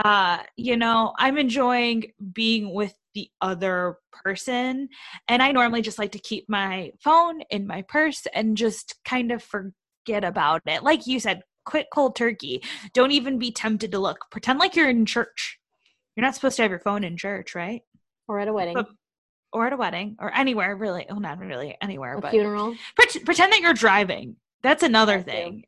Uh, 0.04 0.40
you 0.58 0.76
know, 0.76 1.14
I'm 1.18 1.38
enjoying 1.38 2.12
being 2.34 2.74
with 2.74 2.94
the 3.14 3.30
other 3.42 3.98
person. 4.12 4.90
And 5.28 5.42
I 5.42 5.52
normally 5.52 5.82
just 5.82 6.00
like 6.00 6.12
to 6.14 6.20
keep 6.20 6.46
my 6.50 6.92
phone 7.04 7.42
in 7.50 7.68
my 7.68 7.82
purse 7.84 8.26
and 8.34 8.56
just 8.58 8.96
kind 9.06 9.32
of 9.32 9.44
forget 9.44 10.24
about 10.24 10.62
it. 10.66 10.84
Like 10.84 11.08
you 11.08 11.20
said, 11.20 11.42
quit 11.66 11.88
cold 11.94 12.16
turkey. 12.16 12.64
Don't 12.94 13.12
even 13.12 13.38
be 13.40 13.52
tempted 13.52 13.92
to 13.92 14.00
look. 14.00 14.26
Pretend 14.32 14.60
like 14.60 14.76
you're 14.76 14.90
in 14.90 15.06
church. 15.06 15.60
You're 16.16 16.26
not 16.26 16.36
supposed 16.36 16.56
to 16.58 16.62
have 16.64 16.72
your 16.72 16.80
phone 16.80 17.04
in 17.04 17.18
church, 17.18 17.56
right? 17.56 17.82
or 18.28 18.40
at 18.40 18.48
a 18.48 18.54
wedding, 18.54 18.76
But- 18.76 18.88
Or 19.52 19.68
at 19.68 19.74
a 19.74 19.78
wedding 19.78 20.16
or 20.20 20.34
anywhere, 20.34 20.74
really. 20.76 21.06
Oh, 21.10 21.16
not 21.20 21.40
really 21.40 21.76
anywhere, 21.82 22.16
a 22.16 22.22
but 22.22 22.32
funeral. 22.32 22.76
Pret- 22.96 23.26
pretend 23.26 23.52
that 23.52 23.60
you're 23.60 23.74
driving. 23.74 24.38
That's 24.64 24.84
another 24.84 25.18
That 25.18 25.26
too. 25.26 25.32
thing. 25.32 25.64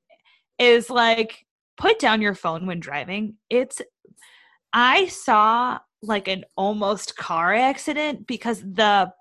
Is 0.60 0.90
like 0.90 1.46
put 1.78 2.00
down 2.00 2.22
your 2.22 2.36
phone 2.36 2.66
when 2.66 2.80
driving. 2.80 3.36
It's 3.50 3.82
I 4.72 5.08
saw 5.08 5.80
like 6.04 6.28
an 6.28 6.44
almost 6.56 7.16
car 7.16 7.54
accident 7.54 8.28
because 8.28 8.62
the 8.62 9.12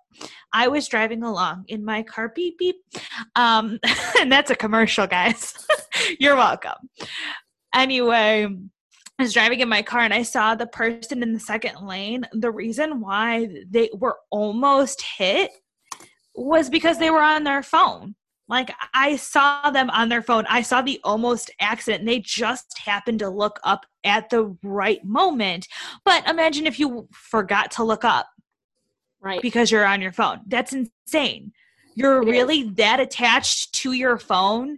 I 0.53 0.69
was 0.69 0.89
driving 0.89 1.23
along 1.23 1.65
in 1.69 1.85
my 1.85 2.03
car 2.03 2.33
beep 2.35 2.59
beep. 2.59 2.77
Um 3.35 3.79
and 4.21 4.31
that's 4.31 4.51
a 4.51 4.57
commercial 4.57 5.07
guys. 5.07 5.55
you're 6.21 6.37
welcome. 6.37 6.91
Anyway, 7.75 8.47
I 9.19 9.23
was 9.23 9.33
driving 9.33 9.61
in 9.61 9.69
my 9.69 9.83
car 9.83 10.01
and 10.01 10.13
I 10.13 10.23
saw 10.23 10.55
the 10.55 10.67
person 10.67 11.23
in 11.23 11.33
the 11.33 11.41
second 11.41 11.87
lane. 11.87 12.25
The 12.33 12.51
reason 12.51 13.01
why 13.01 13.49
they 13.71 13.89
were 13.95 14.19
almost 14.31 15.03
hit 15.17 15.51
was 16.35 16.69
because 16.69 16.99
they 16.99 17.11
were 17.11 17.23
on 17.23 17.45
their 17.45 17.63
phone. 17.63 18.15
Like 18.53 18.71
I 18.93 19.17
saw 19.17 19.71
them 19.71 19.89
on 19.89 20.11
their 20.11 20.21
phone. 20.21 20.45
I 20.47 20.61
saw 20.61 20.83
the 20.83 21.01
almost 21.05 21.51
accident. 21.59 22.05
They 22.05 22.19
just 22.19 22.77
happened 22.77 23.21
to 23.21 23.31
look 23.31 23.59
up 23.65 23.87
at 24.05 24.29
the 24.29 24.55
right 24.63 25.03
moment. 25.07 25.67
But 26.05 26.29
imagine 26.29 26.67
if 26.67 26.79
you 26.79 27.09
forgot 27.13 27.71
to 27.73 27.83
look 27.83 28.05
up 28.05 28.27
Right. 29.23 29.41
because 29.41 29.71
you're 29.71 29.87
on 29.87 30.03
your 30.03 30.13
phone. 30.13 30.41
That's 30.47 30.75
insane. 30.75 31.53
You're 31.95 32.21
It 32.21 32.29
is. 32.29 32.33
really 32.33 32.63
that 32.75 33.01
attached 33.01 33.73
to 33.77 33.93
your 33.93 34.19
phone 34.19 34.77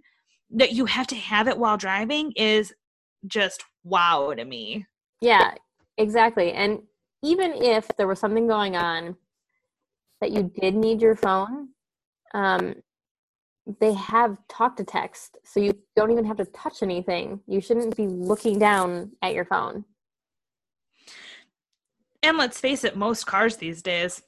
that 0.50 0.70
you 0.70 0.84
have 0.84 1.08
to 1.08 1.16
have 1.16 1.48
it 1.48 1.58
while 1.58 1.76
driving 1.76 2.30
is 2.36 2.72
just 3.26 3.64
wow 3.82 4.32
to 4.34 4.44
me. 4.44 4.86
Yeah, 5.20 5.52
exactly. 5.98 6.52
And 6.52 6.80
even 7.24 7.52
if 7.54 7.88
there 7.96 8.06
was 8.06 8.20
something 8.20 8.46
going 8.46 8.76
on 8.76 9.16
that 10.20 10.30
you 10.30 10.52
did 10.60 10.76
need 10.76 11.02
your 11.02 11.16
phone, 11.16 11.70
um, 12.34 12.76
they 13.80 13.94
have 13.94 14.36
talk 14.48 14.76
to 14.76 14.84
text, 14.84 15.38
so 15.44 15.60
you 15.60 15.72
don't 15.96 16.10
even 16.10 16.24
have 16.24 16.36
to 16.36 16.44
touch 16.46 16.82
anything. 16.82 17.40
You 17.46 17.60
shouldn't 17.60 17.96
be 17.96 18.06
looking 18.06 18.58
down 18.58 19.12
at 19.22 19.34
your 19.34 19.44
phone. 19.44 19.84
And 22.22 22.38
let's 22.38 22.60
face 22.60 22.84
it, 22.84 22.96
most 22.96 23.26
cars 23.26 23.56
these 23.56 23.82
days, 23.82 24.22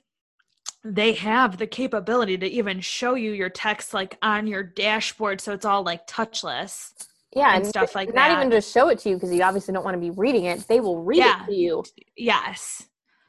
they 0.84 1.12
have 1.14 1.56
the 1.58 1.66
capability 1.66 2.38
to 2.38 2.46
even 2.46 2.80
show 2.80 3.14
you 3.14 3.32
your 3.32 3.48
text 3.50 3.92
like 3.94 4.18
on 4.22 4.46
your 4.46 4.62
dashboard, 4.62 5.40
so 5.40 5.52
it's 5.52 5.64
all 5.64 5.82
like 5.82 6.06
touchless. 6.06 6.92
Yeah, 7.34 7.54
And 7.56 7.66
stuff 7.66 7.94
like 7.94 8.08
not 8.08 8.14
that. 8.14 8.28
Not 8.28 8.38
even 8.38 8.50
just 8.50 8.72
show 8.72 8.88
it 8.88 8.98
to 9.00 9.10
you 9.10 9.16
because 9.16 9.32
you 9.34 9.42
obviously 9.42 9.74
don't 9.74 9.84
want 9.84 9.94
to 9.94 10.00
be 10.00 10.10
reading 10.10 10.46
it. 10.46 10.60
They 10.68 10.80
will 10.80 11.02
read 11.02 11.18
Yeah. 11.18 11.42
it 11.42 11.46
to 11.46 11.54
you. 11.54 11.84
Yes. 12.16 12.86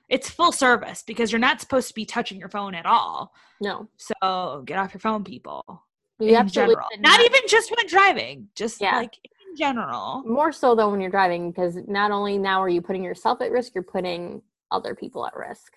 It's 0.07 0.29
full 0.29 0.53
service 0.53 1.03
because 1.05 1.31
you're 1.31 1.39
not 1.39 1.59
supposed 1.59 1.89
to 1.89 1.93
be 1.93 2.05
touching 2.05 2.39
your 2.39 2.47
phone 2.47 2.73
at 2.73 2.85
all. 2.85 3.33
No, 3.59 3.89
So 3.97 4.63
get 4.65 4.77
off 4.77 4.93
your 4.93 5.01
phone, 5.01 5.25
people. 5.25 5.83
You 6.19 6.35
in 6.35 6.47
general. 6.47 6.87
should 6.91 7.01
Not 7.01 7.19
even 7.19 7.41
just 7.47 7.71
when 7.75 7.87
driving, 7.87 8.49
just 8.55 8.81
Yeah. 8.81 8.95
like 8.97 9.17
in 9.49 9.55
general. 9.55 10.23
more 10.25 10.51
so 10.51 10.75
though 10.75 10.89
when 10.89 10.99
you're 11.01 11.11
driving 11.11 11.51
because 11.51 11.75
not 11.87 12.11
only 12.11 12.37
now 12.37 12.61
are 12.61 12.69
you 12.69 12.81
putting 12.81 13.03
yourself 13.03 13.41
at 13.41 13.51
risk, 13.51 13.73
you're 13.75 13.83
putting 13.83 14.41
other 14.71 14.95
people 14.95 15.25
at 15.25 15.35
risk. 15.35 15.73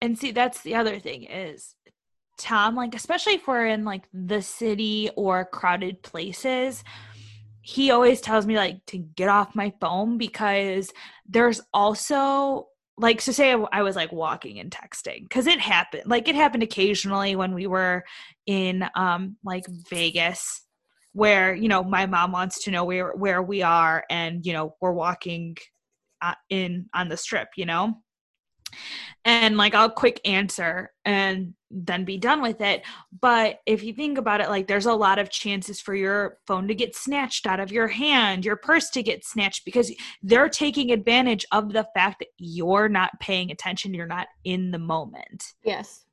And 0.00 0.18
see, 0.18 0.30
that's 0.30 0.62
the 0.62 0.74
other 0.74 0.98
thing 0.98 1.24
is 1.24 1.74
Tom, 2.38 2.74
like, 2.76 2.94
especially 2.94 3.34
if 3.34 3.48
we're 3.48 3.66
in 3.66 3.84
like 3.84 4.08
the 4.12 4.42
city 4.42 5.10
or 5.16 5.44
crowded 5.46 6.02
places, 6.02 6.84
he 7.62 7.90
always 7.90 8.20
tells 8.20 8.46
me 8.46 8.56
like 8.56 8.84
to 8.86 8.98
get 8.98 9.28
off 9.28 9.54
my 9.56 9.72
phone 9.80 10.18
because 10.18 10.92
there's 11.26 11.60
also 11.72 12.68
like 12.98 13.20
so 13.20 13.32
say 13.32 13.52
I, 13.52 13.64
I 13.72 13.82
was 13.82 13.96
like 13.96 14.12
walking 14.12 14.58
and 14.58 14.70
texting 14.70 15.22
because 15.22 15.46
it 15.46 15.60
happened 15.60 16.04
like 16.06 16.28
it 16.28 16.34
happened 16.34 16.62
occasionally 16.62 17.36
when 17.36 17.54
we 17.54 17.66
were 17.66 18.04
in 18.46 18.86
um 18.94 19.36
like 19.44 19.66
Vegas 19.90 20.62
where 21.12 21.54
you 21.54 21.68
know 21.68 21.82
my 21.82 22.06
mom 22.06 22.32
wants 22.32 22.64
to 22.64 22.70
know 22.70 22.84
where 22.84 23.12
where 23.12 23.42
we 23.42 23.62
are 23.62 24.04
and 24.10 24.44
you 24.46 24.52
know 24.52 24.74
we're 24.80 24.92
walking 24.92 25.56
uh, 26.22 26.34
in 26.50 26.86
on 26.94 27.08
the 27.08 27.16
strip 27.16 27.48
you 27.56 27.66
know 27.66 27.94
and 29.24 29.56
like 29.56 29.74
I'll 29.74 29.90
quick 29.90 30.20
answer 30.24 30.92
and 31.04 31.54
then 31.70 32.04
be 32.04 32.16
done 32.16 32.40
with 32.40 32.60
it. 32.60 32.84
But 33.20 33.60
if 33.66 33.82
you 33.82 33.92
think 33.92 34.18
about 34.18 34.40
it, 34.40 34.48
like 34.48 34.68
there's 34.68 34.86
a 34.86 34.94
lot 34.94 35.18
of 35.18 35.30
chances 35.30 35.80
for 35.80 35.94
your 35.94 36.38
phone 36.46 36.68
to 36.68 36.74
get 36.74 36.94
snatched 36.94 37.46
out 37.46 37.60
of 37.60 37.72
your 37.72 37.88
hand, 37.88 38.44
your 38.44 38.56
purse 38.56 38.90
to 38.90 39.02
get 39.02 39.24
snatched 39.24 39.64
because 39.64 39.92
they're 40.22 40.48
taking 40.48 40.92
advantage 40.92 41.44
of 41.52 41.72
the 41.72 41.86
fact 41.94 42.20
that 42.20 42.28
you're 42.38 42.88
not 42.88 43.18
paying 43.20 43.50
attention, 43.50 43.94
you're 43.94 44.06
not 44.06 44.28
in 44.44 44.70
the 44.70 44.78
moment. 44.78 45.54
Yes, 45.64 46.04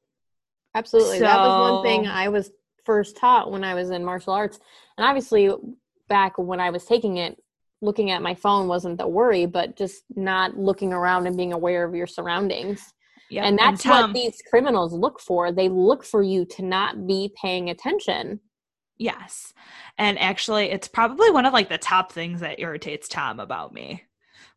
absolutely. 0.73 1.19
that 1.19 1.37
was 1.37 1.71
one 1.71 1.83
thing 1.83 2.07
I 2.07 2.29
was 2.29 2.51
first 2.83 3.15
taught 3.15 3.51
when 3.51 3.63
I 3.63 3.73
was 3.75 3.91
in 3.91 4.03
martial 4.03 4.33
arts, 4.33 4.59
and 4.97 5.05
obviously 5.05 5.51
back 6.09 6.37
when 6.37 6.59
I 6.59 6.69
was 6.69 6.85
taking 6.85 7.17
it, 7.17 7.41
looking 7.83 8.11
at 8.11 8.21
my 8.21 8.33
phone 8.33 8.67
wasn't 8.67 8.97
the 8.97 9.07
worry, 9.07 9.45
but 9.45 9.75
just 9.75 10.03
not 10.15 10.57
looking 10.57 10.93
around 10.93 11.27
and 11.27 11.37
being 11.37 11.53
aware 11.53 11.83
of 11.83 11.93
your 11.93 12.07
surroundings. 12.07 12.93
Yeah, 13.29 13.45
and 13.45 13.57
that's 13.57 13.83
Tom- 13.83 14.11
what 14.11 14.13
these 14.13 14.41
criminals 14.49 14.93
look 14.93 15.19
for. 15.19 15.51
They 15.51 15.69
look 15.69 16.03
for 16.03 16.23
you 16.23 16.45
to 16.45 16.61
not 16.63 17.07
be 17.07 17.33
paying 17.39 17.69
attention. 17.69 18.39
Yes. 18.97 19.53
And 19.97 20.19
actually 20.19 20.69
it's 20.69 20.87
probably 20.87 21.31
one 21.31 21.45
of 21.45 21.53
like 21.53 21.69
the 21.69 21.77
top 21.77 22.11
things 22.11 22.41
that 22.41 22.59
irritates 22.59 23.07
Tom 23.07 23.39
about 23.39 23.73
me. 23.73 24.03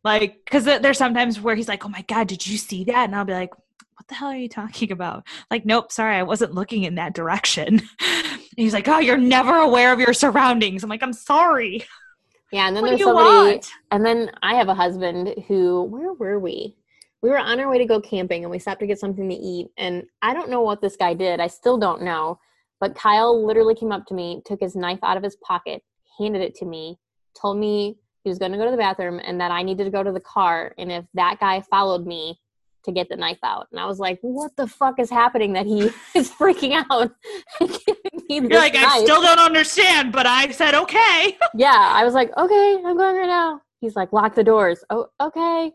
Like, 0.03 0.45
because 0.45 0.63
there's 0.63 0.97
sometimes 0.97 1.41
where 1.41 1.55
he's 1.55 1.67
like, 1.67 1.85
"Oh 1.85 1.89
my 1.89 2.03
god, 2.03 2.27
did 2.27 2.45
you 2.47 2.57
see 2.57 2.83
that?" 2.85 3.05
And 3.05 3.15
I'll 3.15 3.25
be 3.25 3.33
like, 3.33 3.51
"What 3.57 4.07
the 4.07 4.15
hell 4.15 4.29
are 4.29 4.37
you 4.37 4.47
talking 4.47 4.91
about?" 4.91 5.27
Like, 5.51 5.65
nope, 5.65 5.91
sorry, 5.91 6.15
I 6.15 6.23
wasn't 6.23 6.53
looking 6.53 6.83
in 6.83 6.95
that 6.95 7.13
direction. 7.13 7.81
and 7.99 8.39
he's 8.55 8.73
like, 8.73 8.87
"Oh, 8.87 8.99
you're 8.99 9.17
never 9.17 9.55
aware 9.55 9.91
of 9.91 9.99
your 9.99 10.13
surroundings." 10.13 10.83
I'm 10.83 10.89
like, 10.89 11.03
"I'm 11.03 11.13
sorry." 11.13 11.85
Yeah, 12.51 12.67
and 12.67 12.75
then 12.75 12.83
What 12.83 12.89
there's 12.89 13.03
somebody, 13.03 13.27
want? 13.27 13.69
and 13.91 14.05
then 14.05 14.31
I 14.41 14.55
have 14.55 14.69
a 14.69 14.73
husband 14.73 15.35
who, 15.47 15.83
where 15.83 16.13
were 16.13 16.39
we? 16.39 16.75
We 17.21 17.29
were 17.29 17.39
on 17.39 17.59
our 17.59 17.69
way 17.69 17.77
to 17.77 17.85
go 17.85 17.99
camping 17.99 18.43
and 18.43 18.51
we 18.51 18.59
stopped 18.59 18.79
to 18.79 18.87
get 18.87 18.99
something 18.99 19.27
to 19.27 19.35
eat. 19.35 19.67
And 19.77 20.03
I 20.21 20.33
don't 20.33 20.49
know 20.49 20.61
what 20.61 20.81
this 20.81 20.95
guy 20.95 21.13
did. 21.13 21.39
I 21.39 21.47
still 21.47 21.77
don't 21.77 22.03
know. 22.03 22.39
But 22.79 22.95
Kyle 22.95 23.45
literally 23.45 23.75
came 23.75 23.91
up 23.91 24.05
to 24.07 24.13
me, 24.13 24.41
took 24.45 24.59
his 24.61 24.75
knife 24.75 24.99
out 25.03 25.17
of 25.17 25.23
his 25.23 25.35
pocket, 25.37 25.81
handed 26.19 26.41
it 26.41 26.55
to 26.55 26.65
me, 26.65 26.99
told 27.39 27.57
me 27.57 27.97
he 28.23 28.29
was 28.29 28.37
going 28.37 28.51
to 28.51 28.57
go 28.57 28.65
to 28.65 28.71
the 28.71 28.77
bathroom 28.77 29.19
and 29.23 29.41
that 29.41 29.51
I 29.51 29.63
needed 29.63 29.85
to 29.85 29.89
go 29.89 30.03
to 30.03 30.11
the 30.11 30.19
car. 30.19 30.73
And 30.77 30.91
if 30.91 31.05
that 31.15 31.39
guy 31.39 31.61
followed 31.61 32.05
me, 32.05 32.39
to 32.83 32.91
get 32.91 33.09
the 33.09 33.15
knife 33.15 33.39
out. 33.43 33.67
And 33.71 33.79
I 33.79 33.85
was 33.85 33.99
like, 33.99 34.19
what 34.21 34.55
the 34.55 34.67
fuck 34.67 34.99
is 34.99 35.09
happening 35.09 35.53
that 35.53 35.65
he 35.65 35.89
is 36.15 36.29
freaking 36.31 36.71
out 36.89 37.11
and 37.59 37.69
giving 37.85 38.27
me 38.29 38.39
this 38.39 38.49
You're 38.51 38.59
like, 38.59 38.75
I 38.75 39.03
still 39.03 39.21
don't 39.21 39.39
understand, 39.39 40.11
but 40.11 40.25
I 40.25 40.51
said 40.51 40.73
okay. 40.73 41.37
yeah, 41.55 41.91
I 41.93 42.03
was 42.05 42.13
like, 42.13 42.35
okay, 42.37 42.75
I'm 42.85 42.97
going 42.97 43.15
right 43.15 43.27
now. 43.27 43.61
He's 43.81 43.95
like, 43.95 44.13
lock 44.13 44.35
the 44.35 44.43
doors. 44.43 44.83
Oh, 44.89 45.07
okay. 45.21 45.71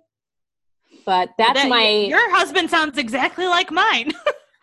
But 1.05 1.30
that's 1.38 1.62
That- 1.62 1.68
my 1.68 1.88
Your 2.09 2.30
husband 2.34 2.70
sounds 2.70 2.98
exactly 2.98 3.46
like 3.46 3.70
mine. 3.70 4.12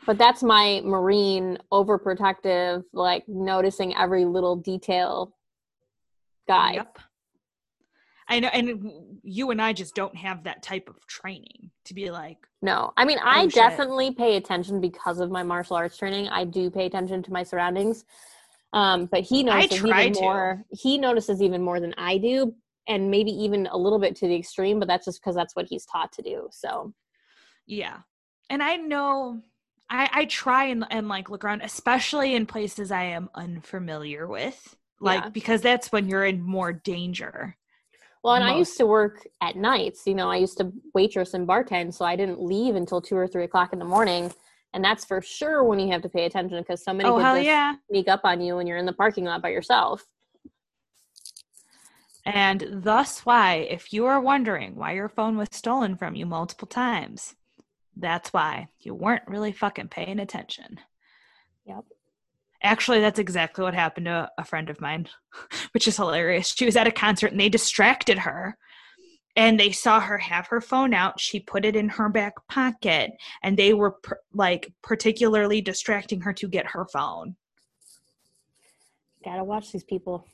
but 0.06 0.18
that's 0.18 0.42
my 0.44 0.82
marine 0.84 1.58
overprotective, 1.72 2.84
like 2.94 3.24
noticing 3.28 3.96
every 3.96 4.26
little 4.26 4.56
detail 4.56 5.34
guy. 6.48 6.74
Yep. 6.74 7.00
I 8.30 8.40
know, 8.40 8.50
and 8.50 9.20
you 9.24 9.52
and 9.52 9.62
I 9.62 9.74
just 9.74 9.96
don't 9.96 10.16
have 10.16 10.44
that 10.44 10.62
type 10.64 10.88
of 10.88 11.06
training 11.08 11.72
to 11.86 11.94
be 11.94 12.12
like, 12.12 12.38
No, 12.62 12.94
I 12.96 13.06
mean, 13.06 13.18
I 13.24 13.46
Oh, 13.46 13.50
shit. 13.50 13.56
definitely 13.56 14.12
pay 14.12 14.36
attention 14.38 14.80
because 14.82 15.20
of 15.20 15.32
my 15.32 15.44
martial 15.44 15.76
arts 15.76 15.98
training. 15.98 16.30
I 16.30 16.44
do 16.46 16.70
pay 16.70 16.86
attention 16.86 17.24
to 17.24 17.34
my 17.34 17.44
surroundings. 17.44 18.06
Um, 18.72 19.08
but 19.08 19.22
he 19.22 19.44
I 19.50 19.68
notices 19.68 19.84
even 19.84 20.14
to. 20.14 20.22
more. 20.22 20.64
He 20.70 20.98
notices 21.00 21.42
even 21.42 21.64
more 21.64 21.80
than 21.80 21.96
I 21.98 22.18
do, 22.20 22.54
and 22.88 23.10
maybe 23.10 23.32
even 23.32 23.68
a 23.68 23.78
little 23.78 24.00
bit 24.00 24.16
to 24.18 24.28
the 24.28 24.36
extreme. 24.36 24.78
But 24.80 24.88
that's 24.88 25.06
just 25.06 25.22
because 25.22 25.36
that's 25.36 25.56
what 25.56 25.66
he's 25.68 25.86
taught 25.86 26.12
to 26.14 26.22
do. 26.22 26.50
So 26.52 26.94
yeah. 27.66 27.98
And 28.50 28.64
I 28.64 28.76
know 28.78 29.42
I, 29.90 30.10
I 30.12 30.26
try 30.26 30.66
and, 30.66 30.86
and 30.90 31.08
like 31.08 31.30
look 31.30 31.44
around, 31.44 31.62
especially 31.62 32.36
in 32.36 32.46
places 32.46 32.92
I 32.92 33.04
am 33.06 33.30
unfamiliar 33.36 34.28
with, 34.28 34.76
like 35.00 35.24
Yeah. 35.24 35.30
because 35.30 35.62
that's 35.62 35.92
when 35.92 36.08
you're 36.08 36.26
in 36.26 36.42
more 36.42 36.74
danger. 36.74 37.56
Well, 38.24 38.34
and 38.34 38.43
I 38.43 38.57
used 38.57 38.78
to 38.78 38.86
work 38.86 39.26
at 39.41 39.55
nights. 39.55 40.05
You 40.05 40.13
know, 40.13 40.30
I 40.30 40.38
used 40.38 40.57
to 40.57 40.74
waitress 40.93 41.34
and 41.34 41.47
bartend, 41.47 41.93
so 41.93 42.03
I 42.03 42.17
didn't 42.17 42.41
leave 42.41 42.76
until 42.76 43.01
two 43.01 43.15
or 43.15 43.28
three 43.28 43.45
o'clock 43.45 43.72
in 43.72 43.80
the 43.80 43.86
morning. 43.86 44.34
And 44.74 44.84
that's 44.84 45.05
for 45.05 45.22
sure 45.22 45.63
when 45.63 45.80
you 45.80 45.91
have 45.91 46.01
to 46.01 46.09
pay 46.09 46.26
attention 46.26 46.59
because 46.59 46.84
somebody 46.84 47.09
oh 47.09 47.15
could 47.15 47.24
just 47.24 47.45
yeah! 47.45 47.76
sneak 47.89 48.07
up 48.07 48.22
on 48.24 48.41
you 48.41 48.55
when 48.57 48.67
you're 48.67 48.78
in 48.78 48.86
the 48.86 48.93
parking 48.93 49.24
lot 49.24 49.41
by 49.41 49.49
yourself. 49.49 50.05
And 52.26 52.67
thus, 52.84 53.26
why, 53.26 53.67
if 53.70 53.93
you 53.93 54.05
are 54.05 54.20
wondering 54.20 54.76
why 54.76 54.91
your 54.91 55.09
phone 55.09 55.38
was 55.38 55.47
stolen 55.51 55.95
from 55.95 56.13
you 56.13 56.26
multiple 56.26 56.67
times, 56.67 57.36
that's 57.95 58.32
why 58.32 58.67
you 58.80 58.93
weren't 58.93 59.28
really 59.28 59.51
fucking 59.51 59.88
paying 59.88 60.20
attention. 60.20 60.80
Yep. 61.65 61.86
Actually, 62.62 62.99
that's 62.99 63.20
exactly 63.20 63.64
what 63.64 63.74
happened 63.74 64.05
to 64.05 64.30
a 64.38 64.43
friend 64.43 64.70
of 64.70 64.82
mine, 64.82 65.07
which 65.72 65.88
is 65.88 65.97
hilarious. 65.97 66.53
She 66.55 66.66
was 66.66 66.76
at 66.76 66.88
a 66.88 66.91
concert 66.91 67.32
and 67.32 67.39
they 67.39 67.49
distracted 67.49 68.20
her. 68.20 68.57
And 69.36 69.57
they 69.60 69.72
saw 69.72 70.01
her 70.01 70.18
have 70.18 70.47
her 70.47 70.60
phone 70.60 70.93
out. 70.93 71.20
She 71.20 71.39
put 71.39 71.64
it 71.64 71.76
in 71.76 71.88
her 71.88 72.10
back 72.10 72.34
pocket, 72.49 73.12
and 73.41 73.55
they 73.55 73.74
were 73.74 73.91
per- 73.91 74.20
like 74.34 74.74
particularly 74.82 75.62
distracting 75.62 76.22
her 76.22 76.34
to 76.34 76.47
get 76.47 76.72
her 76.72 76.88
phone. 76.91 77.36
Gotta 79.24 79.43
watch 79.43 79.72
these 79.72 79.84
people. 79.84 80.26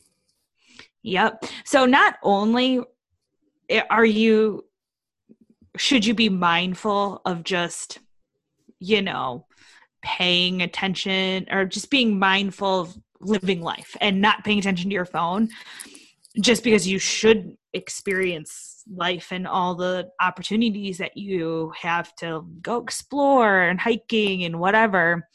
Yep. 1.04 1.46
So 1.66 1.86
not 1.86 2.16
only 2.24 2.80
eh, 3.70 3.84
are 3.92 4.06
you 4.06 4.66
should 5.78 6.06
you 6.06 6.16
be 6.16 6.30
mindful 6.30 7.22
of 7.26 7.44
just 7.44 8.00
you 8.80 9.02
know 9.02 9.46
paying 10.06 10.62
attention 10.62 11.48
or 11.52 11.66
just 11.66 11.90
being 11.90 12.20
mindful 12.20 12.82
of 12.82 12.98
living 13.20 13.60
life 13.62 13.98
and 14.00 14.22
not 14.22 14.44
paying 14.44 14.60
attention 14.60 14.88
to 14.90 14.94
your 14.94 15.04
phone 15.04 15.50
just 16.40 16.64
because 16.64 16.88
you 16.88 17.00
should 17.00 17.58
experience 17.74 18.84
life 18.94 19.30
and 19.32 19.48
all 19.48 19.74
the 19.74 20.08
opportunities 20.22 21.00
that 21.00 21.18
you 21.18 21.74
have 21.82 22.16
to 22.18 22.46
go 22.62 22.78
explore 22.78 23.62
and 23.64 23.80
hiking 23.82 24.44
and 24.44 24.60
whatever 24.60 25.28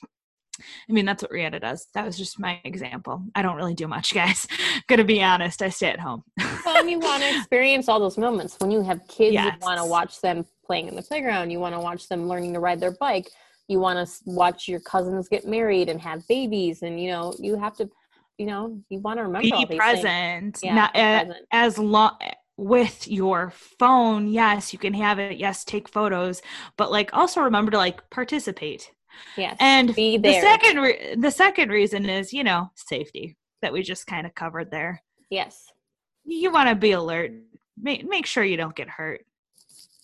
I 0.88 0.92
mean, 0.92 1.06
that's 1.06 1.22
what 1.22 1.32
Rihanna 1.32 1.60
does. 1.62 1.86
That 1.94 2.04
was 2.04 2.18
just 2.18 2.38
my 2.38 2.60
example. 2.64 3.24
I 3.34 3.40
don't 3.40 3.56
really 3.56 3.72
do 3.72 3.88
much, 3.88 4.12
guys. 4.20 4.46
Gonna 4.88 5.04
be 5.04 5.22
honest, 5.22 5.62
I 5.62 5.70
stay 5.70 5.88
at 5.88 6.00
home. 6.00 6.22
Well, 6.66 6.86
you 6.86 6.98
want 6.98 7.22
to 7.22 7.36
experience 7.38 7.88
all 7.88 7.98
those 7.98 8.18
moments. 8.18 8.56
When 8.60 8.70
you 8.70 8.82
have 8.82 9.06
kids, 9.08 9.32
Yes. 9.32 9.54
you 9.54 9.66
want 9.66 9.78
to 9.78 9.86
watch 9.86 10.20
them 10.20 10.44
playing 10.66 10.88
in 10.88 10.94
the 10.96 11.02
playground. 11.02 11.50
You 11.50 11.58
want 11.58 11.74
to 11.74 11.80
watch 11.80 12.08
them 12.08 12.28
learning 12.28 12.52
to 12.52 12.60
ride 12.60 12.78
their 12.78 12.92
bike. 12.92 13.30
You 13.70 13.78
want 13.78 14.04
to 14.06 14.12
watch 14.26 14.66
your 14.66 14.80
cousins 14.80 15.28
get 15.28 15.46
married 15.46 15.88
and 15.88 16.00
have 16.00 16.26
babies. 16.26 16.82
And, 16.82 17.00
you 17.00 17.10
know, 17.10 17.32
you 17.38 17.56
have 17.56 17.76
to, 17.76 17.88
you 18.36 18.46
know, 18.46 18.82
you 18.88 18.98
want 18.98 19.18
to 19.18 19.22
remember 19.22 19.54
all 19.54 19.64
be 19.66 19.76
present. 19.76 20.58
Yeah, 20.62 20.74
not 20.74 20.92
be 20.92 20.98
a- 21.00 21.24
present. 21.24 21.46
as 21.52 21.78
long 21.78 22.16
with 22.56 23.06
your 23.06 23.52
phone. 23.78 24.26
Yes, 24.26 24.72
you 24.72 24.78
can 24.78 24.92
have 24.94 25.20
it. 25.20 25.38
Yes, 25.38 25.64
take 25.64 25.88
photos, 25.88 26.42
but 26.76 26.90
like 26.90 27.14
also 27.14 27.42
remember 27.42 27.70
to 27.70 27.76
like 27.78 28.10
participate. 28.10 28.90
Yes. 29.36 29.56
And 29.60 29.94
Be 29.94 30.18
there. 30.18 30.32
the 30.34 30.40
second 30.40 30.76
re- 30.82 31.14
the 31.16 31.30
second 31.30 31.68
reason 31.70 32.08
is 32.08 32.32
you 32.32 32.42
know 32.44 32.70
safety 32.74 33.36
that 33.62 33.72
we 33.72 33.82
just 33.82 34.06
kind 34.06 34.26
of 34.26 34.34
covered 34.34 34.70
there. 34.70 35.00
yes. 35.30 35.66
You 36.24 36.50
want 36.52 36.68
to 36.68 36.74
be 36.74 36.92
alert. 36.92 37.32
Make 37.80 38.04
make 38.06 38.26
sure 38.26 38.44
you 38.44 38.56
don't 38.56 38.74
get 38.76 38.88
hurt. 38.88 39.24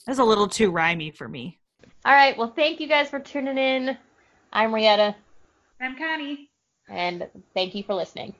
That's 0.06 0.18
a 0.18 0.24
little 0.24 0.48
too 0.48 0.70
rhymy 0.72 1.10
for 1.10 1.28
me. 1.28 1.58
All 2.06 2.12
right. 2.14 2.38
Well, 2.38 2.52
thank 2.54 2.78
you 2.78 2.86
guys 2.86 3.10
for 3.10 3.18
tuning 3.18 3.58
in. 3.58 3.98
I'm 4.52 4.72
Rietta, 4.72 5.16
I'm 5.80 5.96
Connie. 5.98 6.50
and 6.88 7.28
thank 7.52 7.74
you 7.74 7.82
for 7.82 7.94
listening. 7.94 8.34